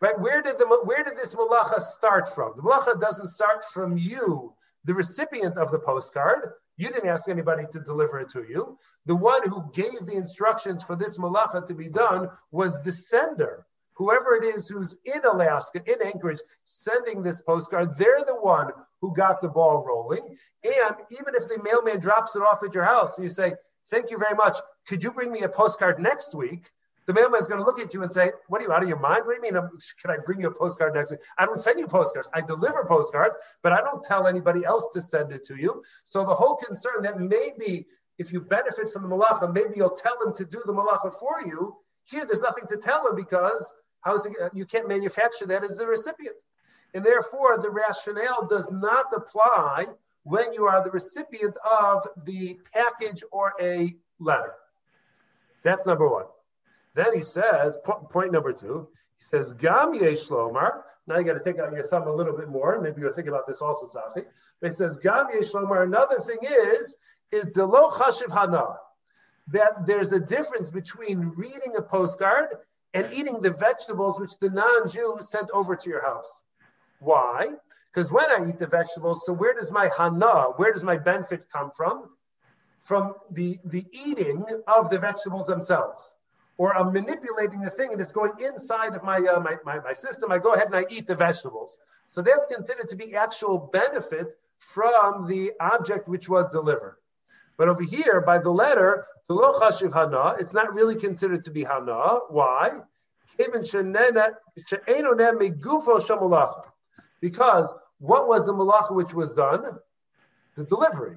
Right? 0.00 0.18
Where 0.18 0.42
did 0.42 0.58
the 0.58 0.66
where 0.66 1.04
did 1.04 1.16
this 1.16 1.34
malacha 1.36 1.80
start 1.80 2.34
from? 2.34 2.54
The 2.56 2.62
malacha 2.62 3.00
doesn't 3.00 3.28
start 3.28 3.64
from 3.64 3.96
you, 3.96 4.52
the 4.84 4.94
recipient 4.94 5.56
of 5.56 5.70
the 5.70 5.78
postcard. 5.78 6.50
You 6.76 6.88
didn't 6.88 7.08
ask 7.08 7.28
anybody 7.28 7.64
to 7.70 7.78
deliver 7.78 8.18
it 8.18 8.30
to 8.30 8.42
you. 8.42 8.78
The 9.06 9.14
one 9.14 9.48
who 9.48 9.70
gave 9.72 10.04
the 10.04 10.14
instructions 10.14 10.82
for 10.82 10.96
this 10.96 11.18
malacha 11.18 11.66
to 11.66 11.74
be 11.74 11.88
done 11.88 12.30
was 12.50 12.82
the 12.82 12.90
sender 12.90 13.64
whoever 13.94 14.34
it 14.34 14.44
is 14.44 14.68
who's 14.68 14.96
in 15.04 15.20
Alaska, 15.24 15.80
in 15.86 16.02
Anchorage, 16.04 16.40
sending 16.64 17.22
this 17.22 17.40
postcard, 17.40 17.96
they're 17.96 18.24
the 18.26 18.34
one 18.34 18.70
who 19.02 19.12
got 19.14 19.42
the 19.42 19.48
ball 19.48 19.84
rolling. 19.84 20.38
And 20.64 20.96
even 21.10 21.34
if 21.34 21.48
the 21.48 21.60
mailman 21.62 22.00
drops 22.00 22.34
it 22.36 22.40
off 22.40 22.62
at 22.62 22.74
your 22.74 22.84
house 22.84 23.18
and 23.18 23.24
you 23.24 23.30
say, 23.30 23.52
Thank 23.90 24.10
you 24.10 24.16
very 24.16 24.34
much. 24.34 24.56
Could 24.86 25.02
you 25.02 25.12
bring 25.12 25.30
me 25.30 25.42
a 25.42 25.48
postcard 25.48 25.98
next 25.98 26.34
week? 26.34 26.70
The 27.06 27.12
mailman's 27.12 27.48
going 27.48 27.58
to 27.58 27.66
look 27.66 27.80
at 27.80 27.92
you 27.92 28.02
and 28.02 28.10
say, 28.10 28.30
What 28.48 28.62
are 28.62 28.64
you 28.64 28.72
out 28.72 28.82
of 28.82 28.88
your 28.88 29.00
mind? 29.00 29.26
What 29.26 29.38
do 29.38 29.46
you 29.46 29.52
mean? 29.52 29.60
Can 30.00 30.10
I 30.10 30.16
bring 30.24 30.40
you 30.40 30.48
a 30.48 30.54
postcard 30.54 30.94
next 30.94 31.10
week? 31.10 31.20
I 31.36 31.44
don't 31.44 31.58
send 31.58 31.78
you 31.78 31.88
postcards. 31.88 32.30
I 32.32 32.40
deliver 32.40 32.86
postcards, 32.86 33.36
but 33.62 33.72
I 33.72 33.80
don't 33.80 34.02
tell 34.02 34.26
anybody 34.26 34.64
else 34.64 34.88
to 34.94 35.02
send 35.02 35.32
it 35.32 35.44
to 35.46 35.56
you. 35.56 35.82
So 36.04 36.24
the 36.24 36.34
whole 36.34 36.56
concern 36.56 37.02
that 37.02 37.20
maybe 37.20 37.86
if 38.18 38.32
you 38.32 38.40
benefit 38.40 38.88
from 38.90 39.02
the 39.02 39.08
malacha, 39.08 39.52
maybe 39.52 39.74
you'll 39.76 39.90
tell 39.90 40.16
him 40.24 40.32
to 40.34 40.44
do 40.44 40.62
the 40.64 40.72
malacha 40.72 41.12
for 41.18 41.42
you. 41.44 41.76
Here, 42.04 42.24
there's 42.24 42.42
nothing 42.42 42.66
to 42.68 42.76
tell 42.76 43.08
him 43.08 43.16
because 43.16 43.74
How's 44.02 44.26
it, 44.26 44.32
you 44.52 44.66
can't 44.66 44.88
manufacture 44.88 45.46
that 45.46 45.64
as 45.64 45.78
a 45.78 45.86
recipient. 45.86 46.36
And 46.94 47.04
therefore, 47.04 47.58
the 47.58 47.70
rationale 47.70 48.46
does 48.46 48.70
not 48.70 49.06
apply 49.14 49.86
when 50.24 50.52
you 50.52 50.66
are 50.66 50.84
the 50.84 50.90
recipient 50.90 51.56
of 51.58 52.06
the 52.24 52.58
package 52.72 53.22
or 53.32 53.54
a 53.60 53.96
letter. 54.20 54.54
That's 55.62 55.86
number 55.86 56.08
one. 56.08 56.26
Then 56.94 57.14
he 57.14 57.22
says, 57.22 57.78
point 58.10 58.32
number 58.32 58.52
two, 58.52 58.88
he 59.18 59.36
says, 59.36 59.52
Gam 59.52 59.94
Lomar. 59.94 60.82
Now 61.06 61.18
you 61.18 61.24
got 61.24 61.32
to 61.32 61.42
take 61.42 61.58
out 61.58 61.72
your 61.72 61.82
thumb 61.82 62.06
a 62.06 62.12
little 62.12 62.36
bit 62.36 62.48
more. 62.48 62.80
Maybe 62.80 63.00
you're 63.00 63.12
thinking 63.12 63.32
about 63.32 63.46
this 63.46 63.62
also, 63.62 63.86
Zafi. 63.86 64.24
But 64.60 64.70
it 64.70 64.76
says, 64.76 64.98
Gam 64.98 65.26
Lomar. 65.32 65.84
Another 65.84 66.20
thing 66.20 66.38
is, 66.42 66.94
is 67.32 67.46
Delo 67.46 67.88
Chashiv 67.88 68.30
Hana. 68.30 68.76
That 69.48 69.86
there's 69.86 70.12
a 70.12 70.20
difference 70.20 70.70
between 70.70 71.32
reading 71.36 71.74
a 71.76 71.82
postcard 71.82 72.48
and 72.94 73.12
eating 73.12 73.40
the 73.40 73.50
vegetables 73.50 74.20
which 74.20 74.38
the 74.38 74.50
non-Jew 74.50 75.16
sent 75.20 75.50
over 75.52 75.74
to 75.74 75.90
your 75.90 76.02
house. 76.02 76.44
Why? 77.02 77.48
Because 77.92 78.10
when 78.10 78.30
I 78.30 78.48
eat 78.48 78.58
the 78.58 78.66
vegetables, 78.66 79.26
so 79.26 79.32
where 79.32 79.54
does 79.54 79.70
my 79.70 79.90
hana, 79.96 80.52
where 80.56 80.72
does 80.72 80.84
my 80.84 80.96
benefit 80.96 81.46
come 81.52 81.70
from? 81.76 82.08
From 82.80 83.14
the, 83.30 83.58
the 83.64 83.84
eating 83.92 84.44
of 84.66 84.90
the 84.90 84.98
vegetables 84.98 85.46
themselves. 85.46 86.14
Or 86.56 86.76
I'm 86.76 86.92
manipulating 86.92 87.60
the 87.60 87.70
thing 87.70 87.92
and 87.92 88.00
it's 88.00 88.12
going 88.12 88.32
inside 88.40 88.94
of 88.94 89.02
my, 89.02 89.18
uh, 89.18 89.40
my, 89.40 89.56
my, 89.64 89.80
my 89.80 89.92
system. 89.92 90.30
I 90.30 90.38
go 90.38 90.52
ahead 90.52 90.66
and 90.66 90.76
I 90.76 90.84
eat 90.90 91.06
the 91.06 91.14
vegetables. 91.14 91.78
So 92.06 92.22
that's 92.22 92.46
considered 92.46 92.88
to 92.90 92.96
be 92.96 93.16
actual 93.16 93.70
benefit 93.72 94.38
from 94.58 95.26
the 95.26 95.52
object 95.60 96.08
which 96.08 96.28
was 96.28 96.50
delivered. 96.50 96.96
But 97.56 97.68
over 97.68 97.82
here, 97.82 98.20
by 98.20 98.38
the 98.38 98.50
letter, 98.50 99.06
it's 99.28 100.54
not 100.54 100.74
really 100.74 100.96
considered 100.96 101.44
to 101.44 101.50
be 101.50 101.64
hana. 101.64 102.18
Why? 102.28 102.80
Because 107.22 107.72
what 108.00 108.28
was 108.28 108.46
the 108.46 108.52
malacha 108.52 108.94
which 108.94 109.14
was 109.14 109.32
done? 109.32 109.78
The 110.56 110.64
delivery. 110.64 111.16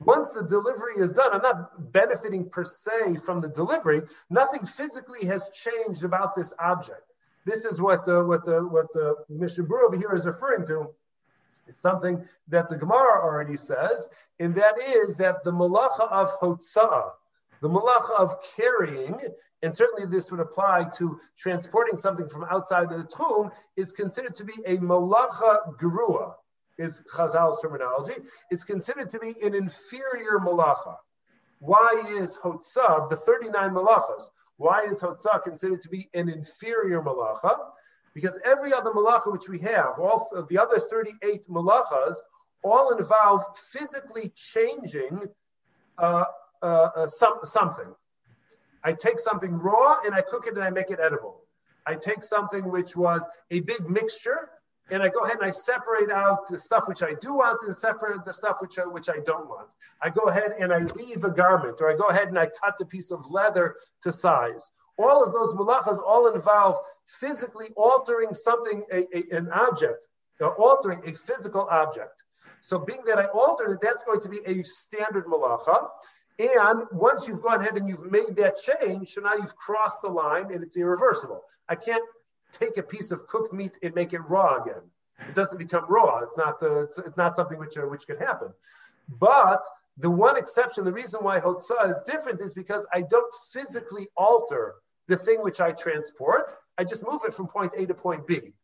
Once 0.00 0.30
the 0.32 0.42
delivery 0.42 0.94
is 0.96 1.12
done, 1.12 1.32
I'm 1.32 1.42
not 1.42 1.92
benefiting 1.92 2.48
per 2.48 2.64
se 2.64 3.16
from 3.24 3.38
the 3.38 3.48
delivery. 3.48 4.02
Nothing 4.30 4.64
physically 4.64 5.26
has 5.26 5.50
changed 5.50 6.02
about 6.02 6.34
this 6.34 6.52
object. 6.58 7.02
This 7.44 7.66
is 7.66 7.80
what 7.80 8.04
the, 8.04 8.24
what 8.24 8.44
the, 8.44 8.66
what 8.66 8.92
the 8.94 9.14
Mishnah 9.28 9.64
over 9.64 9.96
here 9.96 10.14
is 10.14 10.26
referring 10.26 10.66
to. 10.66 10.88
It's 11.68 11.78
something 11.78 12.24
that 12.48 12.68
the 12.68 12.76
Gemara 12.76 13.22
already 13.22 13.56
says, 13.56 14.08
and 14.40 14.54
that 14.56 14.78
is 14.78 15.18
that 15.18 15.44
the 15.44 15.52
malacha 15.52 16.10
of 16.10 16.40
hotza'ah, 16.40 17.10
the 17.64 17.70
malacha 17.70 18.20
of 18.20 18.36
carrying, 18.58 19.18
and 19.62 19.74
certainly 19.74 20.04
this 20.04 20.30
would 20.30 20.40
apply 20.40 20.84
to 20.98 21.18
transporting 21.38 21.96
something 21.96 22.28
from 22.28 22.44
outside 22.50 22.92
of 22.92 22.98
the 22.98 23.04
Tchum, 23.04 23.50
is 23.74 23.92
considered 23.92 24.34
to 24.34 24.44
be 24.44 24.52
a 24.66 24.76
malacha 24.76 25.74
gerua, 25.80 26.34
is 26.76 27.02
Chazal's 27.10 27.62
terminology. 27.62 28.20
It's 28.50 28.64
considered 28.64 29.08
to 29.08 29.18
be 29.18 29.34
an 29.42 29.54
inferior 29.54 30.40
malacha. 30.40 30.96
Why 31.60 32.04
is 32.18 32.36
hotzah, 32.36 33.08
the 33.08 33.16
39 33.16 33.70
malachas, 33.70 34.28
why 34.58 34.84
is 34.84 35.00
hotzah 35.00 35.42
considered 35.42 35.80
to 35.80 35.88
be 35.88 36.10
an 36.12 36.28
inferior 36.28 37.00
malacha? 37.00 37.56
Because 38.12 38.38
every 38.44 38.74
other 38.74 38.90
malacha 38.90 39.32
which 39.32 39.48
we 39.48 39.58
have, 39.60 39.98
all 39.98 40.28
of 40.34 40.48
the 40.48 40.58
other 40.58 40.78
38 40.78 41.48
malachas, 41.48 42.16
all 42.62 42.94
involve 42.94 43.42
physically 43.56 44.30
changing 44.36 45.22
uh, 45.96 46.24
uh, 46.64 46.90
uh, 46.96 47.06
some, 47.06 47.40
something. 47.44 47.94
I 48.82 48.94
take 48.94 49.18
something 49.18 49.52
raw 49.52 49.98
and 50.04 50.14
I 50.14 50.22
cook 50.22 50.46
it 50.46 50.54
and 50.54 50.64
I 50.64 50.70
make 50.70 50.90
it 50.90 50.98
edible. 50.98 51.42
I 51.86 51.94
take 51.94 52.22
something 52.22 52.70
which 52.70 52.96
was 52.96 53.28
a 53.50 53.60
big 53.60 53.88
mixture 53.88 54.48
and 54.90 55.02
I 55.02 55.10
go 55.10 55.20
ahead 55.20 55.36
and 55.36 55.44
I 55.44 55.50
separate 55.50 56.10
out 56.10 56.48
the 56.48 56.58
stuff 56.58 56.88
which 56.88 57.02
I 57.02 57.12
do 57.20 57.34
want 57.34 57.60
and 57.66 57.76
separate 57.76 58.24
the 58.24 58.32
stuff 58.32 58.56
which 58.60 58.78
I, 58.78 58.86
which 58.86 59.10
I 59.10 59.18
don't 59.26 59.46
want. 59.46 59.68
I 60.00 60.08
go 60.08 60.22
ahead 60.22 60.54
and 60.58 60.72
I 60.72 60.78
leave 60.78 61.24
a 61.24 61.30
garment 61.30 61.82
or 61.82 61.90
I 61.90 61.96
go 61.96 62.06
ahead 62.06 62.28
and 62.28 62.38
I 62.38 62.46
cut 62.46 62.80
a 62.80 62.86
piece 62.86 63.10
of 63.10 63.30
leather 63.30 63.76
to 64.02 64.10
size. 64.10 64.70
All 64.96 65.22
of 65.22 65.34
those 65.34 65.52
malachas 65.52 66.02
all 66.02 66.32
involve 66.32 66.78
physically 67.06 67.68
altering 67.76 68.32
something, 68.32 68.84
a, 68.90 69.00
a, 69.14 69.36
an 69.36 69.50
object, 69.52 70.06
altering 70.40 71.02
a 71.04 71.12
physical 71.12 71.68
object. 71.70 72.22
So 72.64 72.78
being 72.78 73.04
that 73.04 73.18
I 73.18 73.26
altered 73.26 73.74
it, 73.74 73.80
that's 73.82 74.04
going 74.04 74.20
to 74.20 74.28
be 74.30 74.40
a 74.46 74.62
standard 74.62 75.26
malacha. 75.26 75.86
And 76.38 76.82
once 76.90 77.28
you've 77.28 77.42
gone 77.42 77.60
ahead 77.60 77.76
and 77.76 77.88
you've 77.88 78.10
made 78.10 78.36
that 78.36 78.56
change, 78.56 79.10
so 79.10 79.20
now 79.20 79.34
you've 79.34 79.54
crossed 79.56 80.02
the 80.02 80.08
line 80.08 80.52
and 80.52 80.64
it's 80.64 80.76
irreversible. 80.76 81.42
I 81.68 81.76
can't 81.76 82.02
take 82.50 82.76
a 82.76 82.82
piece 82.82 83.12
of 83.12 83.26
cooked 83.28 83.52
meat 83.52 83.78
and 83.82 83.94
make 83.94 84.12
it 84.12 84.20
raw 84.20 84.62
again. 84.62 84.82
It 85.28 85.34
doesn't 85.34 85.58
become 85.58 85.86
raw. 85.88 86.20
It's 86.20 86.36
not. 86.36 86.62
Uh, 86.62 86.80
it's, 86.82 86.98
it's, 86.98 87.16
not 87.16 87.36
something 87.36 87.58
which 87.58 87.78
uh, 87.78 87.82
which 87.82 88.06
can 88.06 88.18
happen. 88.18 88.48
But 89.08 89.64
the 89.96 90.10
one 90.10 90.36
exception, 90.36 90.84
the 90.84 90.92
reason 90.92 91.22
why 91.22 91.38
hotzah 91.38 91.88
is 91.88 92.02
different 92.04 92.40
is 92.40 92.52
because 92.52 92.84
I 92.92 93.02
don't 93.02 93.32
physically 93.52 94.08
alter 94.16 94.74
the 95.06 95.16
thing 95.16 95.40
which 95.40 95.60
I 95.60 95.70
transport. 95.70 96.52
I 96.76 96.84
just 96.84 97.06
move 97.08 97.20
it 97.24 97.32
from 97.32 97.46
point 97.46 97.72
A 97.76 97.86
to 97.86 97.94
point 97.94 98.26
B. 98.26 98.54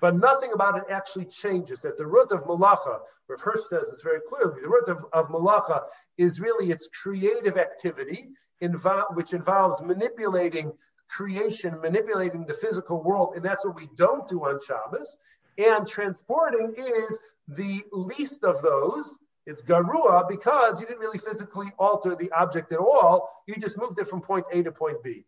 But 0.00 0.16
nothing 0.16 0.52
about 0.52 0.78
it 0.78 0.84
actually 0.90 1.26
changes. 1.26 1.80
That 1.80 1.96
the 1.96 2.06
root 2.06 2.32
of 2.32 2.44
malacha, 2.44 3.00
Rav 3.28 3.40
Hirsch 3.40 3.60
says 3.68 3.86
this 3.90 4.02
very 4.02 4.20
clearly, 4.28 4.60
the 4.60 4.68
root 4.68 4.88
of, 4.88 5.04
of 5.12 5.28
malacha 5.28 5.82
is 6.18 6.40
really 6.40 6.70
its 6.70 6.88
creative 7.02 7.56
activity, 7.56 8.28
invo- 8.62 9.14
which 9.14 9.32
involves 9.32 9.82
manipulating 9.82 10.72
creation, 11.08 11.80
manipulating 11.80 12.44
the 12.46 12.54
physical 12.54 13.02
world, 13.02 13.34
and 13.36 13.44
that's 13.44 13.64
what 13.64 13.76
we 13.76 13.88
don't 13.96 14.28
do 14.28 14.44
on 14.44 14.58
Shabbos. 14.64 15.16
And 15.58 15.86
transporting 15.86 16.74
is 16.76 17.20
the 17.48 17.82
least 17.92 18.44
of 18.44 18.60
those. 18.62 19.18
It's 19.46 19.62
garua 19.62 20.28
because 20.28 20.80
you 20.80 20.86
didn't 20.86 21.00
really 21.00 21.18
physically 21.18 21.68
alter 21.78 22.16
the 22.16 22.32
object 22.32 22.72
at 22.72 22.80
all. 22.80 23.30
You 23.46 23.54
just 23.54 23.78
moved 23.78 23.98
it 23.98 24.08
from 24.08 24.20
point 24.20 24.46
A 24.52 24.62
to 24.64 24.72
point 24.72 25.02
B. 25.04 25.24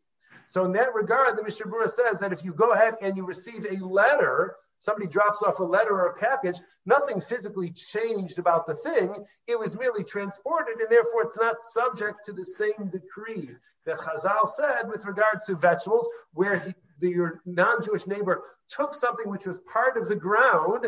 So 0.48 0.64
in 0.64 0.72
that 0.72 0.94
regard, 0.94 1.36
the 1.36 1.42
Mishnah 1.42 1.66
Berurah 1.66 1.90
says 1.90 2.20
that 2.20 2.32
if 2.32 2.42
you 2.42 2.54
go 2.54 2.72
ahead 2.72 2.94
and 3.02 3.18
you 3.18 3.26
receive 3.26 3.66
a 3.66 3.84
letter, 3.84 4.56
somebody 4.78 5.06
drops 5.06 5.42
off 5.42 5.58
a 5.58 5.62
letter 5.62 5.92
or 5.92 6.06
a 6.06 6.18
package, 6.18 6.56
nothing 6.86 7.20
physically 7.20 7.70
changed 7.70 8.38
about 8.38 8.66
the 8.66 8.74
thing. 8.74 9.26
It 9.46 9.58
was 9.58 9.78
merely 9.78 10.04
transported, 10.04 10.80
and 10.80 10.90
therefore 10.90 11.24
it's 11.24 11.36
not 11.36 11.60
subject 11.60 12.24
to 12.24 12.32
the 12.32 12.46
same 12.46 12.88
decree 12.90 13.50
that 13.84 13.98
Chazal 13.98 14.48
said 14.48 14.88
with 14.88 15.04
regards 15.04 15.44
to 15.44 15.54
vegetables, 15.54 16.08
where 16.32 16.60
he, 16.60 16.72
the, 16.98 17.10
your 17.10 17.42
non-Jewish 17.44 18.06
neighbor 18.06 18.42
took 18.70 18.94
something 18.94 19.28
which 19.28 19.46
was 19.46 19.58
part 19.58 19.98
of 19.98 20.08
the 20.08 20.16
ground, 20.16 20.86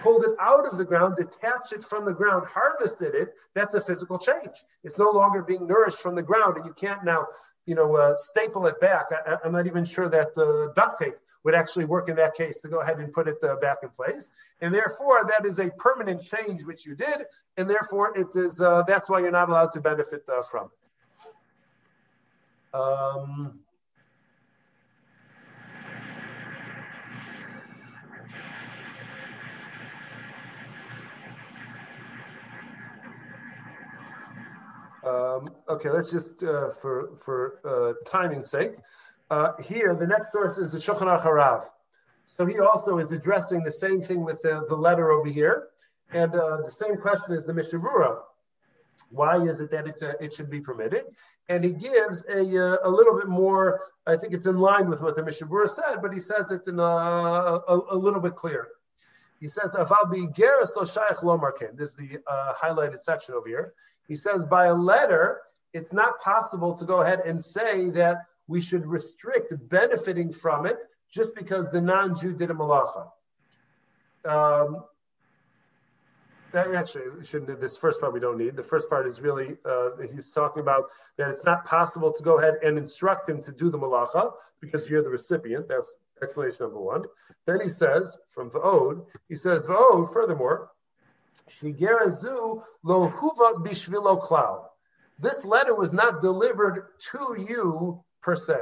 pulled 0.00 0.24
it 0.24 0.34
out 0.40 0.66
of 0.66 0.78
the 0.78 0.84
ground, 0.84 1.14
detached 1.14 1.72
it 1.72 1.84
from 1.84 2.06
the 2.06 2.12
ground, 2.12 2.44
harvested 2.48 3.14
it. 3.14 3.34
That's 3.54 3.74
a 3.74 3.80
physical 3.80 4.18
change. 4.18 4.64
It's 4.82 4.98
no 4.98 5.12
longer 5.12 5.44
being 5.44 5.68
nourished 5.68 6.00
from 6.00 6.16
the 6.16 6.22
ground, 6.22 6.56
and 6.56 6.66
you 6.66 6.74
can't 6.74 7.04
now 7.04 7.28
you 7.66 7.74
know, 7.74 7.96
uh, 7.96 8.16
staple 8.16 8.66
it 8.66 8.80
back. 8.80 9.06
I, 9.12 9.38
am 9.44 9.52
not 9.52 9.66
even 9.66 9.84
sure 9.84 10.08
that 10.08 10.38
uh, 10.38 10.72
duct 10.74 11.00
tape 11.00 11.16
would 11.44 11.54
actually 11.54 11.84
work 11.84 12.08
in 12.08 12.16
that 12.16 12.34
case 12.34 12.60
to 12.60 12.68
go 12.68 12.80
ahead 12.80 12.98
and 12.98 13.12
put 13.12 13.28
it 13.28 13.36
uh, 13.44 13.56
back 13.56 13.78
in 13.82 13.88
place. 13.88 14.30
And 14.60 14.74
therefore, 14.74 15.28
that 15.28 15.46
is 15.46 15.58
a 15.58 15.70
permanent 15.70 16.22
change 16.22 16.64
which 16.64 16.86
you 16.86 16.94
did, 16.94 17.26
and 17.56 17.68
therefore 17.68 18.16
it 18.16 18.34
is. 18.34 18.60
Uh, 18.60 18.82
that's 18.86 19.10
why 19.10 19.20
you're 19.20 19.30
not 19.30 19.48
allowed 19.48 19.72
to 19.72 19.80
benefit 19.80 20.24
uh, 20.28 20.42
from 20.42 20.70
it. 20.72 21.30
Um, 22.74 23.60
Um, 35.06 35.50
okay, 35.68 35.88
let's 35.90 36.10
just 36.10 36.42
uh, 36.42 36.70
for 36.70 37.16
for 37.16 37.60
uh, 37.64 38.10
timing's 38.10 38.50
sake. 38.50 38.72
Uh, 39.30 39.52
here, 39.62 39.94
the 39.94 40.06
next 40.06 40.32
source 40.32 40.58
is 40.58 40.72
the 40.72 40.78
Shulchan 40.78 41.06
Aruch 41.06 41.64
So 42.26 42.44
he 42.44 42.58
also 42.58 42.98
is 42.98 43.12
addressing 43.12 43.62
the 43.62 43.72
same 43.72 44.00
thing 44.00 44.24
with 44.24 44.42
the, 44.42 44.64
the 44.68 44.74
letter 44.74 45.12
over 45.12 45.28
here, 45.28 45.68
and 46.12 46.34
uh, 46.34 46.62
the 46.62 46.70
same 46.70 46.96
question 46.96 47.34
is 47.34 47.46
the 47.46 47.54
Mishnah 47.54 47.78
Berurah. 47.78 48.18
Why 49.10 49.36
is 49.42 49.60
it 49.60 49.70
that 49.70 49.86
it, 49.86 50.02
uh, 50.02 50.14
it 50.20 50.32
should 50.32 50.50
be 50.50 50.60
permitted? 50.60 51.04
And 51.48 51.62
he 51.62 51.72
gives 51.72 52.24
a, 52.26 52.40
uh, 52.40 52.78
a 52.82 52.90
little 52.90 53.16
bit 53.16 53.28
more. 53.28 53.82
I 54.06 54.16
think 54.16 54.32
it's 54.32 54.46
in 54.46 54.58
line 54.58 54.88
with 54.88 55.02
what 55.02 55.14
the 55.14 55.24
Mishnah 55.24 55.46
Berurah 55.46 55.68
said, 55.68 55.96
but 56.02 56.12
he 56.12 56.20
says 56.20 56.50
it 56.50 56.66
in 56.66 56.80
a, 56.80 56.82
a, 56.82 57.80
a 57.90 57.96
little 57.96 58.20
bit 58.20 58.34
clearer. 58.34 58.68
He 59.40 59.48
says, 59.48 59.74
"Aval 59.74 60.10
be 60.10 60.26
geras 60.26 60.74
lo 60.76 60.82
shayach 60.82 61.22
lo 61.22 61.38
This 61.74 61.90
is 61.90 61.96
the 61.96 62.22
highlighted 62.62 63.00
section 63.00 63.34
over 63.34 63.48
here. 63.48 63.74
He 64.08 64.16
says 64.16 64.44
by 64.44 64.66
a 64.66 64.74
letter, 64.74 65.42
it's 65.72 65.92
not 65.92 66.20
possible 66.20 66.76
to 66.78 66.84
go 66.84 67.00
ahead 67.02 67.20
and 67.26 67.44
say 67.44 67.90
that 67.90 68.26
we 68.48 68.62
should 68.62 68.86
restrict 68.86 69.52
benefiting 69.68 70.32
from 70.32 70.66
it 70.66 70.82
just 71.10 71.34
because 71.34 71.70
the 71.70 71.80
non-Jew 71.80 72.34
did 72.34 72.50
a 72.50 72.54
malacha. 72.54 73.10
Um, 74.24 74.84
that 76.52 76.72
actually 76.74 77.24
shouldn't. 77.24 77.60
This 77.60 77.76
first 77.76 78.00
part 78.00 78.12
we 78.12 78.20
don't 78.20 78.38
need. 78.38 78.56
The 78.56 78.62
first 78.62 78.88
part 78.88 79.06
is 79.06 79.20
really 79.20 79.56
uh, 79.64 79.90
he's 80.14 80.30
talking 80.30 80.62
about 80.62 80.84
that 81.18 81.30
it's 81.30 81.44
not 81.44 81.66
possible 81.66 82.12
to 82.12 82.22
go 82.22 82.38
ahead 82.38 82.54
and 82.62 82.78
instruct 82.78 83.28
him 83.28 83.42
to 83.42 83.52
do 83.52 83.68
the 83.68 83.78
malacha 83.78 84.32
because 84.60 84.88
you're 84.88 85.02
the 85.02 85.10
recipient. 85.10 85.68
That's 85.68 85.94
explanation 86.22 86.66
number 86.66 86.80
one. 86.80 87.04
Then 87.46 87.60
he 87.60 87.70
says 87.70 88.16
from 88.30 88.50
Va'od, 88.50 89.06
he 89.28 89.36
says 89.36 89.66
Va'od. 89.66 90.12
Furthermore, 90.12 90.70
Shigerazu 91.48 92.62
lo 92.82 93.08
huva 93.08 93.64
bishvilo 93.64 94.22
klau. 94.22 94.66
This 95.18 95.44
letter 95.44 95.74
was 95.74 95.92
not 95.92 96.20
delivered 96.20 96.86
to 97.12 97.36
you 97.48 98.04
per 98.22 98.36
se. 98.36 98.58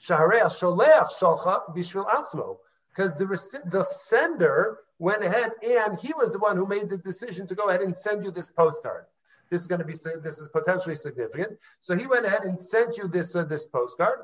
Shaharei 0.00 0.42
sholeach 0.44 1.10
shalcha 1.20 1.74
bishvil 1.74 2.06
atzmo. 2.06 2.58
Because 2.94 3.16
the, 3.16 3.26
the 3.66 3.84
sender 3.84 4.78
went 4.98 5.22
ahead 5.22 5.52
and 5.64 5.98
he 5.98 6.12
was 6.16 6.32
the 6.32 6.38
one 6.38 6.56
who 6.56 6.66
made 6.66 6.88
the 6.88 6.98
decision 6.98 7.46
to 7.46 7.54
go 7.54 7.68
ahead 7.68 7.80
and 7.80 7.96
send 7.96 8.24
you 8.24 8.30
this 8.30 8.50
postcard. 8.50 9.04
This 9.50 9.60
is 9.62 9.66
going 9.66 9.78
to 9.80 9.84
be 9.84 9.94
this 9.94 10.38
is 10.38 10.48
potentially 10.48 10.96
significant. 10.96 11.58
So 11.80 11.96
he 11.96 12.06
went 12.06 12.26
ahead 12.26 12.42
and 12.42 12.58
sent 12.58 12.98
you 12.98 13.08
this 13.08 13.34
uh, 13.34 13.44
this 13.44 13.66
postcard. 13.66 14.18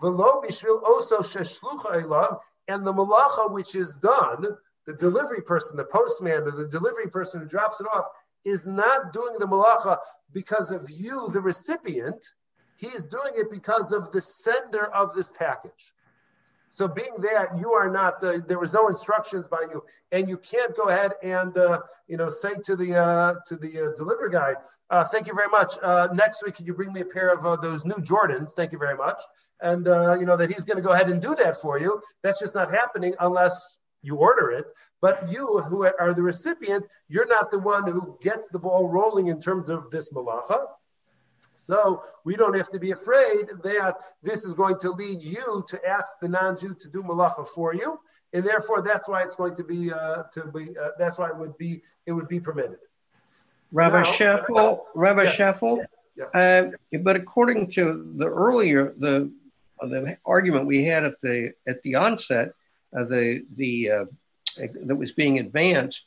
Velo 0.00 0.42
bishvil 0.42 0.82
elav, 0.82 2.40
and 2.68 2.86
the 2.86 2.92
malacha 2.92 3.50
which 3.50 3.74
is 3.74 3.94
done, 3.96 4.56
the 4.86 4.94
delivery 4.94 5.42
person, 5.42 5.76
the 5.76 5.84
postman, 5.84 6.42
or 6.42 6.50
the 6.50 6.68
delivery 6.68 7.08
person 7.08 7.40
who 7.40 7.46
drops 7.46 7.80
it 7.80 7.86
off, 7.86 8.06
is 8.44 8.66
not 8.66 9.12
doing 9.12 9.38
the 9.38 9.46
malacha 9.46 9.98
because 10.32 10.70
of 10.70 10.90
you, 10.90 11.28
the 11.32 11.40
recipient. 11.40 12.26
He's 12.76 13.04
doing 13.04 13.32
it 13.36 13.50
because 13.50 13.92
of 13.92 14.12
the 14.12 14.20
sender 14.20 14.86
of 14.92 15.14
this 15.14 15.32
package. 15.32 15.94
So 16.74 16.88
being 16.88 17.14
that 17.20 17.56
you 17.56 17.72
are 17.72 17.88
not, 17.88 18.22
uh, 18.24 18.40
there 18.48 18.58
was 18.58 18.72
no 18.72 18.88
instructions 18.88 19.46
by 19.46 19.60
you, 19.70 19.84
and 20.10 20.28
you 20.28 20.36
can't 20.36 20.76
go 20.76 20.88
ahead 20.88 21.12
and 21.22 21.56
uh, 21.56 21.82
you 22.08 22.16
know 22.16 22.30
say 22.30 22.54
to 22.64 22.74
the 22.74 22.96
uh, 22.96 23.34
to 23.46 23.54
the 23.54 23.80
uh, 23.80 23.90
delivery 23.96 24.30
guy, 24.30 24.54
uh, 24.90 25.04
"Thank 25.04 25.28
you 25.28 25.34
very 25.34 25.48
much. 25.48 25.78
Uh, 25.80 26.08
next 26.12 26.44
week, 26.44 26.56
can 26.56 26.66
you 26.66 26.74
bring 26.74 26.92
me 26.92 27.02
a 27.02 27.04
pair 27.04 27.32
of 27.32 27.62
those 27.62 27.84
new 27.84 27.94
Jordans? 27.94 28.54
Thank 28.54 28.72
you 28.72 28.78
very 28.78 28.96
much." 28.96 29.22
And 29.60 29.86
you 29.86 30.26
know 30.26 30.36
that 30.36 30.50
he's 30.50 30.64
going 30.64 30.76
to 30.76 30.82
go 30.82 30.92
ahead 30.92 31.08
and 31.08 31.20
do 31.20 31.34
that 31.36 31.60
for 31.60 31.78
you. 31.78 32.00
That's 32.22 32.40
just 32.40 32.54
not 32.54 32.70
happening 32.70 33.14
unless 33.20 33.78
you 34.02 34.16
order 34.16 34.50
it. 34.50 34.66
But 35.00 35.30
you, 35.30 35.60
who 35.60 35.84
are 35.84 36.14
the 36.14 36.22
recipient, 36.22 36.84
you're 37.08 37.26
not 37.26 37.50
the 37.50 37.58
one 37.58 37.90
who 37.90 38.18
gets 38.22 38.48
the 38.48 38.58
ball 38.58 38.88
rolling 38.88 39.26
in 39.28 39.40
terms 39.40 39.68
of 39.68 39.90
this 39.90 40.12
malacha. 40.12 40.66
So 41.54 42.02
we 42.24 42.36
don't 42.36 42.56
have 42.56 42.70
to 42.70 42.78
be 42.78 42.90
afraid 42.90 43.48
that 43.62 43.96
this 44.22 44.44
is 44.44 44.54
going 44.54 44.78
to 44.80 44.90
lead 44.90 45.22
you 45.22 45.64
to 45.68 45.88
ask 45.88 46.18
the 46.20 46.28
non-Jew 46.28 46.74
to 46.74 46.88
do 46.88 47.02
malacha 47.02 47.46
for 47.46 47.74
you, 47.74 47.98
and 48.32 48.44
therefore 48.44 48.82
that's 48.82 49.08
why 49.08 49.22
it's 49.22 49.34
going 49.34 49.54
to 49.56 49.64
be 49.64 49.92
uh, 49.92 50.24
to 50.32 50.46
be. 50.46 50.76
Uh, 50.76 50.88
that's 50.98 51.18
why 51.18 51.28
it 51.28 51.36
would 51.36 51.56
be 51.56 51.82
it 52.06 52.12
would 52.12 52.28
be 52.28 52.40
permitted. 52.40 52.78
Rabbi 53.72 54.02
now, 54.02 54.12
Scheffel, 54.12 54.80
Rabbi 54.94 55.24
yes. 55.24 55.36
Scheffel. 55.36 55.84
Yes. 56.16 56.34
Uh, 56.34 56.70
but 57.02 57.16
according 57.16 57.70
to 57.72 58.12
the 58.16 58.26
earlier 58.26 58.94
the 58.98 59.32
the 59.86 60.18
argument 60.24 60.66
we 60.66 60.84
had 60.84 61.04
at 61.04 61.20
the 61.20 61.52
at 61.66 61.82
the 61.82 61.94
onset, 61.96 62.52
uh, 62.96 63.04
the 63.04 63.44
the 63.56 63.90
uh, 63.90 64.04
that 64.84 64.96
was 64.96 65.12
being 65.12 65.38
advanced, 65.38 66.04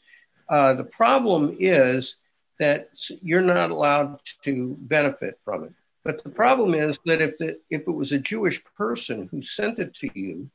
uh, 0.50 0.74
the 0.74 0.84
problem 0.84 1.58
is 1.60 2.16
that 2.60 2.90
you're 3.22 3.42
not 3.42 3.72
allowed 3.72 4.20
to 4.44 4.76
benefit 4.80 5.40
from 5.44 5.66
it. 5.66 5.74
But 6.04 6.24
the 6.24 6.30
problem 6.30 6.74
is 6.74 6.98
that 7.06 7.22
if 7.22 7.38
the 7.38 7.60
if 7.70 7.82
it 7.82 7.92
was 7.92 8.12
a 8.12 8.20
Jewish 8.20 8.64
person 8.78 9.28
who 9.30 9.42
sent 9.42 9.80
it 9.80 9.94
to 9.96 10.10
you, 10.18 10.50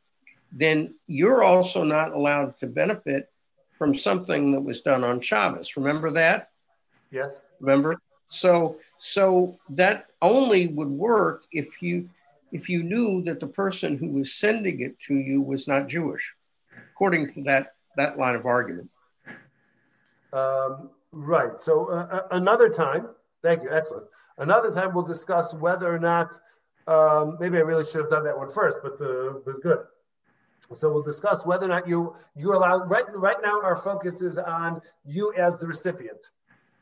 then 0.51 0.95
you're 1.07 1.43
also 1.43 1.85
not 1.85 2.13
allowed 2.13 2.59
to 2.61 2.67
benefit 2.67 3.31
from 3.79 3.99
something 3.99 4.53
that 4.53 4.61
was 4.61 4.81
done 4.81 5.05
on 5.05 5.21
Shabbos. 5.21 5.77
Remember 5.77 6.11
that? 6.13 6.51
Yes. 7.11 7.41
Remember? 7.61 8.01
So 8.29 8.79
so 9.01 9.59
that 9.71 10.07
only 10.23 10.69
would 10.69 10.89
work 10.89 11.45
if 11.53 11.83
you 11.83 12.09
if 12.53 12.69
you 12.69 12.83
knew 12.83 13.23
that 13.25 13.41
the 13.41 13.47
person 13.47 13.99
who 13.99 14.09
was 14.09 14.35
sending 14.35 14.81
it 14.81 14.97
to 15.09 15.15
you 15.15 15.43
was 15.43 15.67
not 15.67 15.89
Jewish, 15.89 16.33
according 16.93 17.33
to 17.35 17.43
that 17.45 17.75
that 17.97 18.19
line 18.19 18.37
of 18.37 18.47
argument. 18.47 18.91
Um, 20.33 20.91
Right. 21.13 21.61
So 21.61 21.91
uh, 21.91 22.07
uh, 22.11 22.21
another 22.31 22.71
time, 22.71 23.09
thank 23.43 23.63
you. 23.63 23.71
Excellent. 23.71 24.07
Another 24.39 24.73
time 24.73 24.95
we'll 24.95 25.05
discuss 25.05 25.55
whether 25.55 25.95
or 25.95 25.99
not, 25.99 26.39
um, 26.87 27.37
maybe 27.39 27.59
I 27.59 27.61
really 27.61 27.85
should 27.85 28.01
have 28.01 28.11
done 28.11 28.25
that 28.25 28.37
one 28.37 28.51
first, 28.51 28.81
but, 28.83 28.95
uh, 29.01 29.35
but 29.45 29.63
good. 29.63 29.85
So 30.73 30.91
we'll 30.91 31.03
discuss 31.03 31.45
whether 31.45 31.67
or 31.67 31.69
not 31.69 31.87
you 31.87 32.15
you 32.35 32.55
allow 32.55 32.79
right 32.85 33.05
right 33.15 33.37
now 33.43 33.61
our 33.61 33.77
focus 33.77 34.23
is 34.23 34.39
on 34.39 34.81
you 35.05 35.35
as 35.35 35.59
the 35.59 35.67
recipient. 35.67 36.31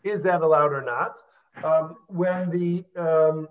Is 0.05 0.23
that 0.23 0.43
allowed 0.43 0.73
or 0.73 0.83
not? 0.83 1.16
Um, 1.64 1.97
when 2.07 2.51
the 2.51 2.85
um, 2.97 3.49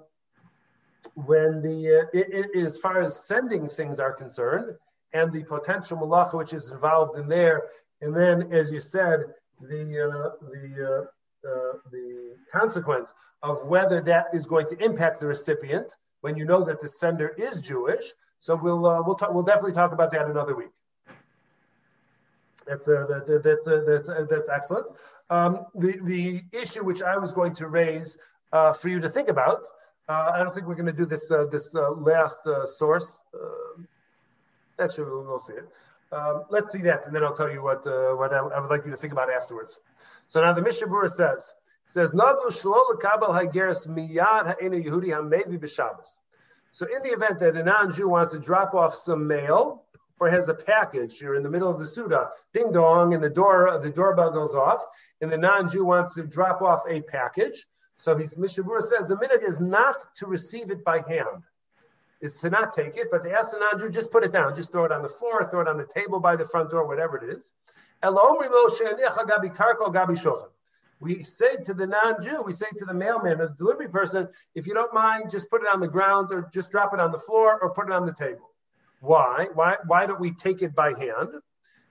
when 1.16 1.62
the 1.62 2.02
uh, 2.02 2.18
it, 2.18 2.50
it, 2.56 2.66
as 2.66 2.78
far 2.78 3.02
as 3.02 3.26
sending 3.26 3.68
things 3.68 4.00
are 4.00 4.14
concerned 4.14 4.76
and 5.14 5.32
the 5.32 5.44
potential 5.44 5.98
malacha 5.98 6.38
which 6.38 6.54
is 6.54 6.72
involved 6.72 7.18
in 7.18 7.28
there, 7.28 7.64
and 8.02 8.16
then 8.16 8.54
as 8.54 8.72
you 8.72 8.80
said, 8.80 9.22
the 9.62 9.82
uh, 9.82 10.46
the 10.52 10.86
uh, 10.86 11.48
uh, 11.48 11.78
the 11.92 12.36
consequence 12.52 13.14
of 13.44 13.66
whether 13.66 14.02
that 14.02 14.28
is 14.34 14.46
going 14.46 14.68
to 14.68 14.84
impact 14.84 15.20
the 15.20 15.28
recipient 15.28 15.96
when 16.22 16.36
you 16.36 16.46
know 16.46 16.64
that 16.66 16.80
the 16.80 16.88
sender 16.88 17.30
is 17.38 17.62
Jewish. 17.62 18.12
So 18.40 18.56
we'll 18.56 18.86
uh, 18.86 19.02
we'll 19.02 19.16
talk, 19.16 19.34
we'll 19.34 19.44
definitely 19.44 19.74
talk 19.74 19.92
about 19.92 20.12
that 20.12 20.28
another 20.28 20.56
week. 20.56 20.72
That's 22.68 22.88
uh, 22.88 23.06
that, 23.08 23.42
that's 23.44 23.68
uh, 23.68 23.84
that's 23.88 24.10
that's 24.30 24.50
excellent. 24.50 24.88
Um, 25.30 25.66
the 25.76 26.00
the 26.04 26.44
issue 26.52 26.84
which 26.84 27.02
I 27.02 27.18
was 27.18 27.32
going 27.32 27.56
to 27.56 27.68
raise 27.68 28.18
for 28.52 28.90
you 28.90 29.00
to 29.00 29.10
think 29.10 29.30
about. 29.30 29.66
Uh, 30.10 30.32
I 30.34 30.40
don't 30.40 30.52
think 30.52 30.66
we're 30.66 30.74
going 30.74 30.88
to 30.88 30.92
do 30.92 31.06
this 31.06 31.30
uh, 31.30 31.46
this 31.46 31.76
uh, 31.76 31.92
last 31.92 32.48
uh, 32.48 32.66
source. 32.66 33.22
Uh, 33.32 33.84
actually, 34.80 35.06
we'll, 35.06 35.38
see 35.38 35.54
it. 35.54 35.70
Um, 36.12 36.46
let's 36.50 36.74
see 36.74 36.82
that, 36.82 37.06
and 37.06 37.16
then 37.16 37.24
I'll 37.24 37.36
tell 37.36 37.52
you 37.52 37.62
what 37.62 37.86
uh, 37.86 38.14
what 38.16 38.34
I, 38.34 38.40
I, 38.40 38.60
would 38.60 38.72
like 38.72 38.86
you 38.86 38.92
to 38.92 38.98
think 38.98 39.14
about 39.14 39.32
afterwards. 39.32 39.80
So 40.26 40.42
now 40.42 40.52
the 40.54 40.64
Mishnah 40.64 40.88
Berurah 40.88 41.12
says 41.12 41.54
says 41.86 42.12
Nagu 42.12 42.48
shlo 42.48 42.90
lekabel 42.90 43.30
hageres 43.30 43.88
miyad 43.88 44.48
ha'enu 44.48 44.84
Yehudi 44.84 45.10
hamevi 45.10 45.60
b'Shabbos. 45.60 46.18
So 46.72 46.88
in 46.88 47.04
the 47.04 47.10
event 47.10 47.38
that 47.40 47.56
a 47.56 47.64
non-Jew 47.64 48.10
wants 48.10 48.34
to 48.34 48.40
drop 48.40 48.74
off 48.74 48.96
some 48.96 49.28
mail 49.28 49.84
or 50.20 50.32
has 50.32 50.50
a 50.50 50.56
package, 50.56 51.22
you're 51.22 51.36
in 51.36 51.44
the 51.44 51.50
middle 51.50 51.70
of 51.70 51.80
the 51.80 51.88
Suda, 51.88 52.30
ding 52.52 52.72
dong, 52.72 53.14
and 53.14 53.24
the 53.24 53.30
door 53.30 53.80
the 53.80 53.92
doorbell 53.92 54.32
goes 54.32 54.56
off, 54.56 54.84
and 55.22 55.32
the 55.32 55.38
non-Jew 55.38 55.86
wants 55.86 56.16
to 56.16 56.24
drop 56.24 56.64
off 56.64 56.82
a 56.90 57.02
package. 57.02 57.68
So 58.00 58.16
he's 58.16 58.38
Mishnah 58.38 58.82
says 58.82 59.10
the 59.10 59.18
minute 59.20 59.44
is 59.44 59.60
not 59.60 59.98
to 60.16 60.26
receive 60.26 60.72
it 60.72 60.86
by 60.86 61.04
hand 61.06 61.44
is 62.22 62.40
to 62.40 62.50
not 62.50 62.72
take 62.72 62.96
it, 62.96 63.08
but 63.12 63.24
to 63.24 63.32
ask 63.32 63.52
the 63.52 63.60
non-Jew, 63.60 63.90
just 63.90 64.10
put 64.12 64.24
it 64.24 64.32
down, 64.32 64.56
just 64.56 64.72
throw 64.72 64.86
it 64.86 64.92
on 64.92 65.02
the 65.02 65.10
floor, 65.10 65.48
throw 65.50 65.62
it 65.62 65.68
on 65.68 65.78
the 65.78 65.86
table 65.86 66.20
by 66.22 66.38
the 66.38 66.46
front 66.46 66.70
door, 66.70 66.88
whatever 66.88 67.18
it 67.18 67.38
is. 67.38 67.54
We 71.02 71.24
say 71.24 71.56
to 71.64 71.74
the 71.74 71.88
non-Jew, 71.88 72.42
we 72.42 72.52
say 72.54 72.68
to 72.78 72.86
the 72.86 72.94
mailman 72.94 73.42
or 73.42 73.48
the 73.48 73.56
delivery 73.56 73.90
person, 73.90 74.30
if 74.56 74.66
you 74.66 74.74
don't 74.74 74.94
mind, 74.94 75.32
just 75.32 75.50
put 75.50 75.62
it 75.62 75.68
on 75.68 75.82
the 75.82 75.88
ground 75.88 76.32
or 76.32 76.50
just 76.54 76.72
drop 76.72 76.94
it 76.94 77.00
on 77.00 77.12
the 77.12 77.18
floor 77.18 77.60
or 77.62 77.74
put 77.74 77.88
it 77.88 77.94
on 77.94 78.06
the 78.06 78.14
table. 78.14 78.50
Why? 79.02 79.48
Why, 79.54 79.76
why 79.88 80.06
don't 80.06 80.20
we 80.22 80.32
take 80.32 80.62
it 80.62 80.74
by 80.74 80.90
hand? 80.90 81.30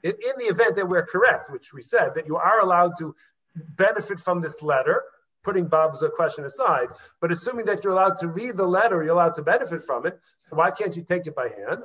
In 0.02 0.14
the 0.38 0.44
event 0.44 0.76
that 0.76 0.88
we're 0.88 1.06
correct, 1.06 1.50
which 1.50 1.72
we 1.72 1.82
said 1.82 2.14
that 2.14 2.26
you 2.26 2.36
are 2.36 2.60
allowed 2.60 2.98
to 2.98 3.14
benefit 3.56 4.20
from 4.20 4.40
this 4.40 4.62
letter, 4.62 5.04
putting 5.48 5.66
Bob's 5.66 6.04
question 6.14 6.44
aside, 6.44 6.88
but 7.22 7.32
assuming 7.32 7.64
that 7.64 7.82
you're 7.82 7.94
allowed 7.94 8.18
to 8.18 8.28
read 8.28 8.54
the 8.54 8.66
letter, 8.66 9.02
you're 9.02 9.14
allowed 9.14 9.34
to 9.36 9.42
benefit 9.42 9.82
from 9.82 10.04
it, 10.04 10.20
why 10.50 10.70
can't 10.70 10.94
you 10.94 11.02
take 11.02 11.26
it 11.26 11.34
by 11.34 11.44
hand? 11.44 11.84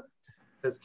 It 0.63 0.73
says, 0.73 0.79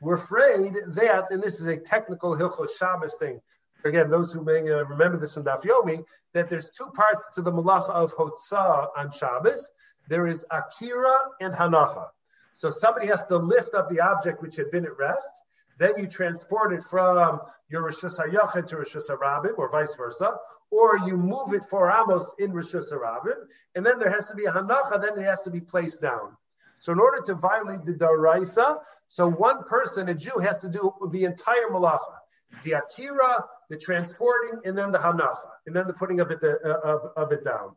We're 0.00 0.14
afraid 0.14 0.72
that, 0.86 1.24
and 1.30 1.42
this 1.42 1.60
is 1.60 1.66
a 1.66 1.76
technical 1.76 2.34
Hilchot 2.34 2.70
Shabbos 2.78 3.16
thing, 3.16 3.42
again, 3.84 4.08
those 4.08 4.32
who 4.32 4.42
may 4.42 4.60
uh, 4.60 4.84
remember 4.84 5.18
this 5.18 5.34
from 5.34 5.44
Daf 5.44 5.60
Yomi, 5.60 6.06
that 6.32 6.48
there's 6.48 6.70
two 6.70 6.90
parts 6.94 7.28
to 7.34 7.42
the 7.42 7.52
malacha 7.52 7.90
of 7.90 8.16
Hotzah 8.16 8.88
on 8.96 9.10
Shabbos. 9.10 9.68
There 10.08 10.26
is 10.26 10.46
Akira 10.50 11.18
and 11.42 11.52
Hanacha. 11.52 12.06
So 12.54 12.70
somebody 12.70 13.08
has 13.08 13.26
to 13.26 13.36
lift 13.36 13.74
up 13.74 13.90
the 13.90 14.00
object 14.00 14.40
which 14.40 14.56
had 14.56 14.70
been 14.70 14.86
at 14.86 14.96
rest, 14.96 15.30
then 15.78 15.92
you 15.98 16.06
transport 16.06 16.72
it 16.72 16.82
from 16.82 17.40
your 17.68 17.84
Rosh 17.84 18.04
Hashanah 18.04 18.66
to 18.68 18.76
Rosh 18.76 18.96
Hashanah 18.96 19.58
or 19.58 19.70
vice 19.70 19.94
versa, 19.94 20.36
or 20.70 20.98
you 21.06 21.16
move 21.16 21.52
it 21.52 21.64
for 21.64 21.90
Amos 21.90 22.32
in 22.38 22.52
Rosh 22.52 22.74
Hashanah, 22.74 23.34
and 23.74 23.84
then 23.84 23.98
there 23.98 24.10
has 24.10 24.30
to 24.30 24.36
be 24.36 24.46
a 24.46 24.52
Hanacha, 24.52 25.00
then 25.00 25.18
it 25.18 25.24
has 25.24 25.42
to 25.42 25.50
be 25.50 25.60
placed 25.60 26.00
down. 26.00 26.36
So 26.80 26.92
in 26.92 26.98
order 27.00 27.20
to 27.22 27.34
violate 27.34 27.84
the 27.84 27.94
Daraisa, 27.94 28.78
so 29.08 29.28
one 29.28 29.64
person, 29.64 30.08
a 30.08 30.14
Jew, 30.14 30.38
has 30.38 30.60
to 30.62 30.68
do 30.68 30.92
the 31.10 31.24
entire 31.24 31.68
Malacha. 31.70 32.16
The 32.64 32.72
Akira, 32.72 33.44
the 33.68 33.76
transporting, 33.76 34.60
and 34.64 34.76
then 34.76 34.92
the 34.92 34.98
Hanacha, 34.98 35.48
and 35.66 35.74
then 35.74 35.86
the 35.86 35.92
putting 35.92 36.20
of 36.20 36.30
it, 36.30 36.40
uh, 36.42 36.78
of, 36.84 37.12
of 37.16 37.32
it 37.32 37.44
down. 37.44 37.76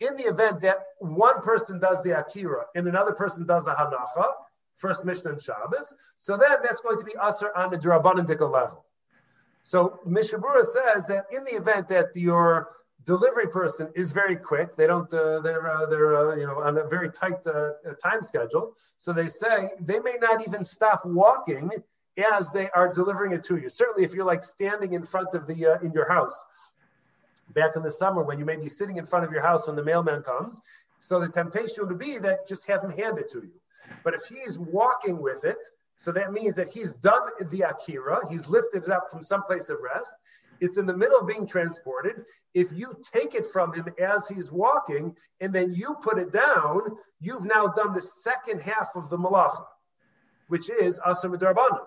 In 0.00 0.16
the 0.16 0.24
event 0.24 0.60
that 0.60 0.78
one 0.98 1.40
person 1.40 1.78
does 1.78 2.02
the 2.02 2.18
Akira 2.18 2.66
and 2.74 2.86
another 2.86 3.12
person 3.12 3.46
does 3.46 3.64
the 3.64 3.72
Hanacha, 3.72 4.30
first 4.76 5.04
Mishnah 5.04 5.32
and 5.32 5.40
Shabbos. 5.40 5.94
So 6.16 6.36
then 6.36 6.58
that's 6.62 6.80
going 6.80 6.98
to 6.98 7.04
be 7.04 7.16
usher 7.16 7.54
on 7.56 7.70
the 7.70 7.78
Drabanandika 7.78 8.50
level. 8.50 8.84
So 9.62 10.00
Mishnah 10.06 10.38
Berurah 10.38 10.64
says 10.64 11.06
that 11.06 11.26
in 11.32 11.44
the 11.44 11.54
event 11.54 11.88
that 11.88 12.14
your 12.14 12.70
delivery 13.04 13.48
person 13.48 13.88
is 13.94 14.12
very 14.12 14.36
quick, 14.36 14.76
they 14.76 14.86
don't, 14.86 15.12
uh, 15.12 15.40
they're, 15.40 15.68
uh, 15.68 15.86
they're, 15.86 16.30
uh, 16.30 16.36
you 16.36 16.46
know, 16.46 16.60
on 16.60 16.78
a 16.78 16.84
very 16.86 17.10
tight 17.10 17.46
uh, 17.46 17.70
time 18.02 18.22
schedule. 18.22 18.74
So 18.96 19.12
they 19.12 19.28
say 19.28 19.70
they 19.80 19.98
may 19.98 20.16
not 20.20 20.46
even 20.46 20.64
stop 20.64 21.04
walking 21.04 21.70
as 22.32 22.50
they 22.50 22.70
are 22.70 22.92
delivering 22.92 23.32
it 23.32 23.44
to 23.44 23.56
you. 23.56 23.68
Certainly, 23.68 24.04
if 24.04 24.14
you're 24.14 24.24
like 24.24 24.44
standing 24.44 24.94
in 24.94 25.04
front 25.04 25.34
of 25.34 25.46
the 25.46 25.66
uh, 25.66 25.78
in 25.80 25.92
your 25.92 26.08
house 26.08 26.46
back 27.50 27.76
in 27.76 27.82
the 27.82 27.92
summer 27.92 28.22
when 28.22 28.38
you 28.38 28.44
may 28.44 28.56
be 28.56 28.68
sitting 28.68 28.96
in 28.96 29.06
front 29.06 29.24
of 29.24 29.32
your 29.32 29.42
house 29.42 29.66
when 29.66 29.76
the 29.76 29.84
mailman 29.84 30.22
comes. 30.22 30.60
So 30.98 31.20
the 31.20 31.28
temptation 31.28 31.86
would 31.86 31.98
be 31.98 32.18
that 32.18 32.48
just 32.48 32.66
have 32.66 32.82
him 32.82 32.90
hand 32.90 33.18
it 33.18 33.30
to 33.32 33.38
you. 33.38 33.60
But 34.04 34.14
if 34.14 34.22
he's 34.26 34.58
walking 34.58 35.20
with 35.20 35.44
it, 35.44 35.58
so 35.96 36.12
that 36.12 36.32
means 36.32 36.56
that 36.56 36.68
he's 36.68 36.94
done 36.94 37.30
the 37.50 37.62
akira, 37.62 38.28
he's 38.30 38.48
lifted 38.48 38.84
it 38.84 38.90
up 38.90 39.10
from 39.10 39.22
some 39.22 39.42
place 39.42 39.70
of 39.70 39.78
rest, 39.82 40.14
it's 40.60 40.78
in 40.78 40.86
the 40.86 40.96
middle 40.96 41.18
of 41.18 41.26
being 41.26 41.46
transported. 41.46 42.24
If 42.54 42.72
you 42.72 42.96
take 43.12 43.34
it 43.34 43.46
from 43.46 43.72
him 43.74 43.86
as 43.98 44.28
he's 44.28 44.50
walking 44.50 45.16
and 45.40 45.52
then 45.52 45.74
you 45.74 45.96
put 46.02 46.18
it 46.18 46.32
down, 46.32 46.96
you've 47.20 47.44
now 47.44 47.66
done 47.68 47.92
the 47.92 48.02
second 48.02 48.60
half 48.60 48.96
of 48.96 49.10
the 49.10 49.18
malacha, 49.18 49.64
which 50.48 50.70
is 50.70 51.00
asr 51.00 51.34
midrabanan. 51.34 51.84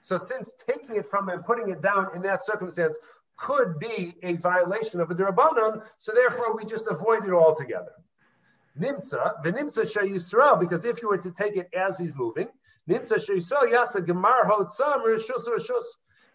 So 0.00 0.18
since 0.18 0.52
taking 0.68 0.96
it 0.96 1.06
from 1.06 1.28
him 1.28 1.36
and 1.36 1.44
putting 1.44 1.70
it 1.70 1.80
down 1.80 2.08
in 2.14 2.22
that 2.22 2.44
circumstance 2.44 2.96
could 3.38 3.78
be 3.78 4.14
a 4.22 4.34
violation 4.34 5.00
of 5.00 5.10
a 5.10 5.14
derabanan, 5.14 5.82
so 5.98 6.12
therefore 6.12 6.54
we 6.56 6.64
just 6.64 6.86
avoid 6.88 7.24
it 7.24 7.32
altogether. 7.32 7.92
Nimsa, 8.78 9.42
the 9.42 9.52
nimsa 9.52 9.82
shayisrael, 9.82 10.58
because 10.58 10.84
if 10.84 11.02
you 11.02 11.08
were 11.08 11.18
to 11.18 11.30
take 11.32 11.56
it 11.56 11.68
as 11.74 11.98
he's 11.98 12.16
moving, 12.16 12.48
nimsa 12.88 13.16
shayisrael 13.16 13.70
yasa 13.70 14.04
gemar 14.04 14.44
hotzam 14.44 15.04
rishus 15.04 15.46
rishus 15.48 15.84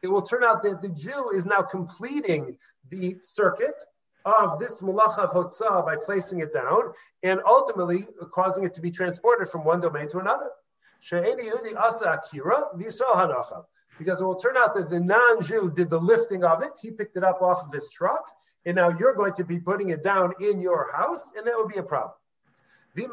it 0.02 0.08
will 0.08 0.22
turn 0.22 0.44
out 0.44 0.64
that 0.64 0.82
the 0.82 0.90
Jew 0.90 1.32
is 1.32 1.46
now 1.46 1.62
completing 1.62 2.58
the 2.90 3.18
circuit 3.22 3.84
of 4.26 4.60
this 4.60 4.82
malacha 4.82 5.20
of 5.20 5.32
hotzah 5.32 5.86
by 5.86 5.96
placing 5.96 6.40
it 6.42 6.54
down 6.54 6.94
and 7.24 7.42
ultimately 7.46 8.08
causing 8.32 8.64
it 8.66 8.74
to 8.76 8.82
be 8.82 8.92
transported 8.92 9.50
from 9.50 9.64
one 9.64 9.80
domain 9.82 10.10
to 10.10 10.20
another. 10.20 10.50
Because 13.98 14.22
it 14.22 14.26
will 14.26 14.36
turn 14.36 14.58
out 14.58 14.74
that 14.76 14.90
the 14.90 15.00
non-Jew 15.00 15.72
did 15.76 15.90
the 15.90 16.00
lifting 16.00 16.44
of 16.44 16.62
it, 16.62 16.72
he 16.82 16.92
picked 16.92 17.18
it 17.18 17.24
up 17.24 17.42
off 17.42 17.66
of 17.66 17.74
his 17.74 17.90
truck, 17.90 18.30
and 18.66 18.76
now 18.76 18.90
you're 18.90 19.16
going 19.16 19.34
to 19.34 19.46
be 19.46 19.60
putting 19.60 19.90
it 19.90 20.04
down 20.04 20.34
in 20.40 20.60
your 20.60 20.92
house, 20.94 21.30
and 21.36 21.48
that 21.48 21.56
would 21.58 21.70
be 21.70 21.80
a 21.80 21.84
problem. 21.84 22.14
Then 22.96 23.12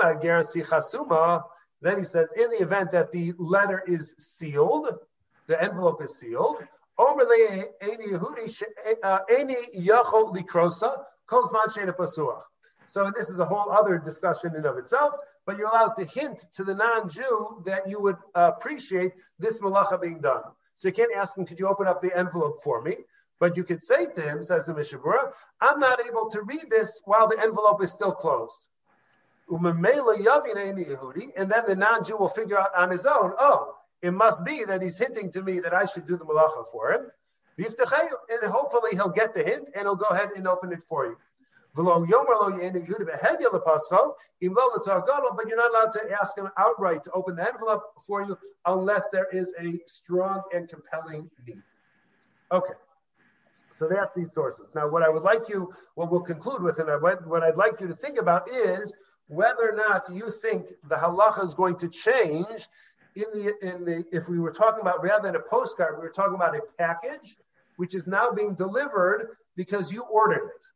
he 1.98 2.04
says, 2.04 2.28
in 2.36 2.50
the 2.50 2.62
event 2.62 2.92
that 2.92 3.12
the 3.12 3.34
letter 3.38 3.82
is 3.86 4.14
sealed, 4.18 4.98
the 5.46 5.62
envelope 5.62 6.02
is 6.02 6.16
sealed. 6.16 6.66
Uh, 6.96 7.14
so 12.86 13.10
this 13.16 13.30
is 13.30 13.40
a 13.40 13.44
whole 13.44 13.70
other 13.70 13.98
discussion 13.98 14.54
in 14.56 14.64
of 14.64 14.78
itself, 14.78 15.14
but 15.44 15.58
you're 15.58 15.68
allowed 15.68 15.96
to 15.96 16.04
hint 16.04 16.44
to 16.52 16.64
the 16.64 16.74
non-Jew 16.74 17.62
that 17.66 17.88
you 17.88 18.00
would 18.00 18.16
appreciate 18.34 19.12
this 19.38 19.58
malacha 19.58 20.00
being 20.00 20.20
done. 20.20 20.42
So 20.74 20.88
you 20.88 20.94
can't 20.94 21.12
ask 21.16 21.36
him, 21.36 21.46
could 21.46 21.60
you 21.60 21.68
open 21.68 21.86
up 21.86 22.00
the 22.00 22.16
envelope 22.16 22.62
for 22.62 22.80
me? 22.80 22.96
But 23.40 23.56
you 23.56 23.64
could 23.64 23.80
say 23.80 24.06
to 24.06 24.22
him, 24.22 24.42
says 24.42 24.66
the 24.66 24.74
Mishnah 24.74 25.00
Berurah, 25.00 25.32
I'm 25.60 25.80
not 25.80 26.00
able 26.06 26.30
to 26.30 26.42
read 26.42 26.66
this 26.70 27.02
while 27.04 27.28
the 27.28 27.40
envelope 27.40 27.82
is 27.82 27.90
still 27.90 28.12
closed. 28.12 28.66
And 29.48 29.64
then 31.50 31.64
the 31.66 31.76
non-Jew 31.76 32.16
will 32.16 32.28
figure 32.28 32.58
out 32.58 32.74
on 32.76 32.90
his 32.90 33.06
own, 33.06 33.32
oh, 33.38 33.74
it 34.02 34.12
must 34.12 34.44
be 34.44 34.64
that 34.64 34.82
he's 34.82 34.98
hinting 34.98 35.30
to 35.32 35.42
me 35.42 35.60
that 35.60 35.74
I 35.74 35.84
should 35.84 36.06
do 36.06 36.16
the 36.16 36.24
malacha 36.24 36.64
for 36.70 36.92
him. 36.92 37.10
And 37.56 38.50
hopefully 38.50 38.90
he'll 38.92 39.08
get 39.08 39.32
the 39.34 39.42
hint 39.42 39.68
and 39.74 39.82
he'll 39.82 39.96
go 39.96 40.06
ahead 40.06 40.30
and 40.36 40.48
open 40.48 40.72
it 40.72 40.82
for 40.82 41.06
you. 41.06 41.16
But 41.76 41.84
you're 42.08 42.26
not 45.56 45.70
allowed 45.70 45.92
to 45.92 46.10
ask 46.20 46.36
him 46.38 46.48
outright 46.56 47.02
to 47.04 47.10
open 47.12 47.36
the 47.36 47.46
envelope 47.46 47.82
for 48.06 48.22
you 48.22 48.38
unless 48.66 49.10
there 49.10 49.26
is 49.32 49.54
a 49.60 49.80
strong 49.86 50.42
and 50.54 50.68
compelling 50.68 51.30
need. 51.46 51.62
Okay. 52.52 52.74
So 53.70 53.88
that's 53.88 54.14
these 54.14 54.32
sources. 54.32 54.66
Now, 54.74 54.86
what 54.88 55.02
I 55.02 55.08
would 55.08 55.24
like 55.24 55.48
you, 55.48 55.72
what 55.96 56.10
we'll 56.10 56.20
conclude 56.20 56.62
with, 56.62 56.78
and 56.78 56.88
what 57.02 57.42
I'd 57.42 57.56
like 57.56 57.80
you 57.80 57.88
to 57.88 57.94
think 57.94 58.18
about 58.18 58.48
is 58.48 58.94
whether 59.28 59.70
or 59.70 59.76
not 59.76 60.12
you 60.12 60.30
think 60.30 60.68
the 60.88 60.96
halacha 60.96 61.42
is 61.42 61.54
going 61.54 61.76
to 61.76 61.88
change 61.88 62.66
in 63.16 63.24
the 63.32 63.54
in 63.62 63.84
the 63.84 64.04
if 64.12 64.28
we 64.28 64.38
were 64.38 64.52
talking 64.52 64.80
about 64.80 65.02
rather 65.02 65.28
than 65.28 65.36
a 65.36 65.40
postcard, 65.40 65.96
we 65.96 66.02
were 66.02 66.10
talking 66.10 66.34
about 66.34 66.56
a 66.56 66.60
package 66.78 67.36
which 67.76 67.94
is 67.94 68.06
now 68.06 68.30
being 68.30 68.54
delivered 68.54 69.36
because 69.56 69.92
you 69.92 70.02
ordered 70.02 70.50
it. 70.56 70.66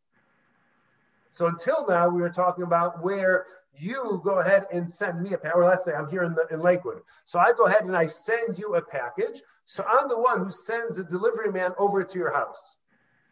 So 1.31 1.47
until 1.47 1.87
now, 1.87 2.09
we 2.09 2.21
were 2.21 2.31
talking 2.31 2.65
about 2.65 3.03
where 3.03 3.47
you 3.77 4.21
go 4.25 4.41
ahead 4.41 4.67
and 4.73 4.91
send 4.91 5.23
me 5.23 5.35
a 5.35 5.39
package, 5.39 5.55
or 5.55 5.65
let's 5.65 5.85
say 5.85 5.93
I'm 5.95 6.09
here 6.09 6.25
in, 6.25 6.35
the, 6.35 6.47
in 6.51 6.61
Lakewood. 6.61 7.03
So 7.25 7.39
I 7.39 7.53
go 7.53 7.67
ahead 7.67 7.85
and 7.85 7.97
I 7.97 8.07
send 8.07 8.59
you 8.59 8.75
a 8.75 8.83
package. 8.83 9.41
So 9.67 9.85
I'm 9.85 10.09
the 10.09 10.19
one 10.19 10.39
who 10.39 10.51
sends 10.51 10.97
the 10.97 11.05
delivery 11.05 11.53
man 11.53 11.73
over 11.79 12.03
to 12.03 12.19
your 12.19 12.33
house. 12.33 12.77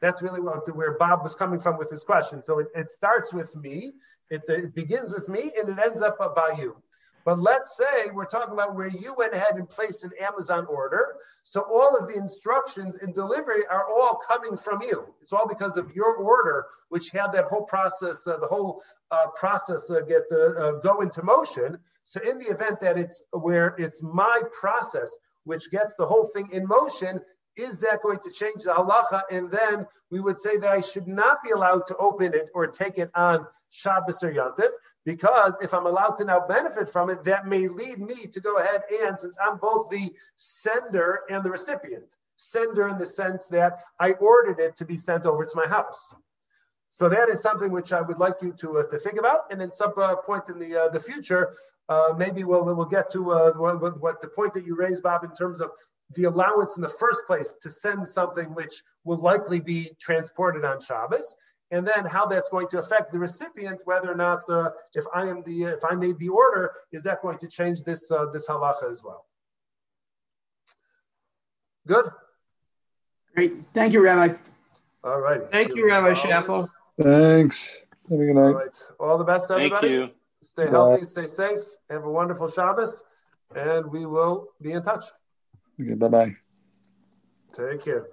That's 0.00 0.22
really 0.22 0.40
what, 0.40 0.74
where 0.76 0.96
Bob 0.98 1.22
was 1.22 1.34
coming 1.34 1.60
from 1.60 1.78
with 1.78 1.90
his 1.90 2.04
question. 2.04 2.42
So 2.44 2.58
it, 2.58 2.68
it 2.74 2.94
starts 2.94 3.32
with 3.32 3.54
me, 3.56 3.92
it, 4.30 4.42
it, 4.48 4.74
begins 4.74 5.12
with 5.12 5.28
me, 5.28 5.52
and 5.58 5.68
it 5.68 5.78
ends 5.84 6.02
up 6.02 6.18
by 6.34 6.54
you. 6.58 6.76
But 7.24 7.40
let's 7.40 7.76
say 7.76 8.06
we're 8.12 8.26
talking 8.26 8.52
about 8.52 8.76
where 8.76 8.86
you 8.86 9.12
went 9.18 9.34
ahead 9.34 9.56
and 9.56 9.68
placed 9.68 10.04
an 10.04 10.12
Amazon 10.20 10.64
order. 10.66 11.16
So 11.42 11.60
all 11.62 11.96
of 11.96 12.06
the 12.06 12.14
instructions 12.14 12.98
in 12.98 13.12
delivery 13.12 13.66
are 13.66 13.84
all 13.88 14.20
coming 14.28 14.56
from 14.56 14.80
you. 14.80 15.12
It's 15.20 15.32
all 15.32 15.48
because 15.48 15.76
of 15.76 15.92
your 15.92 16.14
order, 16.14 16.66
which 16.88 17.10
had 17.10 17.32
that 17.32 17.46
whole 17.46 17.64
process, 17.64 18.28
uh, 18.28 18.36
the 18.36 18.46
whole 18.46 18.80
uh, 19.10 19.26
process 19.34 19.90
uh, 19.90 20.02
get 20.02 20.22
uh, 20.30 20.78
go 20.84 21.00
into 21.00 21.24
motion. 21.24 21.78
So 22.04 22.20
in 22.20 22.38
the 22.38 22.46
event 22.46 22.78
that 22.80 22.96
it's 22.96 23.20
where 23.32 23.74
it's 23.76 24.04
my 24.04 24.42
process, 24.52 25.16
which 25.42 25.68
gets 25.72 25.96
the 25.96 26.06
whole 26.06 26.24
thing 26.24 26.50
in 26.52 26.64
motion, 26.68 27.20
is 27.56 27.80
that 27.80 28.02
going 28.02 28.18
to 28.20 28.30
change 28.30 28.64
the 28.64 28.72
halacha? 28.72 29.22
And 29.30 29.50
then 29.50 29.86
we 30.10 30.20
would 30.20 30.38
say 30.38 30.56
that 30.58 30.70
I 30.70 30.80
should 30.80 31.08
not 31.08 31.42
be 31.42 31.50
allowed 31.50 31.86
to 31.88 31.96
open 31.96 32.34
it 32.34 32.48
or 32.54 32.66
take 32.66 32.98
it 32.98 33.10
on 33.14 33.46
Shabbos 33.70 34.22
or 34.22 34.32
Yantif, 34.32 34.70
because 35.04 35.58
if 35.60 35.74
I'm 35.74 35.86
allowed 35.86 36.16
to 36.16 36.24
now 36.24 36.46
benefit 36.46 36.88
from 36.88 37.10
it, 37.10 37.24
that 37.24 37.46
may 37.46 37.68
lead 37.68 37.98
me 37.98 38.26
to 38.26 38.40
go 38.40 38.58
ahead 38.58 38.82
and, 39.02 39.18
since 39.18 39.36
I'm 39.44 39.58
both 39.58 39.90
the 39.90 40.12
sender 40.36 41.20
and 41.30 41.44
the 41.44 41.50
recipient, 41.50 42.16
sender 42.36 42.88
in 42.88 42.98
the 42.98 43.06
sense 43.06 43.48
that 43.48 43.80
I 43.98 44.12
ordered 44.12 44.60
it 44.60 44.76
to 44.76 44.84
be 44.84 44.96
sent 44.96 45.26
over 45.26 45.44
to 45.44 45.56
my 45.56 45.66
house. 45.66 46.14
So 46.90 47.08
that 47.08 47.28
is 47.28 47.40
something 47.40 47.70
which 47.72 47.92
I 47.92 48.00
would 48.00 48.18
like 48.18 48.36
you 48.40 48.52
to, 48.60 48.78
uh, 48.78 48.82
to 48.84 48.98
think 48.98 49.18
about. 49.18 49.50
And 49.50 49.60
in 49.60 49.70
some 49.70 49.92
uh, 49.96 50.16
point 50.16 50.48
in 50.48 50.58
the, 50.58 50.84
uh, 50.84 50.88
the 50.88 51.00
future, 51.00 51.52
uh, 51.88 52.14
maybe 52.16 52.44
we'll, 52.44 52.64
we'll 52.64 52.86
get 52.86 53.10
to 53.12 53.32
uh, 53.32 53.52
what, 53.52 54.00
what 54.00 54.20
the 54.20 54.28
point 54.28 54.54
that 54.54 54.64
you 54.64 54.76
raised, 54.76 55.02
Bob, 55.02 55.24
in 55.24 55.32
terms 55.34 55.60
of 55.60 55.70
the 56.14 56.24
allowance 56.24 56.76
in 56.76 56.82
the 56.82 56.88
first 56.88 57.26
place 57.26 57.54
to 57.62 57.70
send 57.70 58.06
something 58.06 58.54
which 58.54 58.82
will 59.04 59.18
likely 59.18 59.60
be 59.60 59.90
transported 60.00 60.64
on 60.64 60.80
Shabbos, 60.80 61.34
and 61.70 61.86
then 61.86 62.04
how 62.04 62.26
that's 62.26 62.48
going 62.48 62.68
to 62.68 62.78
affect 62.78 63.12
the 63.12 63.18
recipient, 63.18 63.80
whether 63.84 64.10
or 64.10 64.14
not 64.14 64.48
uh, 64.48 64.70
if 64.94 65.04
I 65.12 65.22
am 65.26 65.42
the 65.44 65.64
if 65.64 65.84
I 65.84 65.94
made 65.94 66.18
the 66.18 66.28
order, 66.28 66.72
is 66.92 67.02
that 67.04 67.22
going 67.22 67.38
to 67.38 67.48
change 67.48 67.82
this 67.82 68.10
uh, 68.10 68.26
this 68.32 68.48
halacha 68.48 68.88
as 68.88 69.02
well? 69.04 69.26
Good. 71.86 72.08
Great. 73.34 73.52
Thank 73.74 73.92
you, 73.92 74.02
Rabbi. 74.02 74.34
All 75.04 75.20
right. 75.20 75.40
Thank 75.50 75.74
you, 75.74 75.88
Rabbi 75.88 76.14
Shaffel. 76.14 76.68
Thanks. 77.00 77.76
Have 78.10 78.20
a 78.20 78.24
good 78.24 78.34
night. 78.34 78.40
All 78.40 78.54
right. 78.54 78.82
All 78.98 79.18
the 79.18 79.24
best, 79.24 79.50
everybody. 79.50 79.98
Thank 79.98 80.10
you. 80.10 80.16
Stay 80.42 80.64
Bye. 80.66 80.70
healthy, 80.70 81.04
stay 81.04 81.26
safe, 81.26 81.58
have 81.90 82.04
a 82.04 82.10
wonderful 82.10 82.48
Shabbos, 82.48 83.02
and 83.54 83.86
we 83.86 84.06
will 84.06 84.48
be 84.60 84.72
in 84.72 84.82
touch. 84.82 85.04
Okay, 85.80 85.94
bye 85.94 86.08
bye. 86.08 86.36
Take 87.52 87.84
care. 87.84 88.06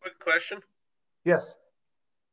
Quick 0.00 0.18
question. 0.20 0.60
Yes. 1.24 1.56